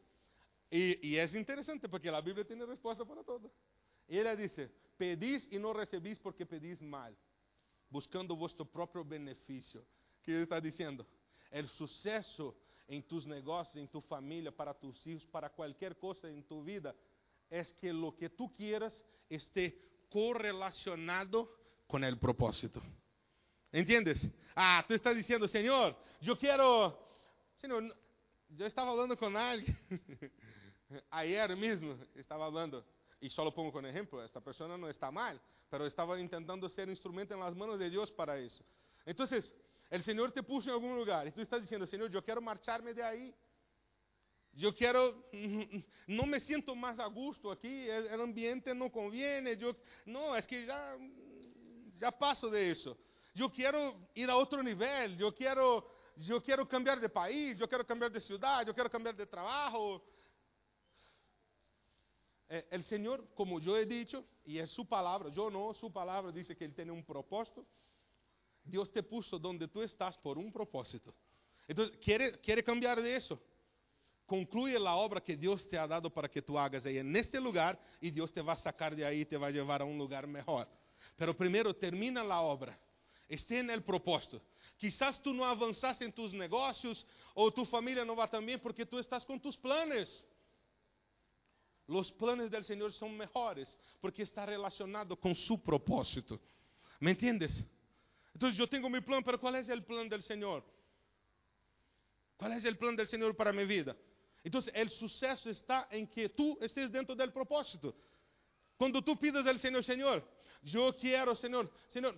Y, 0.69 1.11
y 1.11 1.17
es 1.17 1.33
interesante 1.37 1.89
porque 1.89 2.11
la 2.11 2.21
Biblia 2.21 2.45
tiene 2.45 2.67
respuesta 2.67 3.05
para 3.05 3.23
todo. 3.23 3.53
Y 4.09 4.19
ella 4.19 4.35
dice, 4.35 4.69
pedís 4.97 5.47
y 5.53 5.61
no 5.61 5.73
recibís 5.73 6.19
porque 6.19 6.45
pedís 6.45 6.83
mal, 6.83 7.17
buscando 7.89 8.35
vuestro 8.35 8.65
propio 8.65 9.05
beneficio. 9.05 9.87
¿Qué 10.25 10.33
ele 10.33 10.43
está 10.43 10.61
diciendo? 10.61 11.07
El 11.51 11.69
suceso 11.69 12.57
en 12.87 13.03
tus 13.03 13.27
negocios, 13.27 13.77
en 13.77 13.89
tu 13.89 14.01
familia, 14.01 14.51
para 14.51 14.75
tus 14.75 15.07
hijos, 15.07 15.27
para 15.27 15.51
cualquier 15.51 15.97
cosa 15.97 16.29
en 16.29 16.43
tu 16.45 16.65
vida, 16.65 16.95
es 17.51 17.73
que 17.75 17.93
lo 17.93 18.15
que 18.17 18.31
tú 18.31 18.53
quieras 18.53 19.03
esté 19.29 20.05
correlacionado 20.11 21.49
con 21.87 22.05
el 22.05 22.19
propósito. 22.19 22.81
¿Entiendes? 23.71 24.27
Ah, 24.55 24.85
tú 24.87 24.95
estás 24.95 25.15
diciendo, 25.15 25.47
Señor, 25.49 25.97
yo 26.21 26.37
quiero... 26.39 26.99
Señor, 27.57 27.95
yo 28.51 28.67
estaba 28.67 28.93
hablando 28.93 29.17
con 29.17 29.37
alguien, 29.37 29.77
ayer 31.11 31.55
mismo 31.57 31.99
estaba 32.15 32.47
hablando, 32.47 32.85
y 33.21 33.29
solo 33.31 33.53
pongo 33.53 33.73
como 33.73 33.87
ejemplo, 33.87 34.25
esta 34.25 34.41
persona 34.41 34.79
no 34.79 34.89
está 34.89 35.11
mal, 35.11 35.41
pero 35.69 35.85
estaba 35.85 36.19
intentando 36.19 36.69
ser 36.69 36.89
instrumento 36.89 37.35
en 37.35 37.41
las 37.41 37.55
manos 37.55 37.79
de 37.79 37.91
Dios 37.91 38.11
para 38.13 38.39
eso. 38.39 38.65
Entonces, 39.05 39.53
el 39.91 40.03
Señor 40.03 40.33
te 40.33 40.43
puso 40.43 40.69
en 40.69 40.75
algún 40.75 40.97
lugar 40.97 41.27
y 41.27 41.33
tú 41.33 41.41
estás 41.41 41.61
diciendo, 41.61 41.87
Señor, 41.87 42.11
yo 42.11 42.23
quiero 42.23 42.41
marcharme 42.41 42.93
de 42.93 43.03
ahí. 43.03 43.35
Yo 44.53 44.75
quiero, 44.75 45.29
no 46.09 46.27
me 46.27 46.41
siento 46.41 46.75
más 46.75 46.99
a 46.99 47.07
gusto 47.07 47.53
el, 47.63 48.07
el 48.07 48.21
ambiente 48.21 48.75
no 48.75 48.91
conviene, 48.91 49.57
yo, 49.57 49.77
no, 50.05 50.35
es 50.37 50.47
que 50.47 50.67
ya, 50.67 50.97
ya 51.95 52.11
paso 52.11 52.51
de 52.51 52.73
eso. 52.73 52.99
Yo 53.35 53.51
quiero 53.51 54.09
ir 54.15 54.29
a 54.29 54.37
otro 54.37 54.63
nivel, 54.63 55.17
yo 55.17 55.33
quiero, 55.35 55.89
yo 56.17 56.43
quiero 56.43 56.67
cambiar 56.67 56.99
de 56.99 57.09
país, 57.09 57.57
yo 57.59 57.69
quiero 57.69 57.87
cambiar 57.87 58.11
de 58.11 58.21
ciudad, 58.21 58.67
yo 58.67 58.75
quiero 58.75 58.91
cambiar 58.91 59.15
de 59.15 59.27
trabajo. 59.27 60.03
Eh, 62.49 62.67
el 62.71 62.83
Señor, 62.85 63.29
como 63.35 63.61
yo 63.61 63.77
he 63.77 63.87
dicho, 63.87 64.25
y 64.45 64.59
es 64.59 64.71
su 64.71 64.89
palabra, 64.89 65.29
yo 65.29 65.51
no, 65.51 65.73
su 65.75 65.93
palabra 65.93 66.33
dice 66.33 66.57
que 66.57 66.65
Él 66.65 66.75
tiene 66.75 66.91
un 66.91 67.05
propósito. 67.05 67.65
Dios 68.69 68.93
te 68.93 69.03
puso 69.03 69.39
donde 69.39 69.67
tú 69.69 69.83
estás 69.83 70.17
por 70.19 70.39
un 70.39 70.53
propósito. 70.53 71.15
Entonces, 71.67 71.99
quiere, 71.99 72.39
quiere 72.41 72.63
cambiar 72.63 73.01
de 73.03 73.17
eso. 73.17 73.41
Concluye 74.25 74.79
la 74.79 74.95
obra 74.95 75.23
que 75.23 75.37
Dios 75.37 75.69
te 75.69 75.79
ha 75.79 75.87
dado 75.87 76.11
para 76.11 76.29
que 76.29 76.43
tú 76.43 76.59
hagas 76.59 76.85
ahí 76.85 76.99
en 76.99 77.17
este 77.17 77.41
lugar 77.41 77.81
y 78.01 78.11
Dios 78.11 78.31
te 78.33 78.43
va 78.43 78.53
a 78.53 78.57
sacar 78.57 78.95
de 78.95 79.05
ahí 79.05 79.23
y 79.23 79.25
te 79.25 79.37
va 79.37 79.47
a 79.47 79.51
llevar 79.51 79.81
a 79.81 79.85
un 79.85 79.97
lugar 79.97 80.27
mejor. 80.27 80.69
Pero 81.17 81.37
primero 81.37 81.75
termina 81.75 82.23
la 82.23 82.41
obra. 82.41 82.79
Esté 83.29 83.59
en 83.61 83.71
el 83.71 83.83
propósito. 83.83 84.41
Quizás 84.77 85.23
tú 85.23 85.33
no 85.35 85.45
avanzaste 85.45 86.05
en 86.05 86.13
tus 86.13 86.33
negocios 86.33 87.07
o 87.35 87.51
tu 87.51 87.65
familia 87.65 88.05
no 88.05 88.17
va 88.17 88.29
tan 88.29 88.45
bien 88.45 88.61
porque 88.61 88.87
tú 88.87 88.99
estás 88.99 89.25
con 89.25 89.41
tus 89.41 89.57
planes. 89.57 90.25
Los 91.87 92.13
planes 92.13 92.51
del 92.51 92.65
Señor 92.65 92.93
son 92.93 93.17
mejores 93.17 93.75
porque 94.01 94.23
está 94.23 94.45
relacionado 94.45 95.19
con 95.19 95.35
su 95.35 95.63
propósito. 95.63 96.39
¿Me 97.01 97.13
entiendes? 97.13 97.65
Entonces 98.39 98.57
yo 98.57 98.69
tengo 98.69 98.89
mi 98.89 99.01
plan, 99.01 99.21
pero 99.25 99.41
¿cuál 99.41 99.57
es 99.57 99.69
el 99.69 99.83
plan 99.83 100.09
del 100.09 100.23
Señor? 100.23 100.63
¿Cuál 102.37 102.53
es 102.53 102.65
el 102.65 102.79
plan 102.79 102.95
del 102.95 103.09
Señor 103.09 103.35
para 103.35 103.53
mi 103.53 103.65
vida? 103.65 103.97
Entonces 104.45 104.73
el 104.77 104.89
suceso 104.91 105.51
está 105.51 105.89
en 105.91 106.07
que 106.07 106.29
tú 106.29 106.57
estés 106.61 106.93
dentro 106.93 107.17
del 107.17 107.33
propósito. 107.33 107.97
Cuando 108.77 109.03
tú 109.03 109.19
pides 109.19 109.45
al 109.45 109.59
Señor, 109.59 109.83
Señor, 109.83 110.25
yo 110.63 110.95
quiero, 110.95 111.35
Señor, 111.35 111.69
Señor, 111.89 112.15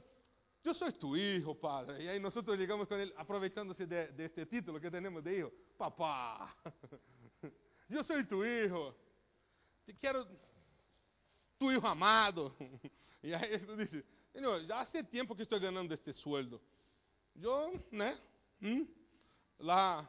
yo 0.63 0.75
soy 0.75 0.93
tu 0.93 1.17
hijo, 1.17 1.59
Padre. 1.59 2.05
Y 2.05 2.09
ahí 2.09 2.21
nosotros 2.21 2.59
llegamos 2.59 2.87
con 2.87 3.01
él, 3.01 3.15
aprovechándose 3.17 3.87
de, 3.87 4.09
de 4.09 4.27
este 4.27 4.45
título 4.45 4.79
que 4.79 4.91
tenemos 4.91 5.25
de 5.25 5.39
hijo. 5.39 5.51
Papá, 5.79 6.55
yo 7.89 8.05
soy 8.05 8.27
tu 8.27 8.45
hijo. 8.45 8.95
Te 9.87 9.97
quero, 9.97 10.29
tu 11.57 11.73
hijo 11.73 11.89
amado. 11.89 12.55
E 13.23 13.35
aí 13.35 13.53
ele 13.53 13.77
disse, 13.77 14.03
Senhor, 14.33 14.65
já 14.65 14.81
há 14.81 14.87
tempo 15.05 15.35
que 15.35 15.43
estou 15.43 15.59
ganhando 15.59 15.93
este 15.93 16.13
sueldo. 16.13 16.61
Eu, 17.41 17.83
né? 17.91 18.19
Hum, 18.63 18.87
lá, 19.59 20.09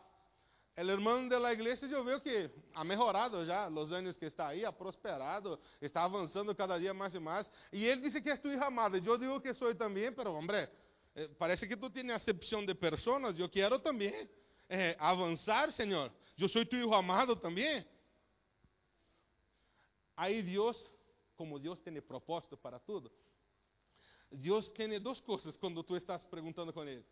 el 0.75 0.89
hermano 0.89 1.29
de 1.29 1.37
la 1.37 1.53
iglesia 1.53 1.87
vejo 2.01 2.21
que 2.21 2.49
ha 2.73 2.83
mejorado 2.83 3.45
já 3.45 3.67
os 3.67 3.91
anos 3.91 4.17
que 4.17 4.25
está 4.25 4.47
aí, 4.47 4.63
ha 4.63 4.71
prosperado, 4.71 5.59
está 5.81 6.03
avançando 6.03 6.55
cada 6.55 6.79
dia 6.79 6.93
mais 6.93 7.13
e 7.13 7.19
mais. 7.19 7.49
E 7.73 7.85
ele 7.85 8.01
disse 8.01 8.21
que 8.21 8.29
é 8.29 8.37
tu 8.37 8.49
amado. 8.49 8.97
Eu 8.97 9.17
digo 9.17 9.41
que 9.41 9.53
sou 9.53 9.73
também, 9.75 10.11
pero 10.13 10.33
hombre, 10.33 10.69
eh, 11.15 11.27
parece 11.37 11.67
que 11.67 11.75
tu 11.75 11.89
tens 11.89 12.09
acepção 12.09 12.65
de 12.65 12.73
pessoas. 12.73 13.37
Eu 13.37 13.49
quero 13.49 13.79
também 13.79 14.29
eh, 14.69 14.95
Senhor. 15.75 16.11
Eu 16.37 16.47
sou 16.47 16.65
tu 16.65 16.75
hijo 16.77 16.93
amado 16.93 17.35
também. 17.35 17.85
Aí 20.15 20.41
Deus, 20.41 20.77
como 21.35 21.59
Deus 21.59 21.79
tem 21.79 21.99
propósito 22.01 22.55
para 22.55 22.79
tudo, 22.79 23.11
Deus 24.31 24.69
tem 24.69 24.99
duas 24.99 25.19
coisas 25.19 25.57
quando 25.57 25.83
tu 25.83 25.95
estás 25.95 26.25
perguntando 26.25 26.71
com 26.71 26.83
Ele: 26.83 27.05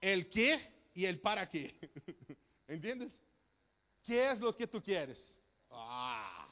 el 0.00 0.24
que 0.24 0.60
e 0.94 1.06
el 1.06 1.20
para 1.20 1.46
qué. 1.46 1.74
¿Entiendes? 2.68 3.20
¿Qué 4.02 4.30
es 4.30 4.40
lo 4.40 4.54
que 4.54 4.66
tú 4.66 4.82
quieres? 4.82 5.40
Ah, 5.70 6.48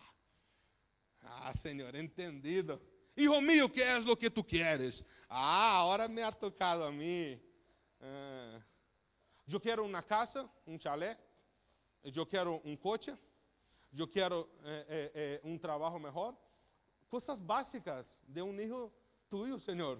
ah, 1.22 1.52
entendido. 1.94 2.80
Hijo 3.14 3.40
mío, 3.40 3.70
¿qué 3.70 3.96
es 3.96 4.04
lo 4.04 4.16
que 4.16 4.30
tú 4.30 4.44
quieres? 4.44 5.04
Ah, 5.28 5.78
ahora 5.78 6.08
me 6.08 6.22
ha 6.22 6.32
tocado 6.32 6.86
a 6.86 6.90
mí. 6.90 7.38
Ah, 8.00 8.58
yo 9.46 9.60
quiero 9.60 9.84
una 9.84 10.02
casa, 10.02 10.50
un 10.64 10.78
chalet. 10.78 11.18
Yo 12.04 12.26
quiero 12.26 12.60
un 12.64 12.76
coche. 12.76 13.16
Yo 13.90 14.08
quiero 14.08 14.48
eh, 14.64 14.86
eh, 14.88 15.12
eh, 15.14 15.40
un 15.44 16.00
mejor. 16.00 16.34
Cosas 17.08 17.44
básicas 17.44 18.18
de 18.26 18.40
un 18.40 18.58
hijo 18.58 18.90
tuyo, 19.32 19.58
Señor. 19.58 19.98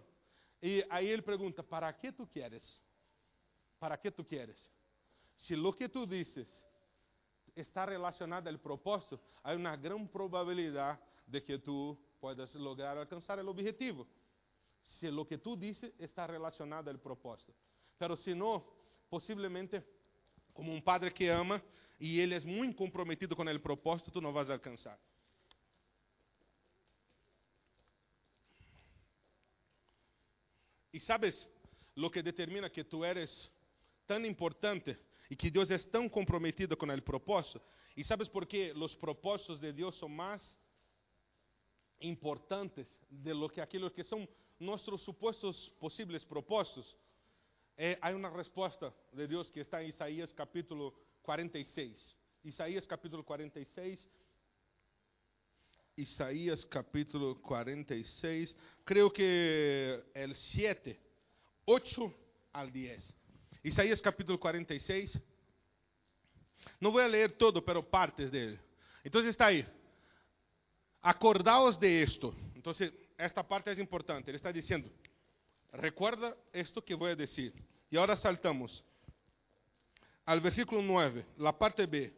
Y 0.61 0.83
ahí 0.91 1.09
él 1.09 1.25
pregunta, 1.25 1.63
¿para 1.63 1.97
qué 1.97 2.13
tú 2.13 2.29
quieres? 2.29 2.83
¿Para 3.79 3.99
qué 3.99 4.11
tú 4.11 4.27
quieres? 4.27 4.59
Si 5.39 5.57
lo 5.57 5.75
que 5.75 5.89
tú 5.89 6.07
dices 6.07 6.47
está 7.55 7.87
relacionado 7.87 8.51
al 8.51 8.61
propósito, 8.61 9.19
hay 9.43 9.57
una 9.57 9.75
gran 9.75 10.07
probabilidad 10.07 11.01
de 11.27 11.43
que 11.43 11.59
tú 11.59 11.99
puedas 12.21 12.55
lograr 12.57 12.99
alcanzar 12.99 13.39
el 13.39 13.49
objetivo. 13.49 14.07
Si 14.83 15.11
lo 15.11 15.27
que 15.27 15.39
tú 15.39 15.57
dices 15.57 15.95
está 15.99 16.27
relacionado 16.27 16.91
al 16.91 17.01
propósito. 17.01 17.55
Pero 17.97 18.17
si 18.17 18.35
no, 18.35 18.67
posiblemente, 19.09 19.83
como 20.53 20.75
un 20.75 20.83
padre 20.83 21.11
que 21.11 21.33
ama 21.33 21.63
y 21.99 22.21
él 22.21 22.35
es 22.35 22.45
muy 22.45 22.75
comprometido 22.75 23.35
con 23.35 23.49
el 23.49 23.63
propósito, 23.63 24.13
tú 24.13 24.21
no 24.21 24.31
vas 24.31 24.51
a 24.51 24.53
alcanzar. 24.53 24.99
Y 30.92 30.92
sabes 31.03 31.49
lo 31.95 32.11
que 32.11 32.23
determina 32.23 32.71
que 32.71 32.85
tú 32.85 33.05
eres 33.05 33.51
tan 34.07 34.25
importante 34.25 34.99
y 35.29 35.37
que 35.37 35.51
Dios 35.51 35.71
es 35.71 35.91
tan 35.91 36.09
comprometido 36.09 36.77
con 36.77 36.91
el 36.91 37.03
propósito. 37.03 37.63
¿Y 37.95 38.05
sabes 38.05 38.29
por 38.29 38.47
qué 38.47 38.73
los 38.75 38.97
propósitos 38.97 39.61
de 39.61 39.73
Dios 39.73 39.95
son 39.97 40.15
más 40.15 40.59
importantes 42.01 42.99
de 43.09 43.35
lo 43.35 43.49
que 43.49 43.61
aquellos 43.61 43.93
que 43.93 44.05
son 44.05 44.29
nuestros 44.59 45.03
supuestos 45.03 45.73
posibles 45.79 46.25
propósitos? 46.25 46.97
Eh, 47.77 47.99
hay 48.01 48.15
una 48.15 48.31
respuesta 48.31 48.95
de 49.13 49.27
Dios 49.27 49.51
que 49.51 49.63
está 49.63 49.81
en 49.81 49.89
Isaías 49.89 50.33
capítulo 50.35 50.95
46. 51.23 52.17
Isaías 52.45 52.87
capítulo 52.87 53.25
46, 53.25 54.09
Isaías 56.03 56.67
capítulo 56.67 57.41
46, 57.41 58.57
creo 58.85 59.13
que 59.13 60.03
el 60.13 60.35
7, 60.35 60.99
8 61.65 62.15
al 62.53 62.73
10. 62.73 63.15
Isaías 63.63 64.03
capítulo 64.03 64.41
46. 64.41 65.21
No 66.81 66.91
voy 66.91 67.05
a 67.05 67.09
leer 67.09 67.31
todo, 67.39 67.65
pero 67.65 67.89
partes 67.89 68.33
de 68.33 68.45
él. 68.47 68.61
Entonces 69.05 69.31
está 69.31 69.47
ahí. 69.47 69.65
Acordaos 71.01 71.79
de 71.79 72.03
esto. 72.03 72.35
Entonces, 72.57 72.93
esta 73.17 73.47
parte 73.47 73.71
es 73.71 73.79
importante. 73.79 74.33
Ele 74.33 74.37
está 74.39 74.53
diciendo, 74.53 74.91
recuerda 75.71 76.37
esto 76.53 76.85
que 76.85 76.95
voy 76.95 77.13
a 77.13 77.17
decir. 77.17 77.55
Y 77.89 77.97
ahora 77.97 78.17
saltamos 78.17 78.85
al 80.25 80.41
versículo 80.41 80.83
9, 80.83 81.25
la 81.39 81.57
parte 81.57 81.87
B. 81.87 82.13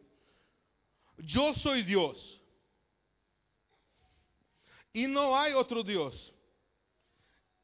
Yo 1.19 1.53
soy 1.55 1.83
Dios 1.83 2.41
e 4.95 5.07
não 5.07 5.35
há 5.35 5.49
outro 5.57 5.83
Deus, 5.83 6.33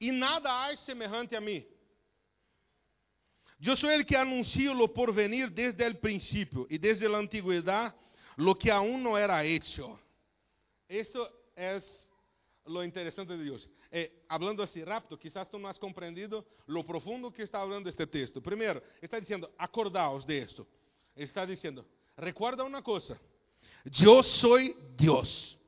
e 0.00 0.10
nada 0.10 0.50
há 0.50 0.76
semejante 0.78 1.36
a 1.36 1.40
mim. 1.40 1.64
Eu 3.62 3.76
sou 3.76 3.90
ele 3.90 4.04
que 4.04 4.16
anuncio 4.16 4.72
lo 4.72 4.88
porvenir 4.88 5.50
desde 5.50 5.86
o 5.86 5.94
princípio 5.94 6.66
e 6.70 6.78
desde 6.78 7.06
a 7.06 7.16
antiguidade 7.16 7.94
lo 8.38 8.54
que 8.54 8.70
aún 8.70 9.02
não 9.02 9.16
era 9.16 9.44
hecho. 9.44 9.98
Isso 10.88 11.18
é 11.54 11.78
lo 12.66 12.82
interessante 12.82 13.36
de 13.36 13.44
Deus. 13.44 13.68
Eh, 13.92 14.10
hablando 14.28 14.62
assim 14.62 14.82
rápido, 14.82 15.18
quizás 15.18 15.46
tu 15.48 15.58
não 15.58 15.68
has 15.68 15.78
compreendido 15.78 16.44
lo 16.66 16.84
profundo 16.84 17.30
que 17.30 17.42
está 17.42 17.60
hablando 17.60 17.88
este 17.88 18.06
texto. 18.06 18.40
Primeiro, 18.40 18.82
está 19.02 19.18
dizendo, 19.18 19.50
acordaos 19.58 20.24
de 20.24 20.38
esto. 20.38 20.66
Está 21.14 21.44
dizendo, 21.44 21.84
recuerda 22.16 22.64
uma 22.64 22.80
coisa, 22.80 23.20
eu 24.02 24.22
sou 24.22 24.58
Deus. 24.96 25.58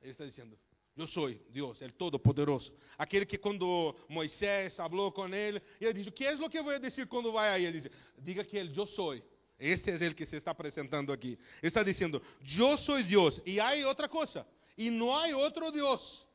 Ele 0.00 0.10
está 0.10 0.24
dizendo, 0.24 0.58
eu 0.96 1.06
sou 1.06 1.32
Deus, 1.50 1.80
o 1.80 1.92
Todo-Poderoso. 1.92 2.72
Aquele 2.98 3.24
que 3.24 3.38
quando 3.38 3.94
Moisés 4.08 4.76
falou 4.76 5.10
com 5.12 5.26
ele, 5.28 5.62
ele 5.80 5.92
disse: 5.92 6.10
que 6.10 6.24
é 6.24 6.34
o 6.34 6.50
que 6.50 6.60
vou 6.62 6.78
dizer 6.78 7.06
quando 7.06 7.32
vai 7.32 7.48
aí? 7.50 7.64
Ele 7.64 7.80
disse: 7.80 7.90
Diga 8.18 8.44
que 8.44 8.56
ele, 8.56 8.72
eu 8.76 8.86
sou. 8.86 9.14
Este 9.58 9.90
é 9.90 9.94
ele 9.94 10.14
que 10.14 10.26
se 10.26 10.36
está 10.36 10.50
apresentando 10.50 11.12
aqui. 11.12 11.38
Ele 11.62 11.68
está 11.68 11.82
dizendo: 11.82 12.22
Eu 12.58 12.76
sou 12.78 13.02
Deus. 13.02 13.40
E 13.46 13.60
há 13.60 13.86
outra 13.86 14.08
coisa. 14.08 14.46
E 14.76 14.90
não 14.90 15.12
há 15.12 15.26
outro 15.36 15.70
Deus. 15.70 16.26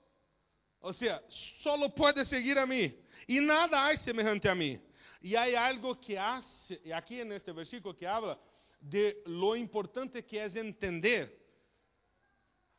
Ou 0.80 0.93
seja, 0.93 1.24
só 1.62 1.89
pode 1.89 2.24
seguir 2.26 2.58
a 2.58 2.66
mim. 2.66 2.93
E 3.28 3.39
nada 3.39 3.88
há 3.88 3.97
semelhante 3.97 4.47
a 4.47 4.53
mim. 4.53 4.80
E 5.22 5.36
há 5.36 5.68
algo 5.68 5.95
que 5.95 6.16
hace, 6.16 6.80
aqui 6.93 7.24
neste 7.24 7.51
versículo 7.51 7.95
que 7.95 8.06
habla 8.06 8.39
de 8.80 9.24
lo 9.26 9.56
importante 9.56 10.22
que 10.22 10.38
é 10.38 10.45
entender 10.60 11.45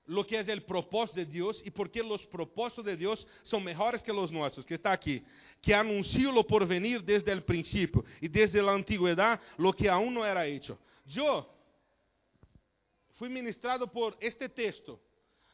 lo 0.07 0.24
que 0.26 0.38
es 0.38 0.48
el 0.48 0.62
propósito 0.62 1.20
de 1.20 1.26
Dios 1.26 1.62
y 1.64 1.70
por 1.70 1.90
qué 1.90 2.02
los 2.02 2.24
propósitos 2.26 2.84
de 2.84 2.96
Dios 2.96 3.26
son 3.42 3.64
mejores 3.64 4.02
que 4.02 4.12
los 4.12 4.30
nuestros, 4.30 4.64
que 4.64 4.74
está 4.74 4.92
aquí. 4.92 5.22
Que 5.61 5.74
anunció 5.74 6.30
lo 6.30 6.46
por 6.46 6.66
venir 6.66 7.02
desde 7.02 7.32
el 7.32 7.42
principio 7.42 8.04
y 8.20 8.28
desde 8.28 8.62
la 8.62 8.72
antigüedad 8.72 9.40
lo 9.59 9.72
que 9.72 9.88
aún 9.88 10.14
no 10.14 10.24
era 10.24 10.46
hecho. 10.46 10.78
Yo 11.04 11.52
fui 13.14 13.28
ministrado 13.28 13.90
por 13.90 14.16
este 14.20 14.48
texto, 14.48 15.00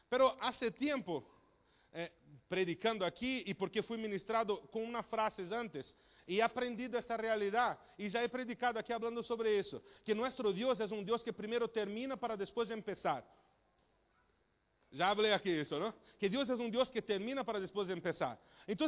pero 0.08 0.36
hace 0.40 0.70
tiempo, 0.70 1.24
eh, 1.92 2.10
predicando 2.48 3.06
aquí 3.06 3.42
y 3.46 3.54
porque 3.54 3.82
fui 3.82 3.96
ministrado 3.96 4.60
con 4.70 4.82
unas 4.82 5.06
frases 5.06 5.50
antes, 5.50 5.94
he 6.26 6.42
aprendido 6.42 6.98
esta 6.98 7.16
realidad 7.16 7.78
y 7.96 8.08
ya 8.08 8.22
he 8.22 8.28
predicado 8.28 8.78
aquí 8.78 8.92
hablando 8.92 9.22
sobre 9.22 9.58
eso, 9.58 9.82
que 10.04 10.14
nuestro 10.14 10.52
Dios 10.52 10.78
es 10.80 10.90
un 10.90 11.04
Dios 11.04 11.22
que 11.22 11.32
primero 11.32 11.68
termina 11.68 12.16
para 12.16 12.36
después 12.36 12.70
empezar. 12.70 13.24
Já 14.92 15.14
falei 15.14 15.32
aqui 15.32 15.48
isso, 15.48 15.78
não? 15.78 15.92
Que 16.18 16.28
Deus 16.28 16.48
é 16.50 16.54
um 16.54 16.68
Deus 16.68 16.90
que 16.90 17.00
termina 17.00 17.42
para 17.42 17.58
depois 17.58 17.88
empezar. 17.88 18.38
Então, 18.68 18.86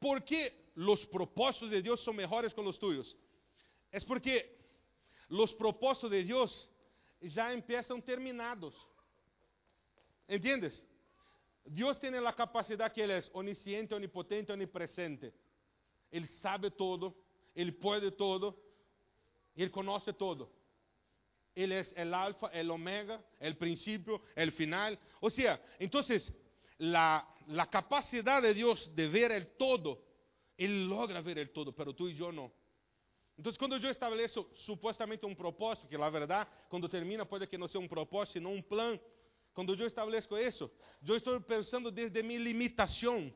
¿por 0.00 0.22
que 0.22 0.50
os 0.74 1.04
propósitos 1.04 1.68
de 1.68 1.82
Deus 1.82 2.02
são 2.02 2.14
melhores 2.14 2.54
que 2.54 2.60
os 2.60 2.78
tuyos? 2.78 3.14
É 3.90 4.00
porque 4.00 4.50
os 5.28 5.52
propósitos 5.52 6.10
de 6.10 6.24
Deus 6.24 6.68
já 7.20 7.54
empiezam 7.54 8.00
terminados. 8.00 8.74
¿Entiendes? 10.26 10.82
Deus 11.66 11.98
tem 11.98 12.14
a 12.16 12.32
capacidade 12.32 12.94
que 12.94 13.02
Ele 13.02 13.12
é 13.12 13.22
onisciente, 13.34 13.92
onipotente, 13.92 14.50
onipresente. 14.50 15.34
Ele 16.10 16.26
sabe 16.26 16.70
todo, 16.70 17.14
Ele 17.54 17.72
pode 17.72 18.10
todo, 18.12 18.56
Ele 19.54 19.68
conhece 19.68 20.14
todo. 20.14 20.50
Él 21.54 21.72
es 21.72 21.92
el 21.96 22.14
alfa, 22.14 22.48
el 22.48 22.70
omega, 22.70 23.22
el 23.38 23.56
principio, 23.56 24.22
el 24.34 24.52
final. 24.52 24.98
O 25.20 25.30
sea, 25.30 25.60
entonces 25.78 26.32
la, 26.78 27.26
la 27.48 27.68
de 28.40 28.54
Dios 28.54 28.94
de 28.94 29.08
ver 29.08 29.32
el 29.32 29.56
todo, 29.56 30.02
Él 30.56 30.88
logra 30.88 31.20
ver 31.20 31.38
el 31.38 31.50
todo, 31.50 31.74
pero 31.74 31.94
tú 31.94 32.08
y 32.08 32.14
yo 32.14 32.32
no. 32.32 32.52
Entonces, 33.36 33.58
quando 33.58 33.76
eu 33.76 33.90
estabeleço 33.90 34.48
supostamente 34.54 35.24
um 35.24 35.34
propósito, 35.34 35.88
que 35.88 35.96
na 35.96 36.10
verdade, 36.10 36.50
quando 36.68 36.88
termina, 36.88 37.24
pode 37.24 37.46
que 37.46 37.56
não 37.56 37.66
seja 37.66 37.78
um 37.78 37.88
propósito, 37.88 38.34
senão 38.34 38.54
um 38.54 38.62
plano. 38.62 39.00
Quando 39.54 39.74
eu 39.74 39.86
estabeleço 39.86 40.36
isso, 40.38 40.70
eu 41.06 41.16
estou 41.16 41.40
pensando 41.40 41.90
desde 41.90 42.22
minha 42.22 42.38
limitação. 42.38 43.32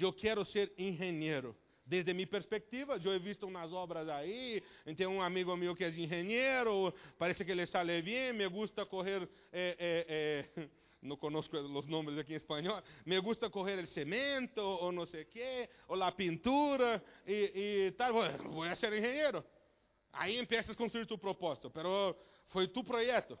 Eu 0.00 0.12
quero 0.12 0.44
ser 0.44 0.72
engenheiro. 0.76 1.56
Desde 1.86 2.14
minha 2.14 2.26
perspectiva, 2.26 2.98
eu 3.02 3.12
he 3.12 3.18
visto 3.18 3.46
umas 3.46 3.70
obras 3.70 4.08
aí, 4.08 4.62
tem 4.96 5.06
um 5.06 5.20
amigo 5.20 5.54
meu 5.54 5.76
que 5.76 5.84
é 5.84 5.88
engenheiro, 5.88 6.94
parece 7.18 7.44
que 7.44 7.50
ele 7.50 7.66
sale 7.66 8.00
bem, 8.00 8.32
me 8.32 8.48
gusta 8.48 8.86
correr, 8.86 9.28
eh, 9.52 9.76
eh, 9.78 10.50
eh, 10.56 10.68
não 11.02 11.16
conozco 11.18 11.54
os 11.58 11.86
nomes 11.86 12.16
aqui 12.16 12.32
em 12.32 12.36
espanhol, 12.36 12.82
me 13.04 13.20
gusta 13.20 13.50
correr 13.50 13.78
o 13.80 13.86
cemento, 13.86 14.62
ou 14.62 14.90
não 14.92 15.04
sei 15.04 15.24
o 15.24 15.26
quê, 15.26 15.68
ou 15.86 16.02
a 16.02 16.10
pintura, 16.10 17.04
e, 17.26 17.88
e 17.88 17.92
tal, 17.92 18.14
vou 18.14 18.64
ser 18.76 18.92
engenheiro. 18.94 19.44
Aí 20.10 20.38
empiezas 20.38 20.70
a 20.70 20.74
construir 20.74 21.04
tu 21.04 21.18
propósito, 21.18 21.68
pero 21.70 22.16
foi 22.48 22.66
tu 22.66 22.82
projeto. 22.82 23.38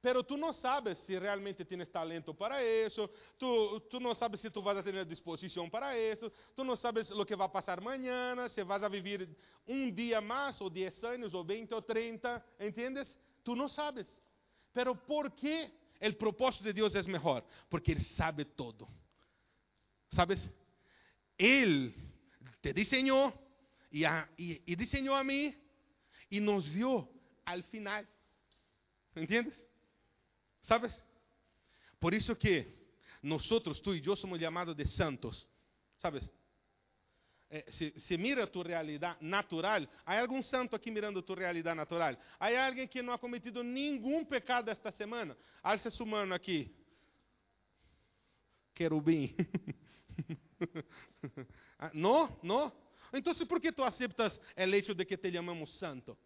Pero 0.00 0.24
tú 0.24 0.38
no 0.38 0.54
sabes 0.54 0.96
si 1.00 1.18
realmente 1.18 1.64
tienes 1.64 1.90
talento 1.90 2.32
para 2.32 2.62
eso, 2.62 3.10
tú, 3.36 3.80
tú, 3.90 4.00
no 4.00 4.14
sabes 4.14 4.40
si 4.40 4.50
tú 4.50 4.62
vas 4.62 4.78
a 4.78 4.82
tener 4.82 5.06
disposición 5.06 5.70
para 5.70 5.94
eso, 5.94 6.32
tú 6.54 6.64
no 6.64 6.74
sabes 6.74 7.10
lo 7.10 7.26
que 7.26 7.34
va 7.34 7.44
a 7.44 7.52
pasar 7.52 7.82
mañana, 7.82 8.48
si 8.48 8.62
vas 8.62 8.82
a 8.82 8.88
vivir 8.88 9.36
un 9.66 9.94
día 9.94 10.22
más, 10.22 10.60
o 10.62 10.70
10 10.70 11.04
años, 11.04 11.34
o 11.34 11.44
20 11.44 11.74
o 11.74 11.82
30, 11.82 12.46
¿entiendes? 12.58 13.14
Tú 13.42 13.54
no 13.54 13.68
sabes. 13.68 14.22
Pero 14.72 14.94
¿por 14.94 15.34
qué 15.34 15.70
el 15.98 16.16
propósito 16.16 16.64
de 16.64 16.72
Dios 16.72 16.94
es 16.94 17.06
mejor? 17.06 17.44
Porque 17.68 17.92
Él 17.92 18.02
sabe 18.02 18.46
todo. 18.46 18.88
¿Sabes? 20.10 20.50
Él 21.36 21.94
te 22.62 22.72
diseñó 22.72 23.34
y, 23.90 24.04
a, 24.04 24.30
y, 24.38 24.72
y 24.72 24.76
diseñó 24.76 25.14
a 25.14 25.22
mí 25.22 25.54
y 26.30 26.40
nos 26.40 26.72
vio 26.72 27.06
al 27.44 27.62
final. 27.64 28.08
¿Entiendes? 29.14 29.62
¿Sabes? 30.70 30.92
Por 31.98 32.14
isso 32.14 32.36
que 32.36 32.64
nós, 33.20 33.44
tu 33.82 33.92
e 33.92 34.00
eu, 34.06 34.14
somos 34.14 34.38
chamados 34.38 34.76
de 34.76 34.86
santos. 34.86 35.44
¿Sabes? 35.96 36.22
Eh, 37.50 37.66
se, 37.72 37.98
se, 37.98 38.16
mira 38.16 38.46
tu 38.46 38.62
realidade 38.62 39.18
natural, 39.20 39.88
há 40.06 40.20
algum 40.20 40.40
santo 40.40 40.76
aqui 40.76 40.92
mirando 40.92 41.22
tu 41.22 41.34
realidade 41.34 41.76
natural? 41.76 42.16
Há 42.38 42.66
alguém 42.66 42.86
que 42.86 43.02
não 43.02 43.12
ha 43.12 43.18
cometido 43.18 43.64
nenhum 43.64 44.24
pecado 44.24 44.70
esta 44.70 44.92
semana? 44.92 45.36
Alça 45.60 45.90
sua 45.90 46.06
mano 46.06 46.34
aqui. 46.34 46.72
Querubim. 48.72 49.34
não? 51.92 52.38
Não? 52.44 52.72
Então, 53.12 53.34
por 53.48 53.60
que 53.60 53.72
tu 53.72 53.82
aceitas 53.82 54.40
o 54.56 54.62
hecho 54.72 54.94
de 54.94 55.04
que 55.04 55.16
te 55.16 55.32
chamamos 55.32 55.76
santo? 55.80 56.16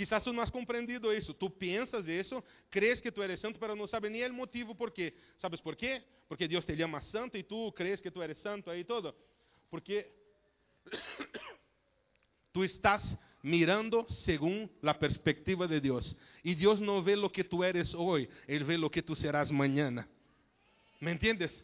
Quizás 0.00 0.24
tú 0.24 0.32
no 0.32 0.40
has 0.40 0.50
comprendido 0.50 1.12
eso. 1.12 1.34
Tú 1.34 1.52
piensas 1.58 2.08
eso, 2.08 2.42
crees 2.70 3.02
que 3.02 3.12
tú 3.12 3.22
eres 3.22 3.38
santo, 3.38 3.60
pero 3.60 3.76
no 3.76 3.86
sabes 3.86 4.10
ni 4.10 4.22
el 4.22 4.32
motivo 4.32 4.74
por 4.74 4.94
qué. 4.94 5.14
¿Sabes 5.36 5.60
por 5.60 5.76
qué? 5.76 6.02
Porque 6.26 6.48
Dios 6.48 6.64
te 6.64 6.74
llama 6.74 7.02
santo 7.02 7.36
y 7.36 7.42
tú 7.44 7.70
crees 7.76 8.00
que 8.00 8.10
tú 8.10 8.22
eres 8.22 8.38
santo 8.38 8.70
ahí 8.70 8.82
todo. 8.82 9.14
Porque 9.68 10.10
tú 12.50 12.64
estás 12.64 13.14
mirando 13.42 14.06
según 14.08 14.72
la 14.80 14.98
perspectiva 14.98 15.66
de 15.66 15.82
Dios. 15.82 16.16
Y 16.42 16.54
Dios 16.54 16.80
no 16.80 17.02
ve 17.02 17.14
lo 17.14 17.30
que 17.30 17.44
tú 17.44 17.62
eres 17.62 17.92
hoy, 17.94 18.26
Él 18.46 18.64
ve 18.64 18.78
lo 18.78 18.90
que 18.90 19.02
tú 19.02 19.14
serás 19.14 19.52
mañana. 19.52 20.08
¿Me 20.98 21.12
entiendes? 21.12 21.62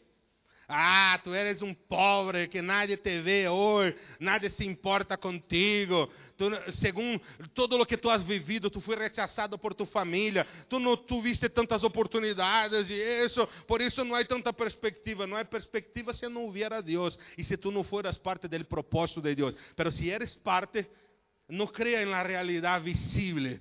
Ah, 0.68 1.20
tu 1.22 1.32
eres 1.32 1.62
um 1.62 1.72
pobre 1.72 2.48
que 2.48 2.60
nadie 2.60 2.96
te 2.96 3.20
vê 3.20 3.48
hoje, 3.48 3.96
nadie 4.18 4.50
se 4.50 4.64
importa 4.64 5.16
contigo. 5.16 6.10
Tu, 6.36 6.50
segundo 6.72 7.20
todo 7.54 7.80
o 7.80 7.86
que 7.86 7.96
tu 7.96 8.10
has 8.10 8.24
vivido, 8.24 8.68
tu 8.68 8.80
foi 8.80 8.96
rechazado 8.96 9.56
por 9.56 9.74
tu 9.74 9.86
família. 9.86 10.44
Tu 10.68 10.80
não 10.80 10.96
tuviste 10.96 11.48
tantas 11.48 11.84
oportunidades 11.84 12.90
e 12.90 12.94
isso, 13.24 13.46
por 13.66 13.80
isso 13.80 14.04
não 14.04 14.16
há 14.16 14.24
tanta 14.24 14.52
perspectiva. 14.52 15.24
Não 15.24 15.36
há 15.36 15.44
perspectiva 15.44 16.12
se 16.12 16.28
não 16.28 16.46
houver 16.46 16.72
a 16.72 16.80
Deus 16.80 17.16
e 17.38 17.44
se 17.44 17.56
tu 17.56 17.70
não 17.70 17.84
foras 17.84 18.18
parte 18.18 18.48
do 18.48 18.64
propósito 18.64 19.20
de 19.20 19.36
Deus. 19.36 19.54
Pero 19.76 19.92
se 19.92 20.10
eres 20.10 20.36
parte, 20.36 20.88
não 21.48 21.68
creia 21.68 22.04
na 22.04 22.24
realidade 22.24 22.84
visível 22.84 23.60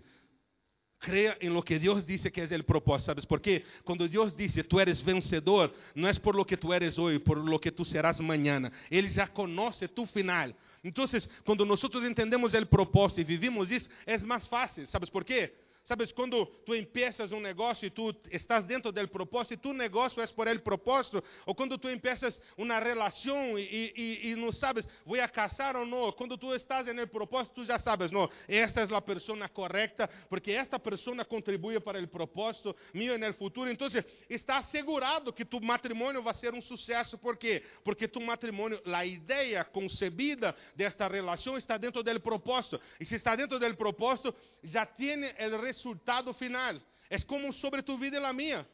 Crea 1.06 1.38
en 1.40 1.54
lo 1.54 1.62
que 1.62 1.78
Dios 1.78 2.04
dice 2.04 2.32
que 2.32 2.42
es 2.42 2.52
el 2.52 2.64
propósito. 2.64 3.12
¿Sabes 3.12 3.28
por 3.28 3.40
qué? 3.40 3.64
Cuando 3.84 4.08
Dios 4.08 4.36
dice 4.36 4.64
tú 4.64 4.80
eres 4.80 5.06
vencedor, 5.06 5.72
no 5.94 6.10
es 6.10 6.20
por 6.20 6.36
lo 6.36 6.44
que 6.44 6.58
tú 6.58 6.74
eres 6.74 6.98
hoy, 6.98 7.20
por 7.20 7.38
lo 7.38 7.62
que 7.62 7.72
tú 7.72 7.86
serás 7.86 8.20
mañana. 8.20 8.72
Él 8.90 9.08
ya 9.10 9.28
conoce 9.28 9.88
tu 9.88 10.08
final. 10.08 10.56
Entonces, 10.82 11.30
cuando 11.46 11.64
nosotros 11.64 12.04
entendemos 12.04 12.56
el 12.56 12.66
propósito 12.66 13.22
y 13.22 13.24
vivimos 13.24 13.70
eso, 13.70 13.88
es 14.04 14.24
más 14.24 14.48
fácil. 14.48 14.88
¿Sabes 14.88 15.12
por 15.12 15.24
qué? 15.24 15.65
Sabes, 15.86 16.12
quando 16.12 16.48
tu 16.66 16.74
empiezas 16.74 17.32
um 17.32 17.40
negócio 17.40 17.86
e 17.86 17.92
tu 17.92 18.14
estás 18.32 18.66
dentro 18.66 18.92
do 18.92 19.08
propósito 19.08 19.62
tu 19.62 19.74
negócio 19.74 20.22
é 20.22 20.28
por 20.28 20.48
el 20.48 20.62
propósito, 20.62 21.24
ou 21.46 21.54
quando 21.54 21.78
tu 21.78 21.90
empiezas 21.90 22.40
uma 22.58 22.80
relação 22.80 23.58
e, 23.58 23.94
e, 23.96 24.30
e 24.30 24.36
não 24.36 24.52
sabes, 24.52 24.88
vou 25.06 25.20
a 25.22 25.28
casar 25.28 25.76
ou 25.76 25.86
não, 25.86 26.12
quando 26.12 26.38
tu 26.38 26.54
estás 26.54 26.88
el 26.88 27.08
propósito, 27.08 27.56
tu 27.56 27.64
já 27.64 27.80
sabes, 27.80 28.12
não, 28.12 28.30
esta 28.48 28.82
é 28.82 28.96
a 28.96 29.02
pessoa 29.02 29.48
correta, 29.50 30.10
porque 30.30 30.52
esta 30.52 30.80
pessoa 30.80 31.24
contribui 31.24 31.80
para 31.80 32.02
o 32.02 32.08
propósito 32.08 32.76
en 32.94 33.24
el 33.24 33.34
futuro. 33.34 33.70
Então, 33.70 33.88
está 34.30 34.58
assegurado 34.58 35.32
que 35.34 35.46
tu 35.46 35.62
matrimônio 35.62 36.22
vai 36.22 36.34
ser 36.34 36.54
um 36.54 36.62
sucesso, 36.62 37.18
por 37.18 37.38
quê? 37.38 37.64
Porque 37.84 38.08
tu 38.08 38.20
matrimônio, 38.20 38.82
a 38.86 39.06
ideia 39.06 39.64
concebida 39.64 40.56
desta 40.76 41.08
relação 41.08 41.58
está 41.58 41.78
dentro 41.78 42.02
do 42.02 42.20
propósito, 42.20 42.80
e 43.00 43.06
se 43.06 43.16
está 43.16 43.36
dentro 43.36 43.60
do 43.60 43.78
propósito, 43.78 44.34
já 44.64 44.86
tem 44.86 45.26
o 45.26 45.58
resultado 45.76 46.34
final. 46.34 46.76
É 47.10 47.20
como 47.22 47.54
sobre 47.54 47.82
tu 47.82 47.98
vida 47.98 48.18
e 48.18 48.26
a 48.26 48.34
minha. 48.34 48.68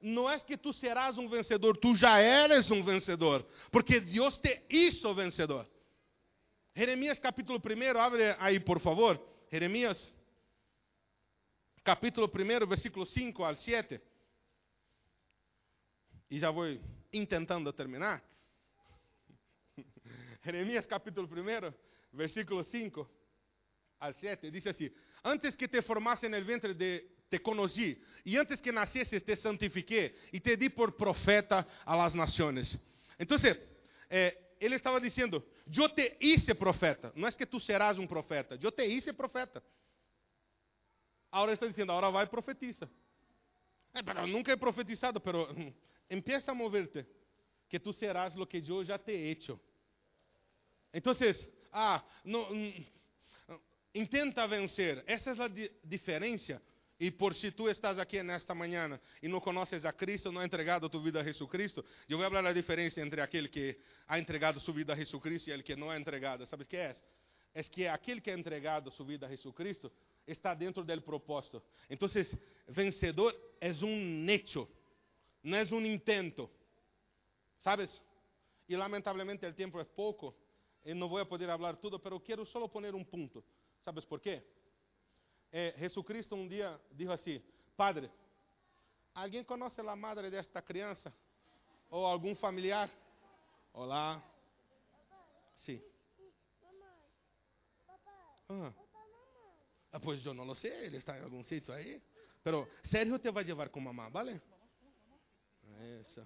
Não 0.00 0.28
é 0.28 0.38
que 0.40 0.56
tu 0.56 0.72
serás 0.72 1.16
um 1.16 1.28
vencedor, 1.28 1.76
tu 1.76 1.94
já 1.94 2.18
eres 2.18 2.70
um 2.70 2.82
vencedor, 2.82 3.46
porque 3.70 4.00
Deus 4.00 4.36
te 4.38 4.64
hizo 4.68 5.14
vencedor. 5.14 5.68
Jeremias 6.74 7.20
capítulo 7.20 7.60
1, 7.64 7.98
abre 7.98 8.34
aí 8.40 8.58
por 8.58 8.80
favor. 8.80 9.20
Jeremias 9.50 10.12
capítulo 11.84 12.28
1, 12.28 12.66
versículo 12.66 13.06
5 13.06 13.44
al 13.44 13.56
7. 13.56 14.00
E 16.30 16.38
já 16.40 16.50
vou 16.50 16.64
tentando 17.28 17.72
terminar. 17.72 18.24
Jeremias 20.42 20.86
capítulo 20.86 21.28
1, 21.28 21.72
versículo 22.12 22.64
5 22.64 23.21
al 24.02 24.14
7, 24.16 24.50
dice 24.50 24.70
así, 24.70 24.92
antes 25.22 25.56
que 25.56 25.68
te 25.68 25.80
formase 25.80 26.26
en 26.26 26.34
el 26.34 26.44
vientre 26.44 26.74
de, 26.74 27.08
te 27.28 27.40
conocí, 27.40 28.02
y 28.24 28.36
antes 28.36 28.60
que 28.60 28.72
nacieses 28.72 29.24
te 29.24 29.36
santifiqué, 29.36 30.12
y 30.32 30.40
te 30.40 30.56
di 30.56 30.68
por 30.68 30.96
profeta 30.96 31.66
a 31.84 31.96
las 31.96 32.12
naciones. 32.12 32.76
Entonces, 33.16 33.56
eh, 34.10 34.56
ele 34.58 34.74
estava 34.74 34.98
dizendo, 34.98 35.46
eu 35.72 35.88
te 35.88 36.16
hice 36.20 36.52
profeta, 36.52 37.12
não 37.14 37.28
é 37.28 37.32
que 37.32 37.46
tu 37.46 37.60
serás 37.60 37.96
um 37.96 38.06
profeta, 38.06 38.58
eu 38.60 38.72
te 38.72 38.84
hice 38.84 39.12
profeta. 39.12 39.62
Agora 41.30 41.52
está 41.52 41.66
dizendo, 41.66 41.92
agora 41.92 42.10
vai 42.10 42.26
profetiza. 42.26 42.90
É, 43.94 44.02
pero 44.02 44.26
nunca 44.26 44.50
he 44.50 44.56
profetizado, 44.56 45.20
pero 45.20 45.48
empieza 46.10 46.50
a 46.50 46.54
moverte, 46.54 47.06
que 47.68 47.78
tu 47.78 47.92
serás 47.92 48.34
lo 48.34 48.48
que 48.48 48.58
eu 48.68 48.84
já 48.84 48.98
te 48.98 49.12
he 49.12 49.30
hecho. 49.30 49.60
Então, 50.92 51.14
ah, 51.72 52.04
não, 52.24 52.52
Intenta 53.94 54.46
vencer. 54.46 55.02
Essa 55.06 55.30
é 55.30 55.42
a 55.42 55.48
di 55.48 55.70
diferença. 55.84 56.60
E 56.98 57.10
por 57.10 57.34
si 57.34 57.50
tu 57.50 57.68
estás 57.68 57.98
aqui 57.98 58.22
nesta 58.22 58.54
manhã 58.54 59.00
e 59.20 59.26
não 59.26 59.40
conheces 59.40 59.84
a 59.84 59.92
Cristo, 59.92 60.30
não 60.30 60.40
ha 60.40 60.44
entregado 60.44 60.88
tu 60.88 61.02
vida 61.02 61.20
a 61.20 61.24
Jesucristo, 61.24 61.84
eu 62.08 62.16
vou 62.16 62.30
falar 62.30 62.50
a 62.50 62.52
diferença 62.52 63.00
entre 63.00 63.20
aquele 63.20 63.48
que 63.48 63.76
ha 64.06 64.20
entregado 64.20 64.60
sua 64.60 64.72
vida 64.72 64.92
a 64.92 64.96
Jesucristo 64.96 65.50
e 65.50 65.52
aquele 65.52 65.64
que 65.64 65.74
não 65.74 65.90
ha 65.90 65.98
entregado. 65.98 66.46
¿Sabes 66.46 66.68
que 66.68 66.76
é? 66.76 66.94
É 67.54 67.62
que 67.64 67.88
aquele 67.88 68.20
que 68.20 68.30
ha 68.30 68.34
entregado 68.34 68.88
sua 68.92 69.04
vida 69.04 69.26
a 69.26 69.28
Jesucristo 69.28 69.90
está 70.28 70.54
dentro 70.54 70.84
do 70.84 71.02
propósito. 71.02 71.60
Então, 71.90 72.08
vencedor 72.68 73.34
é 73.60 73.72
um 73.82 74.30
hecho, 74.30 74.68
não 75.42 75.58
é 75.58 75.64
um 75.64 75.84
intento. 75.84 76.48
¿Sabes? 77.58 77.90
E 78.68 78.76
lamentavelmente 78.76 79.44
o 79.44 79.52
tempo 79.52 79.80
é 79.80 79.84
pouco 79.84 80.32
e 80.84 80.94
não 80.94 81.08
vou 81.08 81.26
poder 81.26 81.48
falar 81.48 81.74
tudo, 81.76 82.00
mas 82.02 82.22
quero 82.22 82.46
só 82.46 82.68
poner 82.68 82.94
um 82.94 83.02
ponto. 83.02 83.44
¿Sabes 83.82 84.06
por 84.06 84.20
qué? 84.20 84.42
Eh, 85.50 85.74
Jesucristo 85.76 86.34
un 86.34 86.48
día 86.48 86.80
dijo 86.90 87.12
así, 87.12 87.42
Padre, 87.76 88.10
¿alguien 89.12 89.44
conoce 89.44 89.82
la 89.82 89.96
madre 89.96 90.30
de 90.30 90.38
esta 90.38 90.62
crianza? 90.62 91.12
¿O 91.90 92.10
algún 92.10 92.36
familiar? 92.36 92.88
Hola. 93.72 94.22
Sí. 95.56 95.82
Ah. 98.48 98.72
ah, 99.92 100.14
yo 100.14 100.32
no 100.32 100.44
lo 100.44 100.54
sé, 100.54 100.86
él 100.86 100.94
está 100.94 101.16
en 101.16 101.24
algún 101.24 101.44
sitio 101.44 101.74
ahí. 101.74 102.02
Pero 102.42 102.68
Sergio 102.84 103.20
te 103.20 103.30
va 103.30 103.40
a 103.40 103.44
llevar 103.44 103.70
con 103.70 103.84
mamá, 103.84 104.08
¿vale? 104.08 104.40
Eso. 106.00 106.24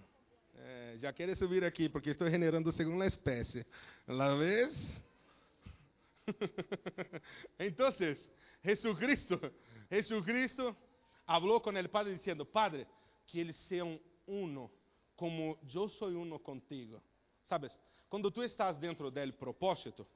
Eh, 0.59 0.97
já 1.01 1.13
quer 1.13 1.35
subir 1.37 1.65
aqui, 1.65 1.89
porque 1.89 2.11
estou 2.11 2.29
generando 2.29 2.73
segundo 2.73 3.05
a 3.05 3.07
espécie. 3.07 3.67
La 4.07 4.35
vez? 4.35 4.93
Entonces, 7.59 8.31
Jesucristo, 8.63 9.41
Jesucristo 9.89 10.77
habló 11.27 11.61
con 11.61 11.77
el 11.77 11.89
Padre 11.89 12.13
diciendo, 12.13 12.45
Padre, 12.45 12.87
que 13.27 13.41
eles 13.41 13.57
sean 13.69 14.01
uno, 14.27 14.71
como 15.15 15.59
eu 15.73 15.89
sou 15.89 16.09
uno 16.09 16.39
contigo. 16.39 17.03
Sabes, 17.45 17.79
quando 18.09 18.31
tu 18.31 18.43
estás 18.43 18.79
dentro 18.79 19.11
del 19.11 19.35
propósito 19.35 20.07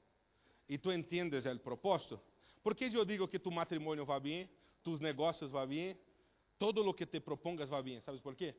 e 0.68 0.78
tu 0.78 0.90
entiendes 0.90 1.46
el 1.46 1.60
propósito, 1.60 2.20
por 2.62 2.74
que 2.74 2.84
eu 2.84 3.04
digo 3.04 3.26
que 3.28 3.38
tu 3.38 3.50
matrimônio 3.50 4.04
vai 4.04 4.20
bem, 4.20 4.50
tus 4.82 5.00
negócios 5.00 5.50
vão 5.50 5.66
bem, 5.66 5.96
todo 6.58 6.82
lo 6.82 6.92
que 6.94 7.06
te 7.06 7.20
propongas 7.20 7.68
vai 7.68 7.82
bem? 7.82 8.00
Sabes 8.00 8.20
por 8.20 8.34
quê? 8.34 8.54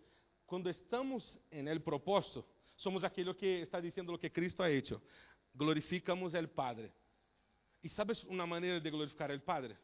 Quando 0.45 0.69
estamos 0.69 1.39
en 1.49 1.67
el 1.67 1.81
propósito, 1.81 2.45
somos 2.75 3.03
aquilo 3.03 3.35
que 3.35 3.61
está 3.61 3.79
dizendo 3.79 4.13
o 4.13 4.17
que 4.17 4.29
Cristo 4.29 4.63
ha 4.63 4.69
hecho. 4.69 5.01
Glorificamos 5.53 6.33
el 6.33 6.49
Padre. 6.49 6.91
E 7.83 7.89
sabes 7.89 8.23
uma 8.23 8.45
maneira 8.45 8.79
de 8.79 8.89
glorificar 8.89 9.31
o 9.31 9.39
Padre? 9.39 9.75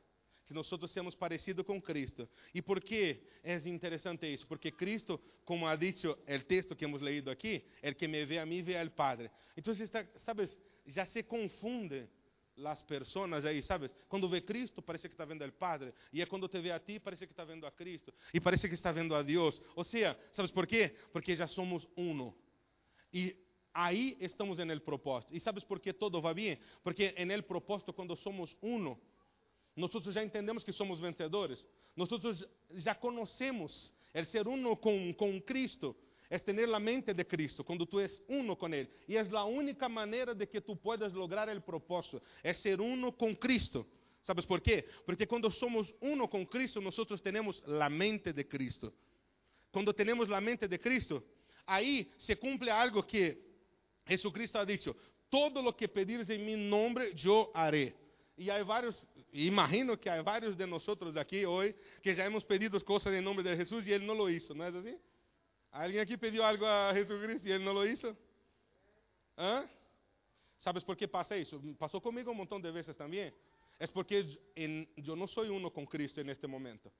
Que 0.46 0.54
nós 0.54 0.70
seamos 0.90 1.14
parecidos 1.14 1.66
com 1.66 1.82
Cristo. 1.82 2.30
E 2.54 2.62
por 2.62 2.80
que 2.80 3.22
é 3.44 3.56
interessante 3.68 4.26
isso? 4.32 4.48
Porque 4.48 4.72
Cristo, 4.72 5.20
como 5.44 5.68
ha 5.68 5.76
dicho 5.76 6.12
o 6.12 6.44
texto 6.46 6.76
que 6.76 6.86
hemos 6.86 7.02
leído 7.02 7.30
aqui, 7.30 7.66
el 7.82 7.96
que 7.96 8.08
me 8.08 8.26
vê 8.26 8.40
a 8.40 8.46
mim 8.46 8.64
vê 8.64 8.78
al 8.78 8.90
Padre. 8.92 9.30
Então, 9.58 9.74
sabes, 10.16 10.58
já 10.86 11.06
se 11.06 11.24
confunde 11.24 12.08
as 12.66 12.82
pessoas 12.82 13.46
aí, 13.46 13.62
sabes? 13.62 13.92
Quando 14.08 14.30
vê 14.30 14.42
Cristo, 14.42 14.82
parece 14.82 15.08
que 15.08 15.14
está 15.14 15.26
vendo 15.26 15.46
o 15.46 15.52
Padre. 15.52 15.94
E 16.14 16.22
é 16.22 16.26
quando 16.26 16.48
te 16.48 16.60
vê 16.60 16.72
a 16.72 16.80
ti, 16.80 17.00
parece 17.00 17.28
que 17.28 17.34
está 17.34 17.44
vendo 17.44 17.68
a 17.68 17.72
Cristo. 17.72 18.14
E 18.34 18.40
parece 18.40 18.68
que 18.68 18.74
está 18.74 18.92
vendo 18.92 19.14
a 19.16 19.22
Deus. 19.22 19.62
Ou 19.76 19.84
seja, 19.84 20.18
sabes 20.32 20.52
por 20.52 20.66
quê? 20.66 20.96
Porque 21.12 21.36
já 21.36 21.46
somos 21.46 21.88
uno. 21.96 22.36
E 23.14 23.36
Aí 23.80 24.18
estamos 24.20 24.58
en 24.58 24.72
el 24.72 24.82
propósito. 24.82 25.36
E 25.36 25.40
sabes 25.40 25.64
por 25.64 25.80
que 25.80 25.94
todo 25.94 26.20
va 26.20 26.34
bem? 26.34 26.58
Porque 26.82 27.14
en 27.16 27.30
el 27.30 27.44
propósito, 27.44 27.94
quando 27.94 28.16
somos 28.16 28.58
uno, 28.60 29.00
nós 29.76 29.92
já 30.12 30.24
entendemos 30.24 30.64
que 30.64 30.74
somos 30.74 31.00
vencedores. 31.00 31.64
Nós 31.96 32.10
já 32.74 32.96
conhecemos 32.96 33.94
el 34.16 34.26
ser 34.26 34.48
uno 34.48 34.78
com, 34.78 35.14
Cristo. 35.46 35.96
É 36.28 36.40
ter 36.40 36.74
a 36.74 36.80
mente 36.80 37.14
de 37.14 37.24
Cristo, 37.24 37.64
quando 37.64 37.86
tu 37.86 38.00
és 38.00 38.20
uno 38.28 38.56
com 38.56 38.68
Ele. 38.68 38.90
E 39.08 39.16
é 39.16 39.22
a 39.22 39.46
única 39.46 39.88
maneira 39.88 40.34
de 40.34 40.48
que 40.48 40.60
tu 40.60 40.76
puedas 40.76 41.14
lograr 41.14 41.48
o 41.56 41.62
propósito. 41.62 42.20
É 42.42 42.54
ser 42.54 42.82
uno 42.82 43.14
com 43.14 43.36
Cristo. 43.36 43.86
¿Sabes 44.24 44.44
por 44.48 44.60
quê? 44.60 44.86
Porque 45.06 45.28
quando 45.28 45.52
somos 45.52 45.94
uno 46.02 46.28
com 46.28 46.44
Cristo, 46.48 46.82
nós 46.82 46.96
temos 47.22 47.62
a 47.64 47.90
mente 47.92 48.34
de 48.34 48.44
Cristo. 48.44 48.92
Quando 49.72 49.94
temos 49.94 50.32
a 50.32 50.42
mente 50.42 50.68
de 50.68 50.80
Cristo, 50.80 51.24
aí 51.68 52.12
se 52.18 52.36
cumpre 52.36 52.72
algo 52.72 53.04
que 53.04 53.46
Jesucristo 54.08 54.58
ha 54.58 54.66
dicho, 54.66 54.96
todo 55.30 55.62
lo 55.62 55.76
que 55.76 55.88
pedires 55.88 56.30
en 56.30 56.46
mi 56.46 56.56
nombre 56.56 57.14
yo 57.14 57.52
haré. 57.54 57.94
E 58.38 58.52
há 58.52 58.64
vários, 58.64 59.04
imagino 59.34 59.98
que 60.00 60.08
há 60.08 60.22
vários 60.22 60.56
de 60.56 60.66
nós 60.68 60.88
aqui 61.18 61.46
hoje 61.46 61.76
que 62.04 62.14
já 62.14 62.24
hemos 62.26 62.44
pedido 62.44 62.80
coisas 62.86 63.12
em 63.12 63.22
nome 63.22 63.42
de 63.42 63.56
Jesus 63.56 63.88
e 63.88 63.92
ele 63.92 64.06
não 64.06 64.14
lo 64.14 64.30
hizo, 64.30 64.54
não 64.54 64.66
é 64.66 64.68
assim? 64.68 65.00
Alguém 65.72 66.00
aqui 66.00 66.16
pediu 66.18 66.44
algo 66.44 66.64
a 66.64 66.94
Jesus 66.94 67.44
e 67.44 67.52
ele 67.52 67.66
não 67.66 67.74
lo 67.74 67.86
hizo? 67.86 68.16
¿Ah? 69.36 69.68
¿Sabes 70.60 70.84
por 70.84 70.96
que 70.96 71.08
passa 71.08 71.36
isso? 71.36 71.60
Passou 71.78 72.00
comigo 72.00 72.32
um 72.32 72.36
montão 72.36 72.62
de 72.62 72.72
vezes 72.72 72.96
também. 72.96 73.34
É 73.80 73.88
porque 73.88 74.26
eu 74.56 75.16
não 75.16 75.28
sou 75.28 75.44
uno 75.44 75.70
com 75.70 75.86
Cristo 75.86 76.24
neste 76.24 76.48
momento. 76.48 76.92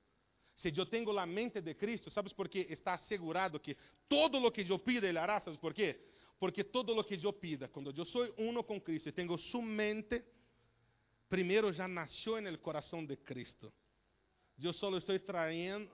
Se 0.56 0.72
eu 0.76 0.86
tenho 0.86 1.16
a 1.16 1.26
mente 1.26 1.60
de 1.60 1.74
Cristo, 1.74 2.10
sabes 2.10 2.32
por 2.32 2.48
quê? 2.48 2.66
Está 2.68 2.94
assegurado 2.94 3.60
que 3.60 3.76
todo 4.08 4.38
lo 4.38 4.50
que 4.50 4.64
eu 4.68 4.78
pido, 4.78 5.06
Ele 5.06 5.18
hará. 5.18 5.40
¿Sabes 5.40 5.58
por 5.58 5.72
quê? 5.72 5.98
Porque 6.38 6.64
todo 6.64 6.94
lo 6.94 7.04
que 7.04 7.18
yo 7.18 7.32
pida, 7.32 7.68
cuando 7.68 7.90
yo 7.90 8.04
soy 8.04 8.32
uno 8.38 8.64
con 8.64 8.80
Cristo 8.80 9.08
y 9.08 9.12
tengo 9.12 9.36
su 9.36 9.60
mente, 9.60 10.24
primero 11.28 11.70
ya 11.70 11.88
nació 11.88 12.38
en 12.38 12.46
el 12.46 12.60
corazón 12.60 13.06
de 13.06 13.18
Cristo. 13.18 13.72
Yo 14.56 14.72
solo 14.72 14.98
estoy 14.98 15.20
trayendo, 15.20 15.92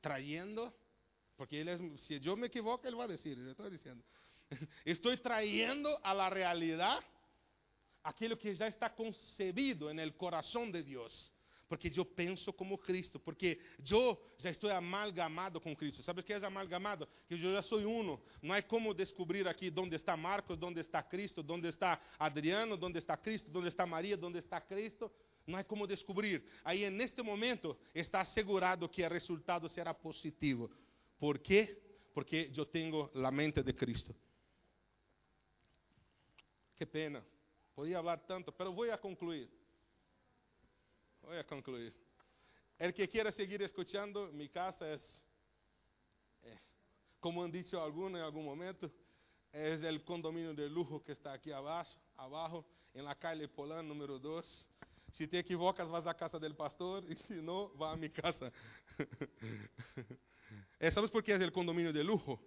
trayendo, 0.00 0.74
porque 1.36 1.96
si 1.98 2.20
yo 2.20 2.36
me 2.36 2.46
equivoco, 2.46 2.86
él 2.86 2.98
va 2.98 3.04
a 3.04 3.08
decir, 3.08 3.38
diciendo. 3.70 4.04
Estoy 4.84 5.16
trayendo 5.18 5.98
a 6.02 6.12
la 6.12 6.28
realidad 6.28 6.98
aquello 8.02 8.38
que 8.38 8.54
ya 8.54 8.66
está 8.66 8.94
concebido 8.94 9.90
en 9.90 9.98
el 9.98 10.16
corazón 10.16 10.72
de 10.72 10.82
Dios. 10.82 11.32
Porque 11.72 11.90
eu 11.98 12.04
penso 12.04 12.52
como 12.52 12.76
Cristo, 12.76 13.18
porque 13.18 13.58
eu 13.90 14.22
já 14.36 14.50
estou 14.50 14.68
amalgamado 14.68 15.58
com 15.58 15.74
Cristo. 15.74 16.02
¿Sabes 16.02 16.22
que 16.22 16.34
é 16.34 16.36
amalgamado? 16.36 17.08
Que 17.26 17.32
eu 17.32 17.38
já 17.38 17.62
sou 17.62 17.78
uno. 17.78 18.20
Não 18.42 18.54
há 18.54 18.60
como 18.60 18.92
descobrir 18.92 19.48
aqui 19.48 19.72
onde 19.74 19.96
está 19.96 20.14
Marcos, 20.14 20.62
onde 20.62 20.80
está 20.80 21.02
Cristo, 21.02 21.42
onde 21.48 21.68
está 21.68 21.98
Adriano, 22.18 22.78
onde 22.78 22.98
está 22.98 23.16
Cristo, 23.16 23.50
onde 23.54 23.68
está 23.68 23.86
Maria, 23.86 24.18
onde 24.22 24.38
está 24.38 24.60
Cristo. 24.60 25.10
Não 25.46 25.58
há 25.58 25.64
como 25.64 25.86
descobrir. 25.86 26.44
Aí, 26.62 26.90
neste 26.90 27.22
momento, 27.22 27.74
está 27.94 28.20
assegurado 28.20 28.86
que 28.86 29.02
o 29.02 29.08
resultado 29.08 29.66
será 29.70 29.94
positivo. 29.94 30.70
Por 31.18 31.38
quê? 31.38 31.80
Porque 32.12 32.50
eu 32.54 32.66
tenho 32.66 33.10
a 33.14 33.30
mente 33.30 33.62
de 33.62 33.72
Cristo. 33.72 34.14
Que 36.76 36.84
pena. 36.84 37.24
Podia 37.74 37.96
falar 37.96 38.18
tanto, 38.18 38.54
mas 38.58 38.74
vou 38.74 38.92
a 38.92 38.98
concluir. 38.98 39.61
Voy 41.22 41.36
a 41.36 41.44
concluir. 41.44 41.94
El 42.78 42.92
que 42.92 43.08
quiera 43.08 43.30
seguir 43.30 43.62
escuchando, 43.62 44.30
mi 44.32 44.48
casa 44.48 44.92
es, 44.92 45.24
eh, 46.42 46.58
como 47.20 47.44
han 47.44 47.52
dicho 47.52 47.82
algunos 47.82 48.18
en 48.18 48.24
algún 48.24 48.44
momento, 48.44 48.90
es 49.52 49.82
el 49.82 50.02
condominio 50.04 50.52
de 50.52 50.68
lujo 50.68 51.02
que 51.02 51.12
está 51.12 51.32
aquí 51.32 51.52
abajo, 51.52 51.96
abajo 52.16 52.66
en 52.92 53.04
la 53.04 53.14
calle 53.14 53.46
Polán 53.46 53.86
número 53.86 54.18
2. 54.18 54.68
Si 55.12 55.28
te 55.28 55.38
equivocas, 55.38 55.88
vas 55.88 56.06
a 56.06 56.14
casa 56.14 56.38
del 56.38 56.56
pastor 56.56 57.04
y 57.08 57.14
si 57.14 57.34
no, 57.34 57.76
va 57.76 57.92
a 57.92 57.96
mi 57.96 58.10
casa. 58.10 58.50
eh, 60.80 60.90
¿Sabes 60.90 61.10
por 61.10 61.22
qué 61.22 61.34
es 61.34 61.40
el 61.40 61.52
condominio 61.52 61.92
de 61.92 62.02
lujo? 62.02 62.40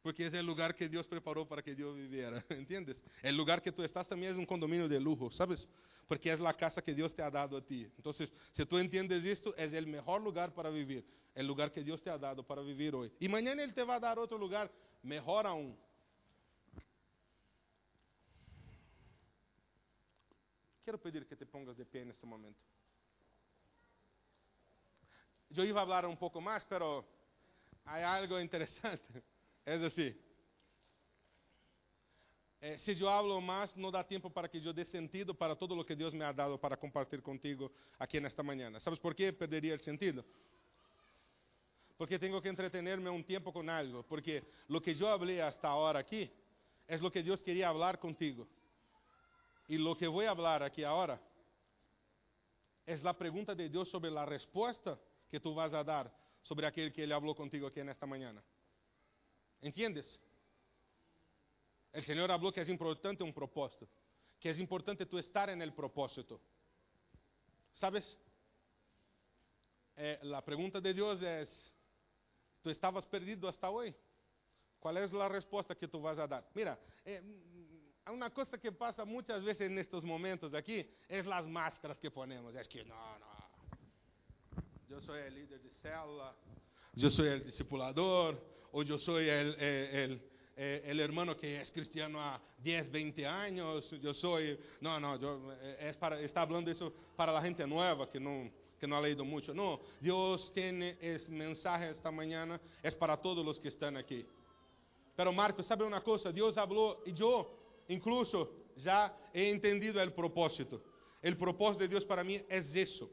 Porque 0.00 0.26
es 0.26 0.34
el 0.34 0.46
lugar 0.46 0.74
que 0.76 0.88
Dios 0.88 1.08
preparó 1.08 1.46
para 1.46 1.62
que 1.62 1.74
yo 1.74 1.94
viviera, 1.94 2.44
¿entiendes? 2.50 3.02
El 3.22 3.36
lugar 3.36 3.62
que 3.62 3.72
tú 3.72 3.82
estás 3.82 4.06
también 4.06 4.32
es 4.32 4.38
un 4.38 4.46
condominio 4.46 4.88
de 4.88 5.00
lujo, 5.00 5.30
¿sabes? 5.30 5.68
Porque 6.12 6.28
é 6.28 6.34
a 6.34 6.52
casa 6.52 6.82
que 6.82 6.92
Deus 6.92 7.10
te 7.14 7.22
ha 7.22 7.30
dado 7.30 7.56
a 7.56 7.62
ti. 7.62 7.90
Então, 7.98 8.12
se 8.12 8.66
tu 8.66 8.78
entiendes 8.78 9.24
isto, 9.24 9.54
é 9.56 9.66
o 9.66 9.86
melhor 9.86 10.20
lugar 10.20 10.50
para 10.50 10.70
viver, 10.70 11.06
é 11.34 11.42
o 11.42 11.46
lugar 11.46 11.70
que 11.70 11.82
Deus 11.82 12.02
te 12.02 12.10
ha 12.10 12.18
dado 12.18 12.44
para 12.44 12.62
viver 12.62 12.94
hoje. 12.94 13.14
E 13.18 13.28
amanhã 13.28 13.52
Ele 13.52 13.72
te 13.72 13.82
vai 13.82 13.98
dar 13.98 14.18
outro 14.18 14.36
lugar 14.36 14.70
melhor 15.02 15.46
aún. 15.46 15.74
Quero 20.82 20.98
pedir 20.98 21.24
que 21.24 21.34
te 21.34 21.46
pongas 21.46 21.78
de 21.78 21.86
pé 21.86 22.04
neste 22.04 22.26
momento. 22.26 22.60
Eu 25.56 25.64
ia 25.64 25.72
falar 25.72 26.04
um 26.04 26.16
pouco 26.16 26.42
mais, 26.42 26.62
pero 26.62 27.06
há 27.86 28.16
algo 28.16 28.38
interessante. 28.38 29.08
É 29.64 29.76
assim. 29.86 30.14
Eh, 32.64 32.78
se 32.78 32.92
eu 32.92 33.08
hablo 33.08 33.40
mais, 33.40 33.74
não 33.74 33.90
dá 33.90 34.04
tempo 34.04 34.30
para 34.30 34.48
que 34.48 34.64
eu 34.64 34.72
dê 34.72 34.84
sentido 34.84 35.34
para 35.34 35.56
todo 35.56 35.76
o 35.76 35.84
que 35.84 35.96
Deus 35.96 36.14
me 36.14 36.22
ha 36.22 36.30
dado 36.30 36.56
para 36.56 36.76
compartilhar 36.76 37.20
contigo 37.20 37.72
aqui 37.98 38.20
nesta 38.20 38.40
manhã. 38.40 38.78
¿Sabes 38.78 39.00
por 39.00 39.16
quê 39.16 39.32
perderia 39.32 39.74
o 39.74 39.80
sentido? 39.80 40.24
Porque 41.98 42.20
tenho 42.20 42.40
que 42.40 42.48
entretenerme 42.48 43.08
um 43.08 43.20
tempo 43.20 43.52
com 43.52 43.68
algo. 43.68 44.04
Porque 44.04 44.44
o 44.68 44.80
que 44.80 44.92
eu 44.92 45.18
falei 45.18 45.40
hasta 45.40 45.68
agora 45.68 45.98
aqui 45.98 46.30
é 46.86 46.94
o 46.94 47.10
que 47.10 47.20
Deus 47.20 47.42
queria 47.42 47.66
falar 47.66 47.96
contigo. 47.96 48.46
E 49.68 49.76
o 49.76 49.96
que 49.96 50.08
vou 50.08 50.22
falar 50.22 50.62
aqui 50.62 50.84
agora 50.84 51.20
é 52.86 52.94
a 52.94 53.14
pergunta 53.14 53.56
de 53.56 53.68
Deus 53.68 53.88
sobre 53.88 54.16
a 54.16 54.24
resposta 54.24 54.96
que 55.28 55.40
tu 55.40 55.52
vas 55.52 55.74
a 55.74 55.82
dar 55.82 56.08
sobre 56.44 56.64
aquele 56.64 56.92
que 56.92 57.00
Ele 57.00 57.12
falou 57.12 57.34
contigo 57.34 57.66
aqui 57.66 57.82
nesta 57.82 58.06
manhã. 58.06 58.32
¿Entiendes? 59.60 60.20
El 61.92 62.02
Señor 62.04 62.30
habló 62.30 62.52
que 62.52 62.62
es 62.62 62.68
importante 62.68 63.22
un 63.22 63.32
propósito, 63.32 63.86
que 64.40 64.50
es 64.50 64.58
importante 64.58 65.06
tú 65.06 65.18
estar 65.18 65.50
en 65.50 65.60
el 65.60 65.74
propósito. 65.74 66.40
¿Sabes? 67.74 68.16
Eh, 69.96 70.18
la 70.22 70.42
pregunta 70.42 70.80
de 70.80 70.94
Dios 70.94 71.20
es, 71.20 71.72
¿tú 72.62 72.70
estabas 72.70 73.06
perdido 73.06 73.46
hasta 73.46 73.70
hoy? 73.70 73.94
¿Cuál 74.78 74.96
es 74.96 75.12
la 75.12 75.28
respuesta 75.28 75.74
que 75.74 75.86
tú 75.86 76.00
vas 76.00 76.18
a 76.18 76.26
dar? 76.26 76.48
Mira, 76.54 76.78
eh, 77.04 77.22
una 78.10 78.30
cosa 78.30 78.58
que 78.58 78.72
pasa 78.72 79.04
muchas 79.04 79.44
veces 79.44 79.70
en 79.70 79.78
estos 79.78 80.02
momentos 80.02 80.52
aquí 80.54 80.84
es 81.06 81.26
las 81.26 81.46
máscaras 81.46 81.98
que 81.98 82.10
ponemos. 82.10 82.54
Es 82.54 82.66
que 82.66 82.84
no, 82.84 83.18
no. 83.18 83.26
Yo 84.88 85.00
soy 85.00 85.20
el 85.20 85.34
líder 85.34 85.60
de 85.62 85.70
célula, 85.70 86.34
yo 86.94 87.08
soy 87.08 87.28
el 87.28 87.44
discipulador, 87.44 88.42
o 88.72 88.82
yo 88.82 88.98
soy 88.98 89.28
el, 89.28 89.54
el, 89.54 89.94
el 89.94 90.31
eh, 90.56 90.82
el 90.84 91.00
hermano 91.00 91.36
que 91.36 91.60
es 91.60 91.70
cristiano 91.70 92.20
a 92.20 92.40
10, 92.58 92.90
20 92.90 93.26
años, 93.26 93.90
yo 94.00 94.12
soy, 94.12 94.58
no, 94.80 95.00
no, 95.00 95.18
yo, 95.18 95.52
eh, 95.60 95.88
es 95.88 95.96
para, 95.96 96.20
está 96.20 96.42
hablando 96.42 96.70
eso 96.70 96.92
para 97.16 97.32
la 97.32 97.40
gente 97.40 97.66
nueva 97.66 98.08
que 98.10 98.20
no, 98.20 98.50
que 98.78 98.86
no 98.86 98.96
ha 98.96 99.00
leído 99.00 99.24
mucho. 99.24 99.54
No, 99.54 99.80
Dios 100.00 100.52
tiene 100.52 100.98
ese 101.00 101.30
mensaje 101.30 101.90
esta 101.90 102.10
mañana, 102.10 102.60
es 102.82 102.94
para 102.94 103.16
todos 103.16 103.44
los 103.44 103.58
que 103.58 103.68
están 103.68 103.96
aquí. 103.96 104.26
Pero 105.16 105.32
Marcos, 105.32 105.66
¿sabe 105.66 105.84
una 105.84 106.02
cosa? 106.02 106.30
Dios 106.32 106.58
habló 106.58 107.00
y 107.06 107.12
yo 107.12 107.84
incluso 107.88 108.50
ya 108.76 109.16
he 109.32 109.50
entendido 109.50 110.02
el 110.02 110.12
propósito. 110.12 110.82
El 111.22 111.36
propósito 111.36 111.84
de 111.84 111.88
Dios 111.88 112.04
para 112.04 112.24
mí 112.24 112.40
es 112.48 112.74
eso. 112.74 113.08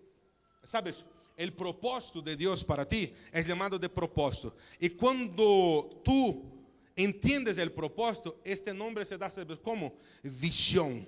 ¿Sabes? 0.63 1.05
El 1.37 1.53
propósito 1.53 2.21
de 2.21 2.35
Dios 2.35 2.63
para 2.65 2.85
ti 2.85 3.13
es 3.31 3.47
llamado 3.47 3.79
de 3.79 3.87
propósito. 3.87 4.55
Y 4.79 4.89
cuando 4.89 6.01
tú 6.03 6.58
entiendes 7.03 7.57
o 7.57 7.71
propósito, 7.71 8.39
este 8.43 8.73
nome 8.73 9.05
se 9.05 9.17
dá 9.17 9.29
¿sabes 9.29 9.59
como? 9.59 9.95
Visión. 10.23 11.07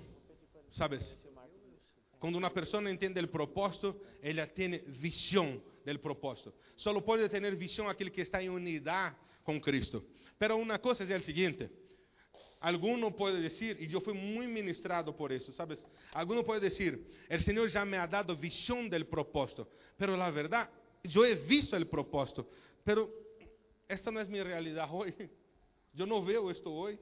¿Sabes? 0.70 1.16
Quando 2.18 2.38
uma 2.38 2.50
pessoa 2.50 2.88
entende 2.88 3.20
o 3.20 3.28
propósito, 3.28 4.00
ela 4.22 4.46
tem 4.46 4.78
visão 4.86 5.60
do 5.84 5.98
propósito. 5.98 6.54
Só 6.76 6.98
pode 7.00 7.28
ter 7.28 7.56
visão 7.56 7.88
aquele 7.88 8.10
que 8.10 8.20
está 8.20 8.40
em 8.40 8.48
unidade 8.48 9.16
com 9.42 9.60
Cristo. 9.60 10.04
Pero 10.38 10.56
uma 10.56 10.78
coisa 10.78 11.02
é 11.02 11.16
o 11.16 11.20
seguinte: 11.20 11.68
alguno 12.60 13.10
pode 13.10 13.42
dizer, 13.42 13.82
e 13.82 13.92
eu 13.92 14.00
fui 14.00 14.14
muito 14.14 14.52
ministrado 14.52 15.12
por 15.12 15.32
isso, 15.32 15.52
¿sabes? 15.52 15.84
Alguno 16.12 16.44
pode 16.44 16.68
dizer, 16.68 17.00
o 17.28 17.40
Senhor 17.40 17.68
já 17.68 17.84
me 17.84 17.96
ha 17.96 18.06
dado 18.06 18.36
visão 18.36 18.88
do 18.88 19.04
propósito, 19.04 19.66
pero 19.98 20.16
la 20.16 20.30
verdade, 20.30 20.70
eu 21.02 21.24
he 21.24 21.34
visto 21.34 21.76
o 21.76 21.86
propósito, 21.86 22.46
pero 22.84 23.12
esta 23.88 24.12
não 24.12 24.20
é 24.20 24.24
minha 24.24 24.44
realidade 24.44 24.90
hoje. 24.94 25.41
Eu 25.96 26.06
não 26.06 26.22
vejo 26.22 26.50
isto 26.50 26.70
hoje. 26.70 26.98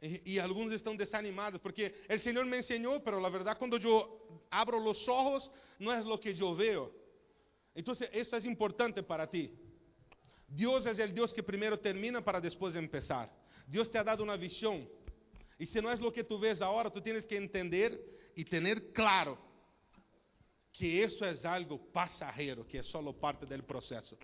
E, 0.00 0.38
alguns 0.38 0.72
estão 0.72 0.94
desanimados 0.94 1.60
porque 1.60 1.92
o 2.08 2.18
Senhor 2.18 2.44
me 2.44 2.60
ensinou, 2.60 3.02
mas 3.04 3.24
a 3.24 3.28
verdade 3.28 3.58
quando 3.58 3.76
eu 3.76 4.44
abro 4.48 4.78
os 4.78 5.08
olhos 5.08 5.50
não 5.78 5.90
é 5.90 6.00
o 6.00 6.16
que 6.16 6.36
eu 6.40 6.54
vejo. 6.54 6.92
Então, 7.74 7.94
isto 8.12 8.36
é 8.36 8.38
importante 8.46 9.02
para 9.02 9.26
ti. 9.26 9.52
Deus 10.48 10.86
é 10.86 11.04
o 11.04 11.12
Deus 11.12 11.32
que 11.32 11.42
primeiro 11.42 11.76
termina 11.76 12.22
para 12.22 12.40
depois 12.40 12.76
empezar. 12.76 13.28
Deus 13.66 13.88
te 13.88 13.98
ha 13.98 14.02
dado 14.02 14.22
uma 14.22 14.36
visão. 14.36 14.88
E 15.58 15.66
se 15.66 15.80
não 15.80 15.90
é 15.90 15.94
o 15.94 16.12
que 16.12 16.22
tu 16.22 16.38
vês 16.38 16.62
agora, 16.62 16.90
tu 16.90 17.00
tens 17.00 17.26
que 17.26 17.36
entender 17.36 18.30
e 18.36 18.44
ter 18.44 18.92
claro 18.92 19.36
que 20.72 20.86
isso 20.86 21.24
é 21.24 21.34
algo 21.44 21.78
passageiro, 21.92 22.64
que 22.64 22.78
é 22.78 22.82
só 22.84 23.02
parte 23.12 23.44
do 23.44 23.62
processo. 23.64 24.16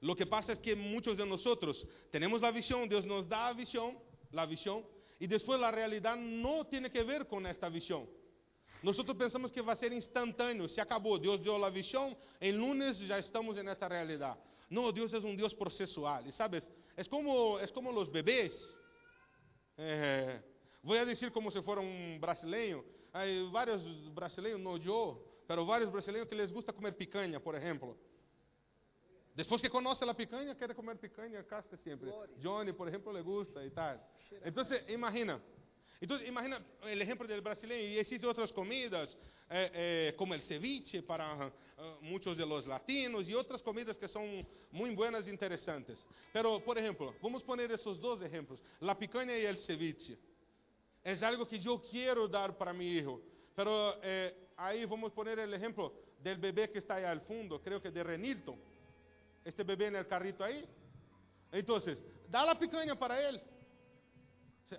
Lo 0.00 0.16
que 0.16 0.26
pasa 0.26 0.52
es 0.52 0.60
que 0.60 0.74
muchos 0.74 1.18
de 1.18 1.26
nosotros 1.26 1.86
tenemos 2.10 2.40
la 2.40 2.50
visión, 2.50 2.88
Dios 2.88 3.04
nos 3.04 3.28
da 3.28 3.52
visión, 3.52 3.98
la 4.30 4.46
visión, 4.46 4.84
y 5.18 5.26
después 5.26 5.60
la 5.60 5.70
realidad 5.70 6.16
no 6.16 6.66
tiene 6.66 6.90
que 6.90 7.02
ver 7.02 7.26
con 7.26 7.46
esta 7.46 7.68
visión. 7.68 8.08
Nosotros 8.82 9.14
pensamos 9.14 9.52
que 9.52 9.60
va 9.60 9.74
a 9.74 9.76
ser 9.76 9.92
instantáneo, 9.92 10.66
se 10.68 10.80
acabó, 10.80 11.18
Dios 11.18 11.42
dio 11.42 11.58
la 11.58 11.68
visión, 11.68 12.16
el 12.38 12.56
lunes 12.56 12.98
ya 13.00 13.18
estamos 13.18 13.58
en 13.58 13.68
esta 13.68 13.88
realidad. 13.88 14.38
No, 14.70 14.90
Dios 14.90 15.12
es 15.12 15.22
un 15.22 15.36
Dios 15.36 15.54
procesual, 15.54 16.26
y 16.26 16.32
sabes, 16.32 16.68
es 16.96 17.06
como, 17.06 17.58
es 17.58 17.70
como. 17.72 17.92
Eh, 19.76 20.40
voy 20.82 20.98
a 20.98 21.04
decir 21.04 21.30
como 21.30 21.50
si 21.50 21.60
fuera 21.60 21.82
un 21.82 22.18
brasileño. 22.18 22.82
Hay 23.12 23.50
varios 23.50 24.14
brasileños, 24.14 24.60
no 24.60 24.78
yo, 24.78 25.22
pero 25.46 25.66
varios 25.66 25.92
brasileños 25.92 26.28
que 26.28 26.34
les 26.34 26.52
gusta 26.52 26.72
comer 26.72 26.96
picaña, 26.96 27.40
por 27.40 27.56
ejemplo. 27.56 27.96
Depois 29.34 29.60
que 29.60 29.68
conhece 29.68 30.04
a 30.04 30.14
picanha, 30.14 30.54
quer 30.54 30.74
comer 30.74 30.96
picanha 30.96 31.42
casca 31.44 31.76
sempre. 31.76 32.10
Johnny, 32.38 32.72
por 32.72 32.88
exemplo, 32.88 33.12
le 33.12 33.22
gusta 33.22 33.64
e 33.64 33.70
tal. 33.70 33.98
Então, 34.44 34.64
imagina. 34.88 35.40
Então, 36.02 36.16
imagina 36.22 36.64
o 36.82 36.88
exemplo 36.88 37.28
do 37.28 37.42
brasileiro. 37.42 37.94
E 37.94 37.98
existem 37.98 38.26
outras 38.26 38.50
comidas, 38.50 39.16
eh, 39.48 39.70
eh, 40.08 40.12
como 40.16 40.34
o 40.34 40.40
ceviche 40.40 41.02
para 41.02 41.52
muitos 42.00 42.36
de 42.36 42.44
los 42.44 42.66
latinos 42.66 43.28
e 43.28 43.34
outras 43.34 43.62
comidas 43.62 43.96
que 43.96 44.08
são 44.08 44.24
muito 44.72 44.96
buenas 44.96 45.26
e 45.26 45.30
interessantes. 45.30 45.98
Pero, 46.32 46.60
por 46.60 46.76
exemplo, 46.76 47.14
vamos 47.20 47.42
poner 47.42 47.70
esses 47.70 47.98
dois 47.98 48.22
exemplos: 48.22 48.60
a 48.80 48.94
picanha 48.94 49.36
e 49.36 49.50
o 49.52 49.56
ceviche. 49.56 50.18
É 51.04 51.14
algo 51.24 51.46
que 51.46 51.64
eu 51.64 51.78
quero 51.78 52.28
dar 52.28 52.52
para 52.52 52.72
meu 52.72 52.88
filho. 52.88 53.22
Pero 53.54 53.70
eh, 54.02 54.34
aí 54.56 54.84
vamos 54.86 55.12
poner 55.12 55.38
o 55.38 55.54
exemplo 55.54 55.92
do 56.18 56.36
bebê 56.36 56.68
que 56.68 56.78
está 56.78 56.96
aí 56.96 57.04
ao 57.04 57.20
fundo, 57.20 57.58
creio 57.60 57.80
que 57.80 57.90
de 57.90 58.02
Renilton 58.02 58.58
este 59.44 59.62
bebé 59.62 59.86
en 59.86 59.96
el 59.96 60.06
carrito 60.06 60.44
ahí. 60.44 60.64
Entonces, 61.52 62.02
da 62.28 62.44
la 62.44 62.58
picaña 62.58 62.94
para 62.94 63.20
él. 63.20 63.40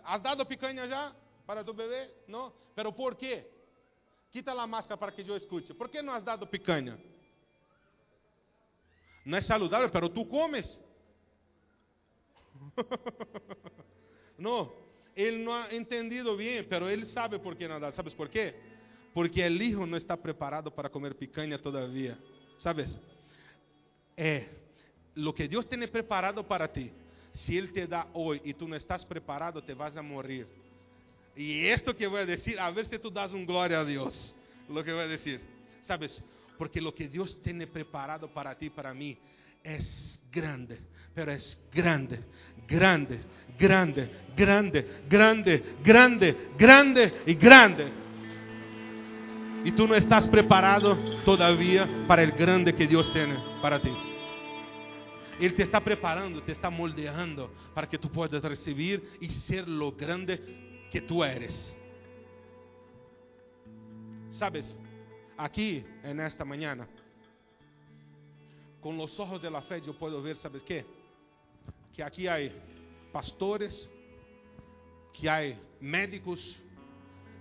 ¿Has 0.04 0.24
dado 0.24 0.48
picaña 0.48 0.86
ya 0.86 1.14
para 1.46 1.64
tu 1.64 1.74
bebé? 1.74 2.24
No. 2.28 2.54
¿Pero 2.76 2.96
por 2.96 3.18
qué? 3.18 3.50
Quita 4.32 4.54
a 4.54 4.68
máscara 4.68 4.98
para 4.98 5.12
que 5.12 5.22
eu 5.22 5.36
escute. 5.36 5.74
¿Por 5.74 5.90
que 5.90 6.02
não 6.02 6.14
has 6.14 6.24
dado 6.24 6.48
picanha? 6.48 6.98
Não 9.26 9.38
é 9.38 9.42
saudável, 9.42 9.90
pero 9.90 10.10
tu 10.10 10.26
comes. 10.26 10.80
Não, 14.38 14.74
ele 15.16 15.38
não 15.44 15.54
ha 15.54 15.74
entendido 15.76 16.36
bem, 16.36 16.64
pero 16.64 16.90
ele 16.90 17.06
sabe 17.06 17.38
por 17.38 17.56
que 17.56 17.68
não 17.68 17.80
dá. 17.80 17.92
¿Sabes 17.92 18.14
por 18.16 18.28
quê? 18.28 18.56
Porque 19.14 19.40
o 19.46 19.48
hijo 19.48 19.86
não 19.86 19.98
está 19.98 20.18
preparado 20.18 20.72
para 20.72 20.90
comer 20.90 21.14
picanha 21.14 21.60
todavía. 21.60 22.18
¿Sabes? 22.60 22.98
É, 24.16 24.46
lo 25.16 25.34
que 25.34 25.48
Deus 25.48 25.66
tem 25.66 25.88
preparado 25.88 26.44
para 26.44 26.68
ti. 26.68 26.92
Se 27.34 27.56
Ele 27.56 27.70
te 27.70 27.88
dá 27.88 28.08
hoje 28.14 28.42
e 28.44 28.54
tu 28.54 28.68
não 28.68 28.76
estás 28.76 29.06
preparado, 29.06 29.62
te 29.62 29.74
vas 29.74 29.96
a 29.96 30.02
morir. 30.02 30.48
E 31.36 31.66
esto 31.68 31.94
que 31.94 32.08
vou 32.08 32.26
dizer, 32.26 32.60
a 32.60 32.70
ver 32.72 32.86
se 32.86 33.00
tu 33.00 33.10
das 33.10 33.32
um 33.32 33.46
glória 33.46 33.80
a 33.80 33.84
Deus. 33.84 34.36
Lo 34.68 34.84
que 34.84 34.92
vou 34.92 35.08
dizer, 35.08 35.40
sabes? 35.84 36.22
Porque 36.58 36.82
lo 36.82 36.94
que 36.94 37.08
Deus 37.08 37.36
tem 37.36 37.66
preparado 37.66 38.28
para 38.30 38.54
ti, 38.56 38.70
para 38.70 38.94
mim, 38.94 39.18
é 39.64 39.78
grande, 40.32 40.78
pero 41.14 41.32
é 41.32 41.38
grande, 41.72 42.20
grande, 42.68 43.20
grande, 43.58 44.10
grande, 44.36 44.86
grande, 45.08 45.64
grande, 45.84 46.36
grande 46.58 47.14
e 47.26 47.34
grande. 47.34 47.86
E 49.64 49.72
tu 49.72 49.88
não 49.88 49.96
estás 49.96 50.26
preparado 50.28 50.98
todavia 51.24 51.88
para 52.08 52.24
o 52.24 52.32
grande 52.36 52.74
que 52.74 52.88
Deus 52.88 53.10
tem 53.12 53.28
para 53.62 53.80
ti. 53.80 53.94
Ele 55.40 55.54
te 55.56 55.64
está 55.64 55.80
preparando, 55.80 56.42
te 56.42 56.52
está 56.52 56.70
moldeando 56.70 57.50
para 57.74 57.88
que 57.88 57.98
tu 57.98 58.10
puedas 58.10 58.44
receber 58.44 59.04
e 59.22 59.30
ser 59.30 59.68
lo 59.68 59.92
grande 59.92 60.40
que 60.92 61.02
tu 61.02 61.24
eres. 61.24 61.76
Sabes, 64.32 64.76
aqui 65.38 65.86
en 66.04 66.20
esta 66.20 66.44
mañana, 66.46 66.88
os 68.84 69.20
ojos 69.20 69.42
de 69.42 69.50
la 69.50 69.62
posso 69.62 70.22
ver, 70.22 70.38
sabes 70.38 70.64
qué? 70.64 70.86
Que 71.94 72.02
aqui 72.02 72.28
há 72.28 72.38
pastores, 73.12 73.90
que 75.14 75.30
há 75.30 75.56
médicos, 75.80 76.60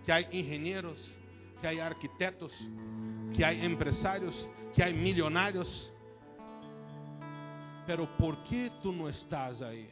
que 0.05 0.12
há 0.12 0.21
engenheiros, 0.21 1.14
que 1.61 1.66
há 1.66 1.86
arquitetos, 1.86 2.52
que 3.32 3.44
há 3.44 3.52
empresários, 3.52 4.48
que 4.74 4.82
há 4.82 4.90
milionários. 4.90 5.92
Pero 7.86 8.06
por 8.18 8.36
que 8.44 8.70
tu 8.82 8.92
não 8.92 9.08
estás 9.08 9.61
aí? 9.62 9.90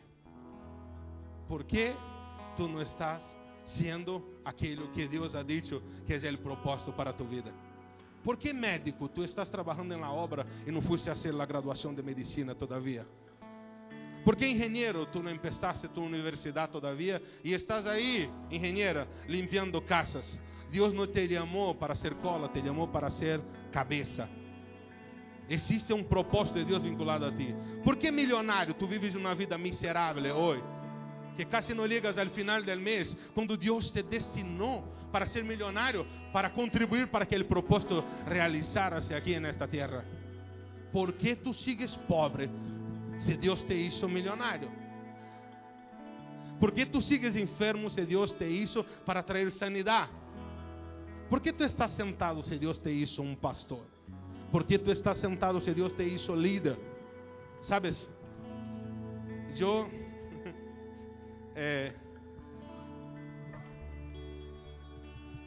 Por 1.49 1.65
que 1.65 1.95
tu 2.57 2.69
não 2.69 2.83
estás 2.83 3.37
sendo 3.65 4.41
aquilo 4.45 4.91
que 4.93 5.07
Deus 5.07 5.35
ha 5.35 5.43
dicho 5.43 5.83
que 6.07 6.15
é 6.15 6.31
o 6.31 6.39
propósito 6.39 6.93
para 6.93 7.13
tu 7.13 7.25
vida? 7.25 7.53
¿Por 8.23 8.37
que 8.37 8.53
médico 8.53 9.09
tu 9.09 9.23
estás 9.23 9.49
trabalhando 9.49 9.97
na 9.97 10.13
obra 10.13 10.47
e 10.67 10.71
não 10.71 10.83
fuiste 10.83 11.09
a 11.09 11.13
hacer 11.13 11.39
a 11.41 11.47
graduação 11.47 11.95
de 11.95 12.03
medicina 12.03 12.55
todavía? 12.55 13.07
¿Por 14.25 14.37
que 14.37 14.47
engenheiro 14.47 15.07
tu 15.07 15.23
não 15.23 15.31
empezaste 15.31 15.89
tu 15.89 16.03
universidade 16.03 16.73
todavía 16.73 17.23
e 17.43 17.55
estás 17.55 17.87
aí, 17.87 18.29
engenheira, 18.51 19.09
limpiando 19.27 19.81
casas? 19.81 20.39
Deus 20.71 20.93
não 20.93 21.07
te 21.07 21.29
chamou 21.29 21.75
para 21.75 21.95
ser 21.95 22.15
cola, 22.17 22.49
te 22.49 22.63
chamou 22.63 22.89
para 22.89 23.11
ser 23.11 23.41
cabeça. 23.73 24.29
Existe 25.49 25.93
um 25.95 26.05
propósito 26.05 26.59
de 26.59 26.67
Deus 26.67 26.83
vinculado 26.83 27.25
a 27.25 27.33
ti. 27.33 27.55
Por 27.83 27.97
que 27.97 28.11
milionário 28.11 28.75
tu 28.75 28.87
vives 28.87 29.15
uma 29.15 29.35
vida 29.35 29.57
miserável 29.57 30.37
hoje? 30.37 30.63
Que 31.37 31.45
casi 31.45 31.73
não 31.73 31.87
ligas 31.87 32.19
ao 32.19 32.27
final 32.27 32.63
do 32.63 32.77
mês, 32.77 33.17
quando 33.33 33.57
Deus 33.57 33.91
te 33.91 34.03
destinou 34.03 34.85
para 35.11 35.25
ser 35.25 35.45
milionário, 35.45 36.07
para 36.33 36.51
contribuir 36.51 37.09
para 37.09 37.25
que 37.25 37.37
o 37.37 37.45
propósito 37.47 38.05
realizara-se 38.27 39.15
aqui 39.15 39.39
nesta 39.41 39.67
terra. 39.67 40.05
¿Por 40.93 41.15
que 41.15 41.37
tu 41.37 41.55
sigues 41.55 41.97
pobre 42.09 42.51
se 43.19 43.37
Deus 43.37 43.65
te 43.65 43.75
hizo 43.75 44.07
milionário? 44.07 44.71
¿Por 46.61 46.73
que 46.73 46.85
tu 46.85 47.01
sigues 47.01 47.37
enfermo 47.37 47.89
se 47.89 48.05
Deus 48.05 48.37
te 48.37 48.51
hizo 48.51 48.85
para 49.07 49.23
trazer 49.23 49.51
sanidade? 49.53 50.11
¿Por 51.29 51.43
que 51.43 51.53
tu 51.53 51.63
estás 51.63 51.93
sentado 51.93 52.43
se 52.43 52.59
Deus 52.59 52.81
te 52.81 52.91
hizo 52.91 53.23
um 53.23 53.37
pastor? 53.37 53.85
¿Por 54.51 54.65
que 54.65 54.79
tu 54.79 54.91
estás 54.91 55.19
sentado 55.19 55.61
se 55.61 55.75
Deus 55.75 55.95
te 55.95 56.05
hizo 56.05 56.35
líder? 56.35 56.77
Sabes, 57.63 58.09
eu 59.59 59.91
é, 61.55 61.93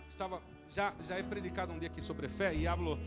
estava 0.10 0.42
já 0.72 0.94
já 1.08 1.16
é 1.18 1.24
predicado 1.24 1.74
um 1.74 1.80
dia 1.80 1.90
aqui 1.90 2.02
sobre 2.02 2.28
fé 2.30 2.54
e 2.54 2.68
hablo 2.68 3.00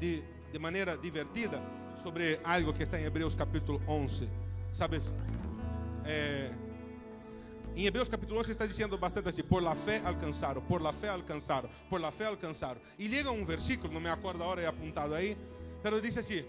de 0.00 0.22
de 0.50 0.58
maneira 0.58 0.96
divertida 0.96 1.60
sobre 2.02 2.40
algo 2.42 2.72
que 2.72 2.82
está 2.82 2.98
em 2.98 3.04
Hebreus 3.04 3.34
capítulo 3.34 3.80
11. 3.86 4.28
Sabes? 4.72 5.12
É, 6.04 6.52
em 7.78 7.86
Hebreus 7.86 8.08
capítulo 8.08 8.40
11 8.40 8.50
está 8.50 8.66
dizendo 8.66 8.98
bastante 8.98 9.28
assim: 9.28 9.44
por 9.44 9.62
la 9.62 9.76
fé 9.76 10.02
alcançaram, 10.04 10.60
por 10.62 10.82
la 10.82 10.92
fé 10.94 11.10
alcançaram, 11.10 11.70
por 11.88 12.00
la 12.00 12.10
fé 12.10 12.26
alcançaram. 12.26 12.80
E 12.98 13.08
chega 13.08 13.30
um 13.30 13.44
versículo, 13.44 13.92
não 13.92 14.00
me 14.00 14.10
acordo 14.10 14.42
a 14.42 14.46
hora, 14.46 14.62
é 14.62 14.66
apontado 14.66 15.14
aí, 15.14 15.36
pero 15.80 16.00
diz 16.00 16.18
assim: 16.18 16.44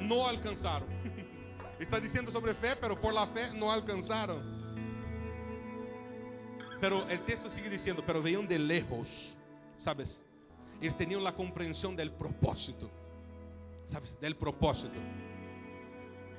não 0.00 0.26
alcançaram. 0.26 0.88
está 1.78 2.00
dizendo 2.00 2.32
sobre 2.32 2.52
fé, 2.54 2.74
pero 2.74 2.96
por 2.96 3.12
la 3.12 3.28
fé 3.28 3.52
não 3.52 3.70
alcançaram. 3.70 4.42
Pero 6.80 6.98
o 6.98 7.18
texto 7.18 7.48
sigue 7.50 7.68
dizendo: 7.68 8.02
pero 8.02 8.20
veían 8.20 8.44
de 8.44 8.58
lejos, 8.58 9.08
sabes? 9.78 10.20
Eles 10.80 10.96
tinham 10.96 11.24
a 11.24 11.32
compreensão 11.32 11.94
del 11.94 12.10
propósito, 12.10 12.90
sabes? 13.86 14.12
Del 14.14 14.34
propósito. 14.34 14.98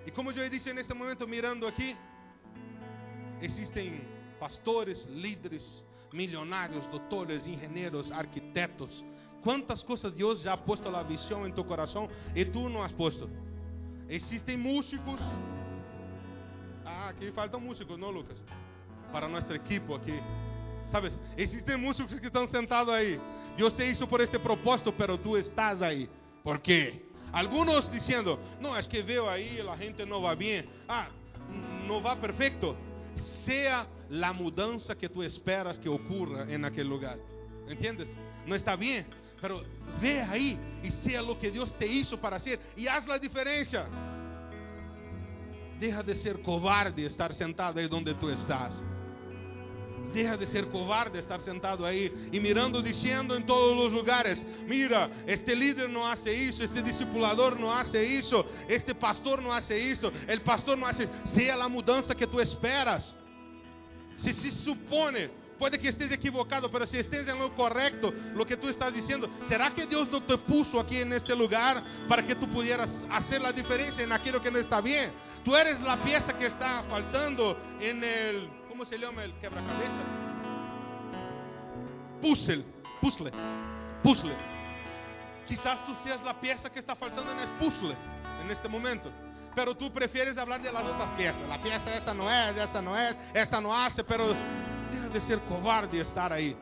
E 0.05 0.11
como 0.11 0.31
eu 0.31 0.49
disse 0.49 0.73
neste 0.73 0.93
momento, 0.93 1.25
mirando 1.25 1.65
aqui, 1.65 1.95
existem 3.43 4.01
pastores, 4.39 5.05
líderes, 5.05 5.83
milionários, 6.13 6.85
doutores, 6.87 7.45
engenheiros, 7.45 8.11
arquitetos. 8.11 9.03
Quantas 9.43 9.83
coisas 9.83 10.13
Deus 10.13 10.41
já 10.41 10.53
ha 10.53 10.57
posto 10.57 10.87
a 10.87 11.03
visão 11.03 11.45
em 11.45 11.51
tu 11.51 11.63
coração 11.63 12.09
e 12.33 12.45
tu 12.45 12.69
não 12.69 12.81
has 12.81 12.93
posto? 12.93 13.29
Existem 14.07 14.55
músicos. 14.55 15.19
Ah, 16.85 17.09
aqui 17.09 17.31
faltam 17.31 17.59
músicos, 17.59 17.99
não, 17.99 18.09
Lucas? 18.09 18.37
Para 19.11 19.27
nossa 19.27 19.53
equipe 19.53 19.93
aqui. 19.93 20.21
Sabes? 20.87 21.19
Existem 21.37 21.75
músicos 21.75 22.19
que 22.19 22.27
estão 22.27 22.47
sentados 22.47 22.93
aí. 22.93 23.19
Deus 23.57 23.73
te 23.73 23.89
hizo 23.89 24.07
por 24.07 24.21
este 24.21 24.39
propósito, 24.39 24.93
pero 24.93 25.17
tu 25.17 25.35
estás 25.37 25.81
aí. 25.81 26.09
¿Por 26.43 26.59
quê? 26.59 27.05
Alguns 27.31 27.89
dizendo, 27.89 28.39
não, 28.61 28.75
é 28.75 28.83
que 28.83 29.01
veo 29.01 29.27
aí, 29.27 29.59
a 29.59 29.75
gente 29.75 30.05
não 30.05 30.21
vai 30.21 30.35
bem. 30.35 30.69
Ah, 30.87 31.07
não 31.87 31.99
vai 31.99 32.15
perfeito. 32.15 32.77
Sea 33.45 33.87
a 34.21 34.33
mudança 34.33 34.95
que 34.95 35.09
tu 35.09 35.23
esperas 35.23 35.77
que 35.77 35.89
ocorra 35.89 36.45
em 36.49 36.63
aquele 36.63 36.89
lugar. 36.89 37.17
¿Entiendes? 37.67 38.09
Não 38.45 38.55
está 38.55 38.75
bem, 38.75 39.05
pero 39.41 39.65
ve 39.99 40.21
aí 40.21 40.59
e 40.83 40.91
sea 40.91 41.21
lo 41.21 41.37
que 41.37 41.49
Deus 41.49 41.71
te 41.73 41.85
hizo 41.85 42.17
para 42.17 42.39
ser 42.39 42.59
e 42.77 42.87
haz 42.87 43.09
a 43.09 43.17
diferença. 43.17 43.87
Deja 45.79 46.01
de 46.01 46.15
ser 46.15 46.41
cobarde 46.41 47.05
estar 47.05 47.33
sentado 47.33 47.79
aí 47.79 47.89
onde 47.91 48.13
tu 48.15 48.29
estás. 48.29 48.81
Deja 50.13 50.37
de 50.37 50.45
ser 50.45 50.67
cobarde 50.67 51.17
estar 51.17 51.41
sentado 51.41 51.85
aí 51.85 52.29
e 52.31 52.39
mirando, 52.39 52.83
dizendo 52.83 53.35
em 53.35 53.41
todos 53.41 53.87
os 53.87 53.91
lugares: 53.91 54.45
Mira, 54.67 55.09
este 55.25 55.55
líder 55.55 55.89
não 55.89 56.05
hace 56.05 56.31
isso, 56.31 56.63
este 56.63 56.81
discipulador 56.81 57.57
não 57.57 57.71
hace 57.71 58.01
isso, 58.01 58.45
este 58.69 58.93
pastor 58.93 59.41
não 59.41 59.51
hace 59.51 59.75
isso, 59.77 60.11
el 60.27 60.41
pastor 60.41 60.77
não 60.77 60.87
hace. 60.87 61.09
Seja 61.25 61.55
a 61.61 61.67
mudança 61.67 62.13
que 62.13 62.27
tu 62.27 62.39
esperas. 62.39 63.22
Se 64.17 64.33
se 64.33 64.51
supone, 64.51 65.29
pode 65.57 65.77
que 65.77 65.87
esteja 65.87 66.13
equivocado, 66.13 66.69
mas 66.71 66.89
se 66.89 66.99
esteja 66.99 67.31
em 67.31 67.39
lo 67.39 67.53
correto, 67.55 68.13
lo 68.33 68.45
que 68.45 68.57
tu 68.57 68.69
estás 68.69 68.93
dizendo, 68.93 69.29
será 69.47 69.71
que 69.71 69.85
Deus 69.85 70.09
não 70.09 70.21
te 70.21 70.37
puso 70.37 70.79
aqui 70.79 71.03
neste 71.05 71.33
lugar 71.33 71.83
para 72.07 72.23
que 72.23 72.35
tu 72.35 72.47
pudieras 72.47 72.89
fazer 73.07 73.45
a 73.45 73.51
diferença 73.51 74.01
em 74.01 74.11
aquilo 74.11 74.39
que 74.39 74.51
não 74.51 74.59
está 74.59 74.81
bem? 74.81 75.11
Tu 75.43 75.55
eres 75.55 75.81
a 75.81 75.97
peça 75.97 76.33
que 76.33 76.45
está 76.45 76.83
faltando 76.89 77.57
en 77.81 78.03
el 78.03 78.63
¿Cómo 78.73 78.85
se 78.85 78.97
llama 78.97 79.23
el 79.23 79.31
quebracabeza? 79.35 80.01
Puzzle, 82.19 82.65
puzzle, 82.99 83.31
puzzle. 84.01 84.35
Quizás 85.45 85.85
tú 85.85 85.93
seas 86.03 86.23
la 86.23 86.33
pieza 86.41 86.71
que 86.71 86.79
está 86.79 86.95
faltando 86.95 87.31
en 87.33 87.39
el 87.41 87.49
puzzle 87.59 87.95
en 88.41 88.49
este 88.49 88.67
momento. 88.67 89.11
Pero 89.55 89.75
tú 89.75 89.91
prefieres 89.91 90.37
hablar 90.37 90.61
de 90.61 90.71
las 90.71 90.83
otras 90.83 91.09
piezas. 91.11 91.47
La 91.47 91.61
pieza 91.61 91.95
esta 91.95 92.13
no 92.13 92.29
es, 92.29 92.57
esta 92.57 92.81
no 92.81 92.97
es, 92.97 93.15
esta 93.33 93.61
no 93.61 93.75
hace, 93.75 94.03
pero 94.03 94.29
deja 94.91 95.09
de 95.11 95.21
ser 95.21 95.39
cobarde 95.41 96.01
estar 96.01 96.33
ahí. 96.33 96.55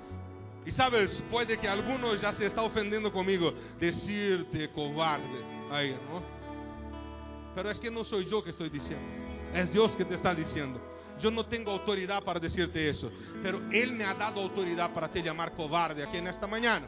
Y 0.65 0.71
sabes, 0.71 1.23
puede 1.31 1.57
que 1.57 1.67
algunos 1.67 2.21
ya 2.21 2.33
se 2.33 2.45
está 2.45 2.61
ofendiendo 2.61 3.11
conmigo 3.11 3.53
decirte 3.79 4.69
cobarde 4.71 5.43
ahí, 5.71 5.97
¿no? 6.09 6.21
Pero 7.55 7.69
es 7.69 7.79
que 7.79 7.89
no 7.89 8.03
soy 8.03 8.25
yo 8.25 8.43
que 8.43 8.51
estoy 8.51 8.69
diciendo, 8.69 9.05
es 9.53 9.73
Dios 9.73 9.95
que 9.95 10.05
te 10.05 10.15
está 10.15 10.35
diciendo. 10.35 10.79
Eu 11.23 11.29
não 11.29 11.43
tenho 11.43 11.69
autoridade 11.69 12.25
para 12.25 12.39
dizer-te 12.39 12.89
isso, 12.89 13.11
pero 13.43 13.61
Ele 13.71 13.91
me 13.91 14.03
ha 14.03 14.13
dado 14.13 14.39
autoridade 14.39 14.91
para 14.91 15.07
te 15.07 15.21
chamar 15.21 15.51
cobarde 15.51 16.01
aqui 16.01 16.19
nesta 16.19 16.47
manhã. 16.47 16.81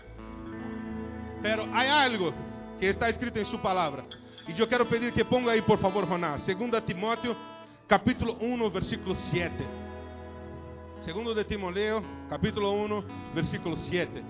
Pero 1.41 1.67
hay 1.71 1.87
algo 1.87 2.33
que 2.79 2.89
está 2.89 3.09
escrito 3.09 3.37
en 3.37 3.45
su 3.45 3.59
palabra. 3.59 4.03
Y 4.47 4.53
yo 4.53 4.67
quiero 4.67 4.87
pedir 4.87 5.13
que 5.13 5.23
ponga 5.23 5.53
ahí, 5.53 5.61
por 5.61 5.79
favor, 5.79 6.07
Jonás. 6.07 6.45
2 6.45 6.85
Timoteo, 6.85 7.35
capítulo 7.87 8.35
1, 8.39 8.71
versículo 8.71 9.15
7. 9.15 9.51
Segundo 11.03 11.33
de 11.33 11.45
Timoteo, 11.45 12.03
capítulo 12.29 12.71
1, 12.71 13.03
versículo 13.33 13.77
7. 13.77 14.23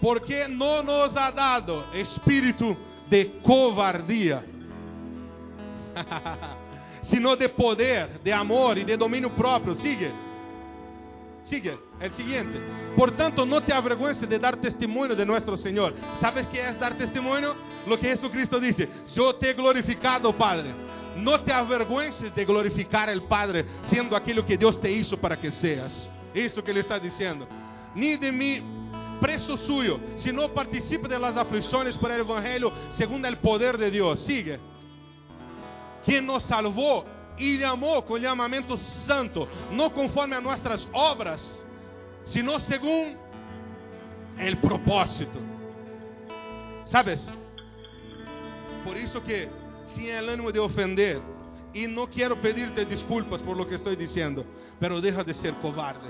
Porque 0.00 0.46
no 0.48 0.82
nos 0.82 1.16
ha 1.16 1.32
dado 1.32 1.92
espíritu 1.94 2.76
de 3.08 3.40
cobardía, 3.42 4.44
sino 7.02 7.36
de 7.36 7.48
poder, 7.48 8.20
de 8.20 8.32
amor 8.34 8.76
y 8.76 8.84
de 8.84 8.98
dominio 8.98 9.30
propio. 9.30 9.74
Sigue. 9.74 10.23
Sigue, 11.44 11.78
el 12.00 12.10
siguiente. 12.14 12.58
Por 12.96 13.12
tanto, 13.12 13.44
no 13.44 13.62
te 13.62 13.72
avergüences 13.72 14.28
de 14.28 14.38
dar 14.38 14.56
testimonio 14.56 15.14
de 15.14 15.26
nuestro 15.26 15.56
Señor. 15.58 15.94
¿Sabes 16.18 16.46
qué 16.46 16.66
es 16.66 16.80
dar 16.80 16.94
testimonio? 16.94 17.54
Lo 17.86 17.98
que 17.98 18.08
Jesucristo 18.08 18.58
dice, 18.58 18.88
yo 19.14 19.34
te 19.34 19.50
he 19.50 19.52
glorificado, 19.52 20.36
Padre. 20.36 20.74
No 21.16 21.40
te 21.42 21.52
avergüences 21.52 22.34
de 22.34 22.44
glorificar 22.46 23.10
al 23.10 23.22
Padre, 23.24 23.66
siendo 23.90 24.16
aquello 24.16 24.44
que 24.46 24.56
Dios 24.56 24.80
te 24.80 24.90
hizo 24.90 25.18
para 25.18 25.38
que 25.38 25.50
seas. 25.50 26.10
Eso 26.32 26.64
que 26.64 26.70
Él 26.70 26.78
está 26.78 26.98
diciendo. 26.98 27.46
Ni 27.94 28.16
de 28.16 28.32
mí 28.32 28.62
preso 29.20 29.56
suyo, 29.58 30.00
sino 30.16 30.48
participa 30.48 31.08
de 31.08 31.18
las 31.18 31.36
aflicciones 31.36 31.96
por 31.98 32.10
el 32.10 32.20
Evangelio 32.20 32.72
según 32.92 33.24
el 33.26 33.36
poder 33.36 33.76
de 33.76 33.90
Dios. 33.90 34.20
Sigue. 34.20 34.58
Quien 36.04 36.24
nos 36.24 36.42
salvó 36.44 37.04
e 37.38 37.60
com 38.06 38.16
llamamiento 38.16 38.76
santo, 38.76 39.48
não 39.70 39.90
conforme 39.90 40.34
a 40.34 40.40
nossas 40.40 40.88
obras, 40.92 41.64
sino 42.24 42.58
según 42.60 43.16
el 44.38 44.56
propósito. 44.58 45.38
¿Sabes? 46.86 47.28
Por 48.84 48.96
isso 48.96 49.22
que, 49.22 49.48
sin 49.94 50.08
el 50.08 50.28
ánimo 50.28 50.52
de 50.52 50.60
ofender, 50.60 51.20
e 51.72 51.88
não 51.88 52.06
quero 52.06 52.36
pedirte 52.36 52.84
desculpas 52.84 53.42
por 53.42 53.56
lo 53.56 53.66
que 53.66 53.74
estou 53.74 53.94
dizendo, 53.96 54.46
pero 54.78 55.00
deja 55.00 55.24
de 55.24 55.34
ser 55.34 55.54
cobarde. 55.54 56.08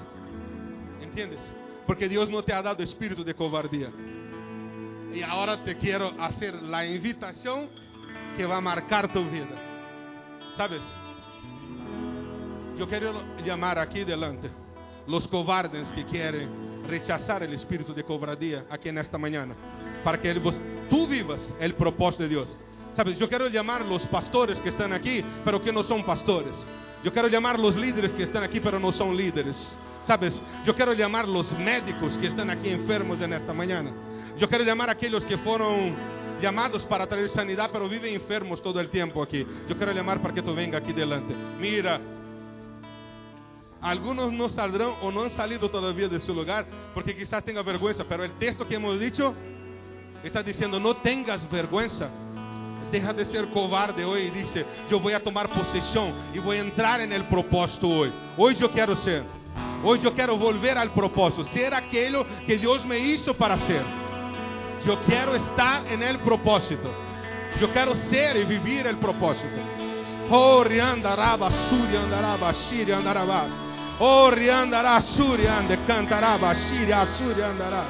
¿Entiendes? 1.01 1.41
Porque 1.87 2.09
Deus 2.09 2.29
não 2.29 2.43
te 2.43 2.53
ha 2.53 2.61
dado 2.61 2.83
espírito 2.83 3.25
de 3.25 3.33
cobardía. 3.33 3.91
E 5.13 5.23
agora 5.23 5.57
te 5.57 5.75
quero 5.77 6.13
hacer 6.19 6.55
la 6.63 6.85
invitação 6.85 7.69
que 8.37 8.45
vai 8.45 8.61
marcar 8.61 9.09
tu 9.09 9.25
vida. 9.25 9.57
¿Sabes? 10.57 10.83
Eu 12.77 12.89
quero 12.89 13.15
chamar 13.45 13.79
aqui 13.79 14.05
delante 14.05 14.51
los 15.07 15.27
cobardes 15.27 15.91
que 15.93 16.05
querem 16.05 16.49
rechazar 16.89 17.43
o 17.43 17.55
espírito 17.55 17.95
de 17.95 18.03
cobardía 18.03 18.67
aqui 18.69 18.91
nesta 18.91 19.17
manhã, 19.17 19.47
para 20.03 20.19
que 20.19 20.35
tú 20.91 21.07
vivas 21.07 21.55
o 21.61 21.75
propósito 21.75 22.25
de 22.25 22.31
Deus. 22.31 22.57
Sabes, 22.97 23.21
eu 23.21 23.29
quero 23.29 23.51
chamar 23.51 23.85
los 23.85 24.05
pastores 24.07 24.59
que 24.61 24.69
estão 24.69 24.93
aqui, 24.93 25.25
pero 25.45 25.61
que 25.61 25.73
não 25.73 25.83
são 25.83 26.03
pastores. 26.03 26.57
Eu 27.03 27.13
quero 27.13 27.31
chamar 27.31 27.59
los 27.59 27.77
líderes 27.77 28.13
que 28.15 28.23
estão 28.23 28.43
aqui, 28.43 28.61
pero 28.61 28.79
não 28.79 28.93
são 28.93 29.13
líderes. 29.15 29.77
Sabes, 30.05 30.41
eu 30.67 30.75
quero 30.75 30.97
chamar 30.97 31.27
los 31.27 31.51
médicos 31.53 32.17
que 32.17 32.27
estão 32.27 32.49
aqui 32.51 32.71
enfermos 32.71 33.21
nesta 33.21 33.53
manhã. 33.53 33.85
Eu 34.39 34.49
quero 34.49 34.65
chamar 34.65 34.89
aqueles 34.89 35.25
que 35.25 35.37
foram 35.39 35.95
llamados 36.41 36.85
para 36.85 37.07
trazer 37.07 37.29
sanidade, 37.29 37.73
pero 37.73 37.89
vivem 37.89 38.15
enfermos 38.15 38.61
todo 38.61 38.79
o 38.79 38.89
tempo 38.89 39.23
aqui. 39.23 39.47
Eu 39.69 39.77
quero 39.77 39.95
chamar 39.95 40.19
para 40.19 40.33
que 40.33 40.43
tu 40.43 40.55
venga 40.55 40.79
aqui 40.79 40.93
delante. 40.93 41.35
Mira, 41.59 42.01
Algunos 43.85 44.33
no 44.33 44.49
saldrán 44.49 44.95
o 45.03 45.13
no 45.13 45.25
han 45.25 45.31
salido 45.31 45.69
todavía 45.71 46.09
de 46.09 46.19
su 46.19 46.33
lugar 46.33 46.65
porque 46.95 47.15
quizás 47.15 47.45
tenga 47.45 47.61
vergüenza, 47.61 48.03
pero 48.09 48.25
el 48.25 48.33
texto 48.39 48.67
que 48.67 48.77
hemos 48.77 48.99
dicho 48.99 49.35
está 50.23 50.43
diciendo, 50.43 50.81
no 50.81 50.97
tengas 50.97 51.49
vergüenza. 51.51 52.09
Deja 52.91 53.13
de 53.13 53.27
ser 53.27 53.51
cobarde 53.51 54.03
hoy 54.03 54.23
y 54.23 54.31
dice, 54.31 54.65
yo 54.89 54.99
voy 54.99 55.13
a 55.13 55.23
tomar 55.23 55.51
posesión 55.51 56.15
y 56.33 56.39
voy 56.39 56.57
a 56.57 56.61
entrar 56.61 57.03
en 57.03 57.13
el 57.13 57.25
propósito 57.25 57.87
hoy. 57.87 58.11
Hoy 58.39 58.55
yo 58.55 58.71
quiero 58.71 58.97
ser. 58.97 59.23
Hoy 59.85 60.01
yo 60.01 60.15
quiero 60.15 60.39
volver 60.39 60.79
al 60.79 60.91
propósito, 60.93 61.45
ser 61.45 61.75
aquello 61.75 62.25
que 62.47 62.57
Dios 62.57 62.87
me 62.87 62.99
hizo 62.99 63.35
para 63.35 63.59
ser. 63.59 63.85
Yo 64.87 64.99
quiero 65.03 65.35
estar 65.35 65.87
en 65.89 66.03
el 66.03 66.21
propósito. 66.21 66.91
Yo 67.61 67.71
quiero 67.71 67.95
ser 68.09 68.39
y 68.39 68.45
vivir 68.45 68.87
el 68.87 68.97
propósito. 68.97 69.61
Oh, 70.31 70.65
riandaraba, 70.65 71.51
suri, 71.69 71.97
andaraba, 71.97 72.51
shiri, 72.53 72.93
andarabas. 72.93 73.74
Riandará, 74.35 75.01
suriande, 75.01 75.77
cantará, 75.87 76.37
baxiria, 76.37 77.07
suriandará. 77.07 77.85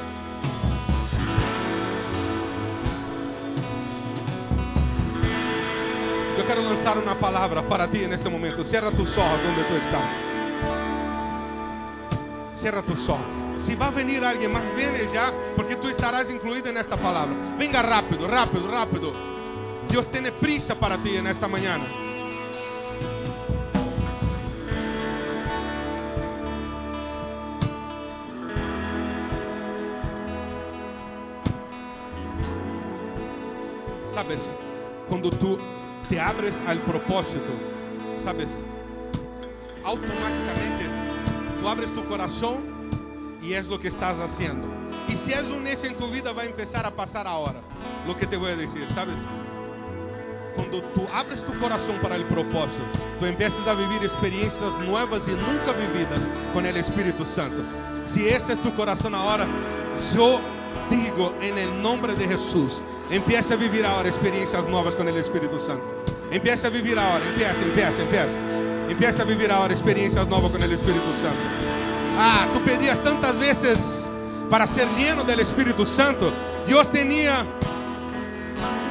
Eu 6.38 6.44
quero 6.46 6.62
lançar 6.62 6.98
uma 6.98 7.14
palavra 7.16 7.62
para 7.62 7.88
ti 7.88 8.06
nesse 8.06 8.28
momento. 8.28 8.62
Cierra 8.64 8.90
tus 8.92 9.16
ojos 9.16 9.40
onde 9.48 9.64
tu 9.64 9.74
estás. 9.74 10.10
Cierra 12.56 12.82
tus 12.82 13.08
ojos. 13.08 13.64
Se 13.64 13.74
vai 13.74 13.90
venir 13.90 14.22
alguém, 14.22 14.48
mas 14.48 14.62
vem 14.74 15.08
já, 15.10 15.32
porque 15.56 15.76
tu 15.76 15.88
estarás 15.88 16.28
incluído 16.30 16.70
nesta 16.72 16.98
palavra. 16.98 17.34
Venga 17.56 17.80
rápido, 17.80 18.26
rápido, 18.26 18.70
rápido. 18.70 19.12
Deus 19.88 20.06
tem 20.06 20.30
prisa 20.32 20.76
para 20.76 20.98
ti 20.98 21.20
nesta 21.22 21.48
manhã. 21.48 22.03
Sabes, 34.14 34.40
quando 35.08 35.30
tu 35.30 35.58
te 36.08 36.18
abres 36.18 36.54
al 36.66 36.78
propósito, 36.80 37.52
sabes, 38.22 38.48
automáticamente 39.84 40.84
tu 41.60 41.68
abres 41.68 41.90
tu 41.92 42.02
coração 42.04 42.58
e 43.42 43.52
é 43.52 43.60
o 43.60 43.78
que 43.78 43.88
estás 43.88 44.18
haciendo. 44.18 44.72
E 45.08 45.16
se 45.16 45.34
és 45.34 45.44
um 45.44 45.66
hecho 45.66 45.86
em 45.86 45.94
tu 45.94 46.08
vida, 46.08 46.32
vai 46.32 46.48
começar 46.48 46.86
a 46.86 46.90
passar 46.90 47.26
a 47.26 47.36
hora. 47.36 47.60
Lo 48.06 48.14
que 48.14 48.26
te 48.26 48.36
vou 48.36 48.54
dizer, 48.54 48.86
sabes? 48.94 49.18
Quando 50.54 50.80
tu 50.94 51.06
abres 51.12 51.42
tu 51.42 51.52
coração 51.58 51.98
para 51.98 52.18
o 52.18 52.24
propósito, 52.26 52.82
tu 53.18 53.26
empiezas 53.26 53.66
a 53.66 53.74
vivir 53.74 54.02
experiências 54.04 54.74
novas 54.86 55.26
e 55.26 55.32
nunca 55.32 55.72
vividas 55.72 56.22
com 56.52 56.60
o 56.60 56.78
Espírito 56.78 57.24
Santo. 57.24 57.64
Se 58.06 58.22
este 58.22 58.52
é 58.52 58.56
tu 58.56 58.70
coração 58.72 59.14
agora, 59.14 59.46
eu 60.14 60.40
digo 60.90 61.34
en 61.40 61.58
el 61.58 61.82
nombre 61.82 62.14
de 62.14 62.28
Jesús, 62.28 62.82
empieza 63.10 63.54
a 63.54 63.56
vivir 63.56 63.84
ahora 63.84 64.08
experiencias 64.08 64.66
nuevas 64.68 64.94
con 64.94 65.08
el 65.08 65.16
Espíritu 65.16 65.58
Santo. 65.60 65.84
Empieza 66.30 66.66
a 66.66 66.70
vivir 66.70 66.98
ahora, 66.98 67.24
empieza, 67.26 67.62
empieza, 67.62 68.02
empieza. 68.02 68.38
Empieza 68.88 69.22
a 69.22 69.24
vivir 69.24 69.50
ahora 69.50 69.72
experiencias 69.72 70.26
nuevas 70.28 70.50
con 70.52 70.62
el 70.62 70.72
Espíritu 70.72 71.12
Santo. 71.22 71.40
Ah, 72.18 72.48
tú 72.52 72.60
pedías 72.62 73.02
tantas 73.02 73.38
veces 73.38 73.78
para 74.50 74.66
ser 74.66 74.88
lleno 74.96 75.24
del 75.24 75.40
Espíritu 75.40 75.86
Santo. 75.86 76.32
Dios 76.66 76.90
tenía 76.92 77.44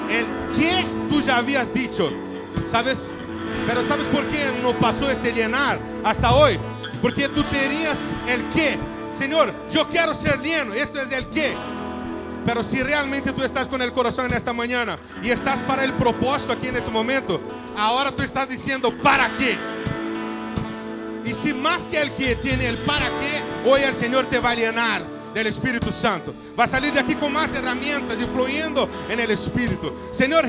el 0.10 0.58
que 0.58 0.86
tú 1.10 1.22
ya 1.22 1.38
habías 1.38 1.74
dicho, 1.74 2.10
¿sabes? 2.72 3.00
Pero 3.68 3.86
¿sabes 3.88 4.08
por 4.08 4.26
qué 4.28 4.52
no 4.62 4.74
pasó 4.74 5.10
este 5.10 5.32
llenar 5.32 5.80
hasta 6.04 6.34
hoy? 6.34 6.60
Porque 7.02 7.30
tú 7.30 7.44
tenías 7.44 7.98
el 8.28 8.50
que. 8.50 8.78
Señor, 9.18 9.54
yo 9.72 9.88
quiero 9.90 10.14
ser 10.16 10.40
lleno. 10.42 10.74
Esto 10.74 11.00
es 11.00 11.12
el 11.12 11.28
que. 11.28 11.56
Pero 12.46 12.64
si 12.64 12.82
realmente 12.82 13.32
tú 13.34 13.44
estás 13.44 13.68
con 13.68 13.82
el 13.82 13.94
corazón 13.94 14.26
en 14.26 14.34
esta 14.34 14.54
mañana 14.54 14.98
y 15.22 15.30
estás 15.30 15.62
para 15.64 15.84
el 15.84 15.94
propósito 15.94 16.54
aquí 16.54 16.68
en 16.68 16.78
este 16.78 16.92
momento, 16.92 17.40
ahora 17.78 18.12
tú 18.12 18.22
estás 18.22 18.50
diciendo, 18.50 18.94
¿para 19.02 19.36
qué? 19.38 19.58
Y 21.26 21.34
si 21.36 21.54
más 21.54 21.88
que 21.88 22.02
el 22.02 22.14
que 22.14 22.36
tiene 22.38 22.68
el 22.68 22.80
para 22.80 23.08
qué, 23.08 23.70
hoy 23.70 23.82
el 23.82 23.96
Señor 23.96 24.26
te 24.26 24.40
va 24.40 24.52
a 24.52 24.56
llenar 24.56 25.13
del 25.34 25.48
Espíritu 25.48 25.92
Santo. 25.92 26.34
Va 26.58 26.66
a 26.66 26.68
salir 26.68 26.94
de 26.94 27.00
aquí 27.00 27.16
con 27.16 27.32
más 27.32 27.52
herramientas 27.54 28.18
y 28.20 28.26
fluyendo 28.26 28.88
en 29.10 29.20
el 29.20 29.32
Espíritu. 29.32 29.92
Señor 30.14 30.46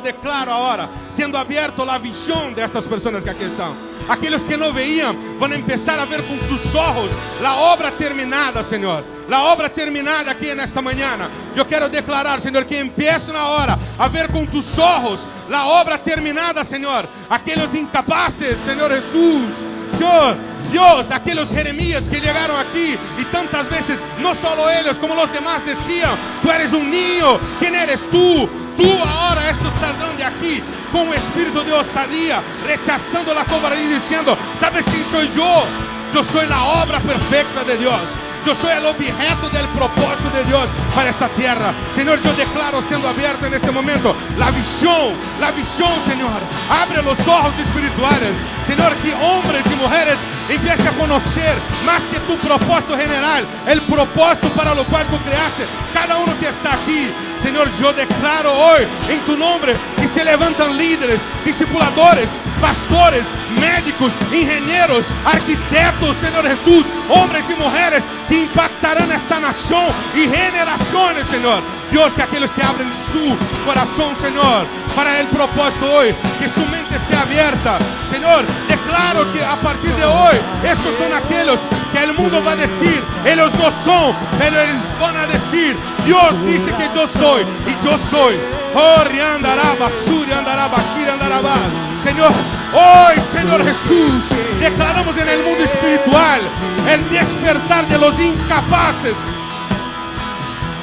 declaro 0.00 0.52
ahora, 0.52 0.88
siendo 1.10 1.38
abierto 1.38 1.84
la 1.84 1.98
visión 1.98 2.54
de 2.54 2.64
estas 2.64 2.86
que 2.86 3.30
aquí 3.30 3.44
están. 3.44 3.74
Aquellos 4.08 4.42
que 4.42 4.56
no 4.56 4.72
veían 4.72 5.38
van 5.38 5.52
a 5.52 5.56
empezar 5.56 6.00
a 6.00 6.06
ver 6.06 6.24
con 6.26 6.40
sus 6.48 6.74
ojos 6.74 7.10
la 7.42 7.56
obra 7.56 7.92
terminada, 7.92 8.64
Señor 8.64 9.18
la 9.28 9.42
obra 9.52 9.68
terminada 9.68 10.30
aqui 10.30 10.54
nesta 10.54 10.80
manhã. 10.80 11.30
Eu 11.54 11.66
quero 11.66 11.88
declarar, 11.88 12.40
Senhor, 12.40 12.64
que 12.64 12.78
empiecen 12.78 13.36
agora 13.36 13.78
a 13.98 14.08
ver 14.08 14.28
com 14.28 14.46
tus 14.46 14.78
ojos 14.78 15.20
la 15.48 15.66
obra 15.66 15.98
terminada, 15.98 16.64
Senhor. 16.64 17.06
Aqueles 17.28 17.74
incapazes, 17.74 18.58
Senhor 18.64 18.90
Jesus. 18.90 19.67
Senhor, 19.96 20.36
Deus, 20.70 21.10
aqueles 21.10 21.48
Jeremías 21.48 22.06
que 22.08 22.20
chegaram 22.20 22.56
aqui 22.56 22.98
e 23.18 23.24
tantas 23.26 23.66
vezes, 23.68 23.98
não 24.18 24.34
só 24.36 24.70
eles, 24.70 24.98
como 24.98 25.14
os 25.14 25.30
demás 25.30 25.62
diziam: 25.64 26.18
Tu 26.42 26.50
eres 26.50 26.72
um 26.72 26.84
niño, 26.84 27.40
quem 27.58 27.74
eres 27.74 28.00
tu? 28.10 28.48
Tu 28.76 29.02
agora 29.02 29.50
estos 29.50 29.72
saldrão 29.80 30.14
de 30.14 30.22
aqui 30.22 30.62
com 30.92 31.08
o 31.08 31.14
espírito 31.14 31.64
de 31.64 31.72
osadía, 31.72 32.42
rechazando 32.66 33.32
a 33.32 33.44
cobardía 33.44 33.96
e 33.96 33.98
dizendo: 33.98 34.36
Sabes 34.60 34.84
quem 34.84 35.04
sou 35.04 35.22
eu? 35.22 35.68
Eu 36.14 36.24
sou 36.24 36.40
a 36.40 36.82
obra 36.82 37.00
perfeita 37.00 37.64
de 37.64 37.76
Deus. 37.76 38.27
Yo 38.46 38.54
soy 38.56 38.72
el 38.72 38.86
objeto 38.86 39.48
del 39.50 39.66
propósito 39.68 40.30
de 40.34 40.44
Dios 40.44 40.68
para 40.94 41.10
esta 41.10 41.28
tierra. 41.30 41.74
Señor, 41.94 42.20
yo 42.22 42.32
declaro 42.34 42.82
siendo 42.88 43.08
abierto 43.08 43.46
en 43.46 43.54
este 43.54 43.70
momento 43.70 44.16
la 44.36 44.50
visión, 44.50 45.14
la 45.40 45.50
visión, 45.50 45.92
Señor. 46.06 46.40
Abre 46.70 47.02
los 47.02 47.18
ojos 47.26 47.52
espirituales. 47.58 48.34
Señor, 48.66 48.94
que 48.96 49.14
hombres 49.14 49.64
y 49.66 49.74
mujeres 49.76 50.16
empiecen 50.48 50.86
a 50.86 50.92
conocer 50.92 51.56
más 51.84 52.02
que 52.12 52.20
tu 52.20 52.36
propósito 52.38 52.96
general, 52.96 53.46
el 53.66 53.80
propósito 53.82 54.48
para 54.50 54.74
lo 54.74 54.84
cual 54.84 55.06
tú 55.06 55.18
creaste. 55.18 55.66
Cada 55.92 56.18
uno 56.18 56.38
que 56.38 56.48
está 56.48 56.74
aquí, 56.74 57.10
Señor, 57.42 57.70
yo 57.78 57.92
declaro 57.92 58.52
hoy 58.52 58.86
en 59.08 59.20
tu 59.20 59.36
nombre 59.36 59.76
que 59.96 60.08
se 60.08 60.24
levantan 60.24 60.76
líderes, 60.76 61.20
discipuladores, 61.44 62.28
pastores, 62.60 63.24
médicos, 63.58 64.12
ingenieros, 64.32 65.04
arquitectos, 65.24 66.16
Señor 66.20 66.46
Jesús, 66.48 66.84
hombres 67.08 67.44
y 67.48 67.54
mujeres 67.54 68.02
que 68.28 68.38
impactarán 68.38 69.10
esta 69.12 69.40
nación 69.40 69.86
y 70.14 70.28
generaciones, 70.28 71.28
Señor. 71.28 71.62
Dios, 71.90 72.12
que 72.14 72.22
aquellos 72.22 72.50
que 72.50 72.62
abren 72.62 72.90
su 73.12 73.36
corazón, 73.64 74.14
Señor, 74.20 74.66
para 74.94 75.20
el 75.20 75.26
propósito 75.28 75.90
hoy, 75.90 76.14
que 76.38 76.48
su 76.50 76.60
mente 76.66 76.98
sea 77.08 77.22
abierta. 77.22 77.78
Señor, 78.10 78.44
declaro 78.68 79.32
que 79.32 79.42
a 79.42 79.56
partir 79.56 79.94
de 79.94 80.04
hoy, 80.04 80.36
estos 80.64 80.94
son 80.98 81.14
aquellos 81.14 81.58
que 81.92 82.04
el 82.04 82.12
mundo 82.12 82.42
va 82.44 82.52
a 82.52 82.56
decir, 82.56 83.02
ellos 83.24 83.52
no 83.54 83.72
son, 83.84 84.14
pero 84.38 84.60
ellos 84.60 84.82
van 85.00 85.16
a 85.16 85.26
decir, 85.26 85.76
Dios 86.04 86.46
dice 86.46 86.74
que 86.76 86.90
yo 86.94 87.08
soy 87.18 87.27
y 87.36 87.84
yo 87.84 87.98
soy. 88.10 88.36
Oh, 88.74 89.04
riandaraba, 89.04 89.90
suriandaraba, 90.06 90.78
shirandaraba. 90.94 91.54
Señor, 92.02 92.32
hoy, 92.72 93.22
Señor 93.32 93.64
Jesús, 93.64 94.22
declaramos 94.60 95.16
en 95.16 95.28
el 95.28 95.42
mundo 95.44 95.64
espiritual 95.64 96.40
el 96.88 97.10
despertar 97.10 97.88
de 97.88 97.98
los 97.98 98.18
incapaces 98.18 99.14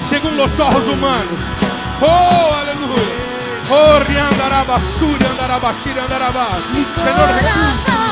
según 0.09 0.37
los 0.37 0.51
ojos 0.59 0.87
humanos. 0.87 1.33
Oh, 2.01 2.55
aleluya. 2.61 3.25
Oh, 3.71 3.99
riandaraba, 3.99 4.79
suriandaraba, 4.99 5.73
shirandaraba. 5.83 6.47
Señor 7.03 7.39
Jesús. 7.39 8.04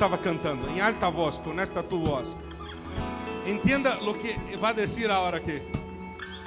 Estabas 0.00 0.20
cantando 0.20 0.66
en 0.66 0.80
alta 0.80 1.08
voz, 1.08 1.38
con 1.40 1.60
esta 1.60 1.82
tu 1.82 1.98
voz. 1.98 2.34
Entienda 3.44 3.98
lo 4.00 4.16
que 4.16 4.34
va 4.56 4.70
a 4.70 4.72
decir 4.72 5.10
ahora 5.10 5.36
aquí. 5.36 5.58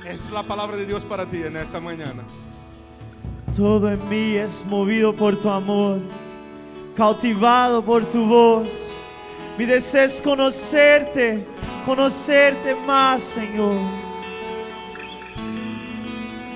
Es 0.04 0.28
la 0.32 0.42
palabra 0.42 0.76
de 0.76 0.88
Dios 0.88 1.06
para 1.06 1.28
ti 1.28 1.38
en 1.38 1.58
esta 1.58 1.80
mañana. 1.80 2.24
Todo 3.56 3.92
en 3.92 4.10
mí 4.10 4.38
es 4.38 4.66
movido 4.66 5.16
por 5.16 5.40
tu 5.40 5.52
amor, 5.52 6.00
cautivado 6.96 7.86
por 7.86 8.04
tu 8.08 8.26
voz. 8.26 8.70
Mi 9.60 9.66
deseo 9.66 10.06
es 10.06 10.20
conocerte, 10.24 11.46
conocerte 11.86 12.74
más, 12.88 13.22
Señor. 13.36 13.80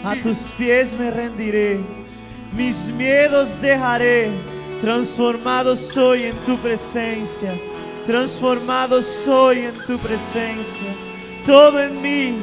A 0.04 0.16
tus 0.24 0.40
pies 0.58 0.92
me 0.94 1.12
rendiré, 1.12 1.80
mis 2.54 2.76
miedos 2.88 3.50
dejaré, 3.62 4.57
transformado 4.82 5.76
soy 5.76 6.24
en 6.24 6.36
tu 6.46 6.58
presencia, 6.58 7.60
transformado 8.06 9.02
soy 9.02 9.60
en 9.60 9.78
tu 9.86 9.98
presencia. 9.98 10.96
Todo 11.46 11.82
en 11.82 12.02
mí, 12.02 12.36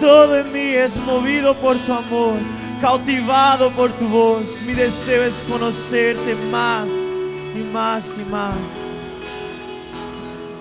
todo 0.00 0.38
en 0.38 0.52
mí 0.52 0.72
es 0.74 0.94
movido 1.04 1.54
por 1.56 1.76
tu 1.78 1.92
amor, 1.92 2.34
cautivado 2.80 3.70
por 3.70 3.90
tu 3.92 4.06
voz. 4.08 4.44
Mi 4.66 4.74
deseo 4.74 5.24
es 5.24 5.34
conocerte 5.48 6.34
más 6.50 6.86
y 6.86 7.72
más 7.72 8.04
y 8.18 8.30
más. 8.30 8.54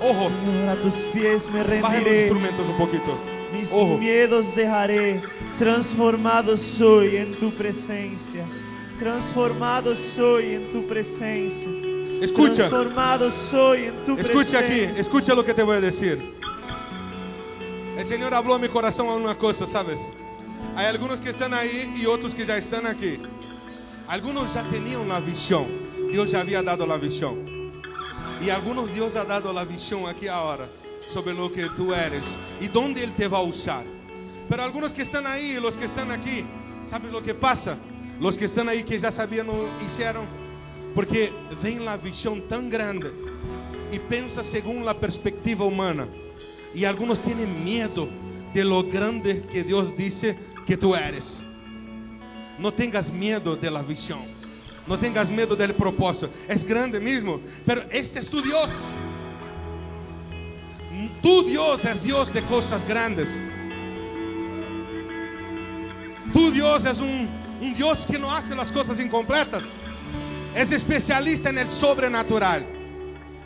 Ojo, 0.02 0.30
Señor, 0.30 0.70
a 0.70 0.76
tus 0.76 0.94
pies 1.14 1.42
me 1.52 1.60
baje 1.62 1.78
los 1.80 1.92
rendiré. 1.94 2.22
instrumentos 2.22 2.68
un 2.70 2.78
poquito. 2.78 3.18
Mis 3.52 3.68
Ojo. 3.72 3.98
miedos 3.98 4.46
dejaré, 4.56 5.22
transformado 5.58 6.56
soy 6.56 7.18
en 7.18 7.34
tu 7.36 7.52
presencia. 7.52 8.46
Transformado 9.00 9.96
soy 10.14 10.56
en 10.56 10.72
tu 10.74 10.86
presencia. 10.86 12.22
Escucha, 12.22 12.68
Transformado 12.68 13.32
soy 13.50 13.86
en 13.86 14.06
tu 14.06 14.18
escucha 14.18 14.60
aquí, 14.60 14.82
escucha 14.98 15.34
lo 15.34 15.46
que 15.46 15.54
te 15.54 15.64
voy 15.64 15.78
a 15.78 15.82
decir. 15.82 16.36
El 17.98 18.06
Señor 18.06 18.34
habló 18.34 18.56
a 18.56 18.60
mi 18.60 18.68
corazón 18.68 19.08
una 19.08 19.36
cosa, 19.36 19.66
¿sabes? 19.68 19.98
Hay 20.76 20.86
algunos 20.86 21.22
que 21.22 21.30
están 21.30 21.54
ahí 21.54 21.94
y 21.96 22.06
otros 22.06 22.36
que 22.36 22.46
ya 22.46 22.58
están 22.58 22.86
aquí. 22.88 23.20
Algunos 24.10 24.54
ya 24.54 24.64
tenían 24.64 25.08
la 25.08 25.22
visión. 25.22 25.66
Dios 26.12 26.32
ya 26.32 26.42
había 26.42 26.62
dado 26.62 26.86
la 26.86 26.98
visión. 26.98 27.72
Y 28.42 28.50
algunos 28.50 28.94
Dios 28.94 29.16
ha 29.16 29.24
dado 29.24 29.54
la 29.54 29.64
visión 29.64 30.08
aquí 30.08 30.28
ahora 30.28 30.68
sobre 31.14 31.34
lo 31.34 31.50
que 31.52 31.70
tú 31.70 31.94
eres 31.94 32.26
y 32.60 32.68
dónde 32.68 33.04
Él 33.04 33.14
te 33.16 33.30
va 33.30 33.38
a 33.38 33.44
usar. 33.44 33.86
Pero 34.50 34.62
algunos 34.62 34.94
que 34.94 35.04
están 35.04 35.26
ahí 35.26 35.52
y 35.52 35.60
los 35.60 35.78
que 35.78 35.86
están 35.86 36.12
aquí, 36.12 36.44
¿sabes 36.90 37.12
lo 37.14 37.22
que 37.22 37.34
pasa? 37.34 37.78
Los 38.20 38.38
que 38.38 38.46
están 38.46 38.68
ahí 38.70 38.84
que 38.84 38.98
ya 38.98 39.12
sabían 39.12 39.48
lo 39.48 39.68
hicieron. 39.86 40.26
Porque 40.94 41.32
ven 41.62 41.86
la 41.86 41.98
visión 41.98 42.48
tan 42.48 42.70
grande 42.70 43.12
y 43.92 44.00
pensa 44.00 44.44
según 44.44 44.84
la 44.84 44.96
perspectiva 44.96 45.66
humana. 45.66 46.08
Y 46.74 46.84
algunos 46.84 47.22
tienen 47.24 47.64
miedo 47.64 48.08
de 48.54 48.64
lo 48.64 48.84
grande 48.84 49.44
que 49.52 49.64
Dios 49.64 49.96
dice 49.96 50.38
que 50.66 50.78
tú 50.78 50.96
eres. 50.96 51.44
No 52.58 52.74
tengas 52.74 53.12
miedo 53.12 53.56
de 53.56 53.72
la 53.72 53.82
visión. 53.82 54.22
No 54.86 54.98
tengas 54.98 55.30
miedo 55.30 55.56
del 55.56 55.76
propósito. 55.76 56.30
Es 56.48 56.64
grande 56.64 57.00
mismo, 57.00 57.40
pero 57.66 57.84
este 57.92 58.20
es 58.20 58.30
tu 58.30 58.42
Dios. 58.42 58.70
Tu 61.22 61.44
Dios 61.44 61.86
es 61.86 62.04
Dios 62.04 62.34
de 62.34 62.44
cosas 62.44 62.86
grandes. 62.88 63.30
Tu 66.34 66.52
Dios 66.52 66.84
es 66.86 66.98
un, 66.98 67.28
un 67.62 67.74
Dios 67.74 68.06
que 68.08 68.18
no 68.18 68.32
hace 68.32 68.56
las 68.56 68.72
cosas 68.72 69.00
incompletas. 69.00 69.64
Es 70.56 70.72
especialista 70.72 71.50
el 71.50 71.70
sobrenatural. 71.70 72.66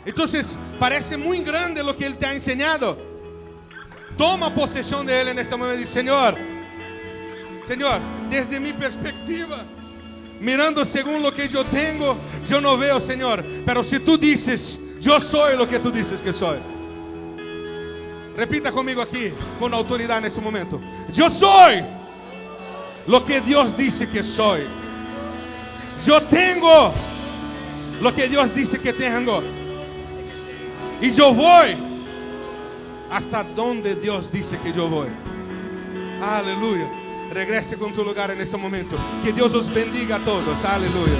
Entonces, 0.06 0.56
parece 0.78 1.16
muy 1.16 1.40
grande 1.40 1.82
lo 1.82 1.96
que 1.96 2.06
Él 2.06 2.16
te 2.16 2.26
ha 2.26 2.32
enseñado. 2.32 2.96
Toma 4.16 4.54
posesión 4.54 5.06
de 5.06 5.20
Él 5.20 5.28
en 5.28 5.38
este 5.38 5.56
momento 5.56 5.78
dice, 5.78 5.92
Señor, 5.92 6.36
Señor, 7.66 8.00
desde 8.30 8.60
mi 8.60 8.72
perspectiva, 8.74 9.64
mirando 10.40 10.84
según 10.84 11.22
lo 11.22 11.32
que 11.32 11.48
yo 11.48 11.64
tengo, 11.66 12.16
yo 12.46 12.60
no 12.60 12.76
veo, 12.76 13.00
Señor. 13.00 13.44
Pero 13.64 13.82
si 13.82 14.00
tú 14.00 14.18
dices, 14.18 14.78
yo 15.00 15.20
soy 15.20 15.56
lo 15.56 15.68
que 15.68 15.80
tú 15.80 15.90
dices 15.90 16.20
que 16.20 16.32
soy. 16.32 16.58
Repita 18.36 18.72
conmigo 18.72 19.00
aquí, 19.00 19.32
con 19.58 19.72
autoridad 19.72 20.18
en 20.18 20.26
este 20.26 20.40
momento. 20.40 20.80
Yo 21.12 21.30
soy 21.30 21.82
lo 23.06 23.24
que 23.24 23.40
Dios 23.40 23.76
dice 23.76 24.08
que 24.08 24.22
soy. 24.22 24.62
Yo 26.06 26.22
tengo 26.24 26.92
lo 28.00 28.14
que 28.14 28.28
Dios 28.28 28.54
dice 28.54 28.78
que 28.80 28.92
tengo. 28.92 29.42
Y 31.00 31.12
yo 31.12 31.32
voy 31.32 31.76
hasta 33.10 33.44
donde 33.44 33.94
Dios 33.96 34.30
dice 34.32 34.58
que 34.58 34.72
yo 34.72 34.88
voy. 34.88 35.08
Aleluya. 36.22 36.88
Regrese 37.32 37.76
con 37.76 37.92
tu 37.92 38.04
lugar 38.04 38.30
en 38.30 38.40
este 38.40 38.56
momento. 38.56 38.96
Que 39.22 39.32
Dios 39.32 39.52
os 39.54 39.72
bendiga 39.72 40.16
a 40.16 40.20
todos. 40.20 40.64
Aleluya. 40.64 41.18